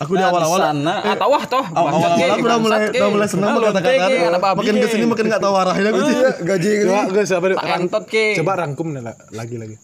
Aku 0.00 0.16
di 0.16 0.20
Nah, 0.20 0.32
awal-awal 0.32 0.58
di 0.58 0.66
sana. 0.66 0.94
Ah 1.04 1.14
tahu 1.14 1.32
ah 1.32 1.44
toh 1.46 1.64
awal-awal 1.64 2.08
aku 2.10 2.42
udah 2.42 2.58
mulai 2.58 2.80
udah 2.88 3.10
mulai 3.12 3.28
senang 3.28 3.54
kata-kata. 3.54 4.54
Makin 4.56 4.74
ke 4.76 4.86
sini 4.88 5.04
makin 5.06 5.24
nggak 5.28 5.42
tahu 5.44 5.54
arahnya 5.54 5.88
aku 5.88 6.00
sih. 6.02 6.16
gaji 6.40 6.68
coba 6.82 7.00
guys 7.12 7.30
apa 7.30 7.46
tak 7.52 7.78
entot 7.78 8.04
ke 8.08 8.24
coba 8.36 8.52
rangkum 8.58 8.88
lagi 9.30 9.56
lagi. 9.56 9.76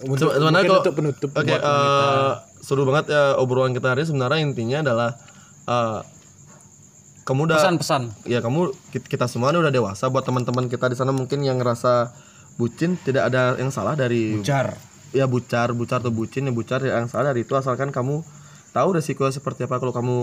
Coba- 0.00 0.32
Sebenarnya 0.32 0.64
kalau 0.64 0.80
untuk 0.80 0.94
penutup 0.96 1.30
Oke, 1.36 1.52
eh, 1.52 2.30
seru 2.64 2.88
banget 2.88 3.12
ya 3.12 3.36
obrolan 3.36 3.76
kita 3.76 3.92
hari 3.92 4.00
ini. 4.00 4.08
sebenarnya 4.08 4.40
intinya 4.40 4.78
adalah 4.80 5.10
eh, 5.68 6.00
kamu 7.22 7.46
udah 7.46 7.56
pesan-pesan 7.60 8.02
ya 8.24 8.40
kamu 8.40 8.72
ki- 8.90 9.06
kita 9.06 9.28
semua 9.28 9.52
udah 9.52 9.70
dewasa. 9.70 10.08
Buat 10.08 10.26
teman-teman 10.26 10.66
kita 10.66 10.88
di 10.88 10.96
sana 10.96 11.12
mungkin 11.12 11.44
yang 11.44 11.60
ngerasa 11.60 12.10
bucin 12.56 12.96
tidak 13.00 13.30
ada 13.32 13.56
yang 13.56 13.70
salah 13.70 13.94
dari 13.94 14.40
jar 14.42 14.76
ya 15.10 15.26
bucar 15.26 15.74
bucar 15.74 15.98
atau 15.98 16.10
bucin 16.10 16.46
ya 16.46 16.52
bucar 16.52 16.80
ya 16.80 16.98
yang 17.02 17.08
salah 17.08 17.30
dari 17.30 17.42
itu. 17.42 17.52
Asalkan 17.54 17.90
kamu 17.90 18.22
tahu 18.70 18.88
resiko 18.94 19.26
seperti 19.26 19.66
apa. 19.66 19.78
Kalau 19.78 19.90
kamu 19.90 20.16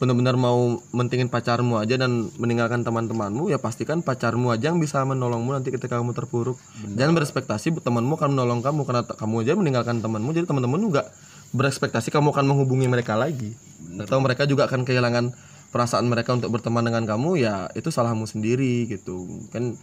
benar-benar 0.00 0.32
mau 0.32 0.80
mentingin 0.96 1.28
pacarmu 1.28 1.76
aja 1.76 2.00
dan 2.00 2.32
meninggalkan 2.40 2.80
teman-temanmu 2.80 3.52
ya 3.52 3.60
pastikan 3.60 4.00
pacarmu 4.00 4.48
aja 4.48 4.72
yang 4.72 4.80
bisa 4.80 5.04
menolongmu 5.04 5.52
nanti 5.52 5.68
ketika 5.68 6.00
kamu 6.00 6.16
terpuruk. 6.16 6.56
Jangan 6.96 7.12
berespektasi 7.12 7.76
temanmu 7.76 8.16
akan 8.16 8.32
menolong 8.32 8.60
kamu. 8.64 8.88
Karena 8.88 9.04
kamu 9.04 9.34
aja 9.44 9.52
meninggalkan 9.56 10.00
temanmu 10.00 10.32
jadi 10.32 10.48
teman-teman 10.48 10.80
juga 10.80 11.04
berespektasi 11.52 12.08
kamu 12.08 12.32
akan 12.32 12.44
menghubungi 12.48 12.88
mereka 12.88 13.12
lagi. 13.12 13.52
Atau 14.00 14.22
mereka 14.24 14.48
juga 14.48 14.64
akan 14.64 14.88
kehilangan 14.88 15.36
perasaan 15.70 16.06
mereka 16.06 16.34
untuk 16.34 16.50
berteman 16.50 16.82
dengan 16.82 17.06
kamu 17.06 17.40
ya 17.40 17.70
itu 17.78 17.88
salahmu 17.88 18.26
sendiri 18.26 18.90
gitu. 18.90 19.26
Kan 19.54 19.78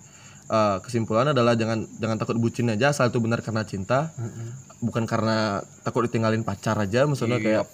eh, 0.51 0.77
kesimpulannya 0.83 1.31
adalah 1.31 1.55
jangan 1.55 1.88
jangan 1.97 2.17
takut 2.19 2.38
bucin 2.39 2.71
aja 2.71 2.91
asal 2.91 3.09
itu 3.11 3.19
benar 3.23 3.39
karena 3.41 3.63
cinta. 3.63 4.11
Bukan 4.83 5.09
karena 5.09 5.63
takut 5.81 6.05
ditinggalin 6.05 6.45
pacar 6.45 6.77
aja 6.77 7.07
maksudnya 7.09 7.41
kayak 7.41 7.65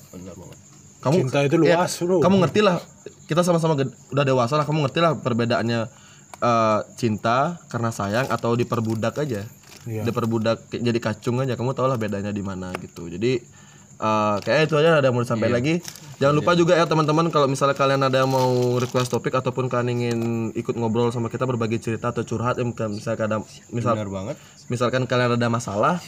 kamu 1.04 1.28
cinta 1.28 1.44
itu 1.44 1.56
ya, 1.68 1.84
luas 1.84 2.00
bro. 2.00 2.24
kamu 2.24 2.48
ngerti 2.48 2.64
lah 2.64 2.80
kita 3.28 3.44
sama-sama 3.44 3.76
udah 3.76 4.24
dewasa 4.24 4.56
lah 4.56 4.64
kamu 4.64 4.88
ngerti 4.88 5.00
lah 5.04 5.12
perbedaannya 5.20 5.82
eh, 6.40 6.80
cinta 6.96 7.60
karena 7.68 7.92
sayang 7.92 8.32
atau 8.32 8.56
diperbudak 8.56 9.20
aja. 9.20 9.44
Iya. 9.84 10.08
diperbudak 10.08 10.72
jadi 10.72 10.96
kacung 10.96 11.44
aja 11.44 11.60
kamu 11.60 11.76
tau 11.76 11.92
lah 11.92 12.00
bedanya 12.00 12.32
di 12.32 12.40
mana 12.40 12.72
gitu. 12.80 13.12
Jadi 13.12 13.44
Eh, 14.00 14.36
kayaknya 14.42 14.64
itu 14.66 14.76
aja 14.80 14.90
ada 15.00 15.06
yang 15.08 15.16
mau 15.16 15.24
disampaikan 15.24 15.56
lagi. 15.56 15.76
Jangan 16.22 16.36
lupa 16.40 16.52
juga 16.56 16.74
ya 16.78 16.86
teman-teman 16.88 17.28
kalau 17.34 17.52
misalnya 17.52 17.76
kalian 17.76 18.02
ada 18.06 18.24
yang 18.24 18.32
mau 18.32 18.80
request 18.80 19.12
topik 19.12 19.34
ataupun 19.36 19.68
kalian 19.68 19.90
ingin 19.92 20.20
ikut 20.56 20.76
ngobrol 20.78 21.12
sama 21.12 21.28
kita 21.28 21.44
berbagi 21.44 21.84
cerita 21.84 22.16
atau 22.16 22.24
curhat 22.24 22.56
misalkan 22.88 23.28
ada 23.28 23.38
misal 23.74 23.98
benar 23.98 24.08
banget. 24.08 24.36
misalkan 24.72 25.04
kalian 25.04 25.36
ada 25.36 25.48
masalah 25.52 26.00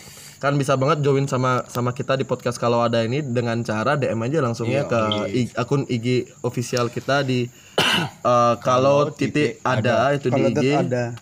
kan 0.46 0.54
bisa 0.62 0.78
banget 0.78 1.02
join 1.02 1.26
sama 1.26 1.66
sama 1.66 1.90
kita 1.90 2.14
di 2.14 2.22
podcast 2.22 2.62
kalau 2.62 2.86
ada 2.86 3.02
ini 3.02 3.26
dengan 3.26 3.58
cara 3.66 3.98
DM 3.98 4.22
aja 4.22 4.46
langsung 4.46 4.70
ya 4.70 4.86
ke 4.86 5.00
I- 5.34 5.56
akun 5.58 5.90
IG 5.90 6.30
official 6.46 6.94
kita 6.94 7.26
di 7.26 7.50
eh, 8.32 8.56
kalau 8.62 9.10
titik 9.10 9.58
ada 9.66 10.14
itu 10.14 10.30
di 10.30 10.42
IG 10.54 10.66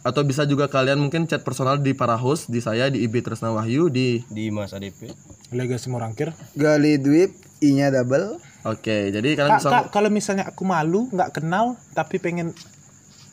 atau 0.04 0.22
bisa 0.28 0.44
juga 0.44 0.68
kalian 0.68 1.00
mungkin 1.00 1.24
chat 1.24 1.40
personal 1.40 1.80
di 1.80 1.96
para 1.96 2.20
host 2.20 2.52
di 2.52 2.60
saya 2.60 2.92
di 2.92 3.08
IB 3.08 3.24
Tresna 3.24 3.56
Wahyu 3.56 3.88
di 3.88 4.28
di 4.28 4.52
Mas 4.52 4.76
ADP 4.76 5.08
Legasi 5.54 5.88
Morangkir. 5.88 6.34
Gali 6.58 6.98
Dwip, 6.98 7.30
I-nya 7.62 7.94
double. 7.94 8.42
Oke 8.68 9.08
jadi 9.14 9.40
kalian 9.40 9.52
Kak, 9.56 9.60
bisa 9.64 9.70
Kak, 9.72 9.86
kalau 9.96 10.10
misalnya 10.12 10.52
aku 10.52 10.68
malu, 10.68 11.08
nggak 11.16 11.40
kenal, 11.40 11.80
tapi 11.96 12.20
pengen 12.20 12.52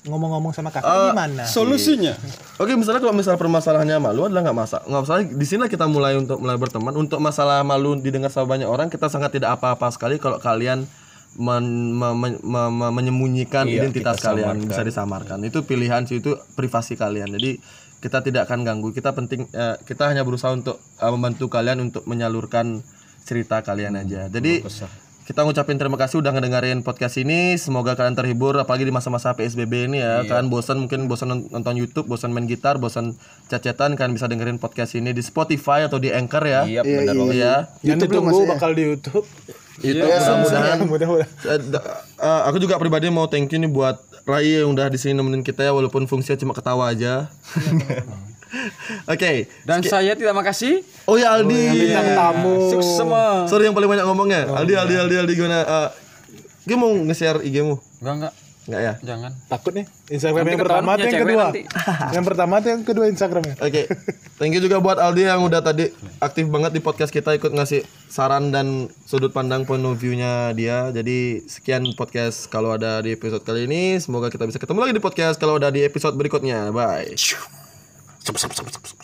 ngomong-ngomong 0.00 0.52
sama 0.52 0.72
kakak 0.72 0.88
Eh, 0.88 1.12
gimana? 1.12 1.44
Solusinya. 1.44 2.16
Oke, 2.56 2.72
misalnya 2.72 3.00
kalau 3.00 3.12
misalnya 3.12 3.36
permasalahannya 3.36 4.00
malu 4.00 4.24
adalah 4.24 4.48
nggak 4.48 4.58
masalah. 4.58 4.84
Nggak 4.84 5.02
masalah. 5.04 5.20
Di 5.28 5.46
sini 5.46 5.64
kita 5.66 5.84
mulai 5.84 6.16
untuk 6.16 6.40
mulai 6.40 6.56
berteman. 6.56 6.92
Untuk 6.94 7.20
masalah 7.20 7.60
malu 7.60 7.94
didengar 7.94 8.28
sama 8.28 8.48
banyak 8.48 8.64
orang, 8.64 8.88
kita 8.88 9.06
sangat 9.06 9.36
tidak 9.36 9.60
apa-apa 9.60 9.92
sekali 9.92 10.16
kalau 10.16 10.40
kalian 10.40 10.88
men- 11.36 11.92
me- 11.92 12.16
me- 12.16 12.40
me- 12.40 12.72
me- 12.72 12.92
menyembunyikan 12.92 13.68
identitas 13.68 14.18
kalian 14.18 14.64
bisa 14.64 14.80
disamarkan. 14.82 15.38
Itu 15.42 15.62
pilihan 15.62 16.02
sih, 16.02 16.18
itu 16.18 16.32
privasi 16.54 16.96
kalian. 16.96 17.36
Jadi 17.36 17.60
kita 18.00 18.24
tidak 18.24 18.48
akan 18.48 18.64
ganggu. 18.64 18.90
Kita 18.90 19.12
penting, 19.12 19.52
eh, 19.52 19.76
kita 19.84 20.08
hanya 20.08 20.24
berusaha 20.24 20.48
untuk 20.50 20.80
eh, 20.80 21.10
membantu 21.10 21.46
kalian 21.46 21.76
untuk 21.82 22.08
menyalurkan 22.08 22.80
cerita 23.20 23.60
kalian 23.60 23.94
aja. 23.94 24.26
Jadi 24.26 24.64
kita 25.30 25.46
ngucapin 25.46 25.78
terima 25.78 25.94
kasih 25.94 26.18
udah 26.18 26.34
ngedengerin 26.34 26.82
podcast 26.82 27.14
ini. 27.14 27.54
Semoga 27.54 27.94
kalian 27.94 28.18
terhibur 28.18 28.58
apalagi 28.58 28.82
di 28.82 28.90
masa-masa 28.90 29.30
PSBB 29.30 29.86
ini 29.86 30.02
ya. 30.02 30.26
Kalian 30.26 30.50
bosan 30.50 30.82
mungkin 30.82 31.06
bosan 31.06 31.30
non- 31.30 31.46
nonton 31.46 31.78
YouTube, 31.78 32.10
bosan 32.10 32.34
main 32.34 32.50
gitar, 32.50 32.82
bosan 32.82 33.14
chat-chatan, 33.46 33.94
kalian 33.94 34.10
bisa 34.10 34.26
dengerin 34.26 34.58
podcast 34.58 34.98
ini 34.98 35.14
di 35.14 35.22
Spotify 35.22 35.86
atau 35.86 36.02
di 36.02 36.10
Anchor 36.10 36.42
ya. 36.42 36.66
iya 36.66 36.82
benar 36.82 37.14
banget 37.14 37.34
Iya. 37.38 37.54
Yang 37.86 37.98
ditunggu 38.10 38.38
bakal 38.50 38.74
di 38.74 38.82
YouTube. 38.82 39.26
Itu 39.78 40.02
mudah-mudahan 40.02 40.78
Mudah-mudahan. 40.82 41.30
Eh, 41.46 41.58
da- 41.70 41.86
eh, 42.18 42.40
aku 42.50 42.58
juga 42.58 42.74
pribadi 42.82 43.06
mau 43.06 43.30
thank 43.30 43.54
you 43.54 43.62
nih 43.62 43.70
buat 43.70 44.02
Rai 44.26 44.60
yang 44.60 44.74
udah 44.74 44.90
di 44.90 44.98
sini 44.98 45.14
nemenin 45.14 45.46
kita 45.46 45.62
ya 45.62 45.70
walaupun 45.70 46.10
fungsinya 46.10 46.42
cuma 46.42 46.58
ketawa 46.58 46.90
aja. 46.90 47.30
Oke. 49.06 49.46
Dan 49.62 49.80
saya 49.82 50.12
tidak 50.12 50.34
makasih. 50.34 50.82
Oh 51.04 51.14
ya 51.14 51.32
Aldi. 51.32 51.94
tamu. 52.12 52.70
Sukses 52.70 52.94
semua. 52.94 53.46
Sorry 53.46 53.64
yang 53.64 53.74
paling 53.74 53.88
banyak 53.88 54.06
ngomongnya. 54.06 54.46
Aldi, 54.48 54.74
Aldi, 54.74 54.94
Aldi, 54.96 55.14
Aldi 55.16 55.32
gimana? 55.34 55.58
Eh, 55.62 55.88
Gue 56.60 56.76
mau 56.76 56.92
nge-share 56.92 57.40
IG-mu? 57.40 57.80
Enggak 57.98 58.14
enggak, 58.14 58.32
Enggak 58.68 58.80
ya? 58.80 58.92
jangan. 59.02 59.32
Takut 59.48 59.72
nih. 59.72 59.86
Instagram 60.06 60.44
Nanti 60.44 60.52
yang 60.52 60.62
pertama 60.62 60.90
atau 60.92 61.06
yang 61.08 61.22
kedua? 61.24 61.42
nanti. 61.48 61.62
yang 62.14 62.24
pertama 62.28 62.54
atau 62.60 62.68
yang 62.68 62.82
kedua 62.84 63.04
Instagramnya? 63.08 63.54
Oke, 63.58 63.82
thank 64.36 64.52
you 64.52 64.60
juga 64.60 64.76
buat 64.78 65.00
Aldi 65.00 65.24
yang 65.24 65.40
udah 65.40 65.64
tadi 65.64 65.88
aktif 66.20 66.46
banget 66.46 66.76
di 66.76 66.80
podcast 66.84 67.10
kita 67.10 67.32
ikut 67.32 67.50
ngasih 67.50 67.80
saran 68.06 68.52
dan 68.52 68.66
sudut 69.02 69.32
pandang 69.32 69.64
point 69.64 69.82
of 69.82 69.96
view-nya 69.96 70.52
dia. 70.52 70.92
Jadi 70.92 71.48
sekian 71.48 71.82
podcast 71.96 72.46
kalau 72.46 72.76
ada 72.76 73.00
di 73.00 73.16
episode 73.16 73.42
kali 73.42 73.64
ini. 73.64 73.96
Semoga 73.96 74.28
kita 74.28 74.44
bisa 74.44 74.60
ketemu 74.60 74.78
lagi 74.78 74.94
di 74.94 75.02
podcast 75.02 75.40
kalau 75.40 75.56
ada 75.56 75.72
di 75.72 75.80
episode 75.80 76.14
berikutnya. 76.14 76.70
Bye. 76.70 77.59
Zum, 78.30 78.36
zum, 78.38 78.54
zum, 78.54 78.72
zum, 78.72 78.84
zum. 78.84 78.99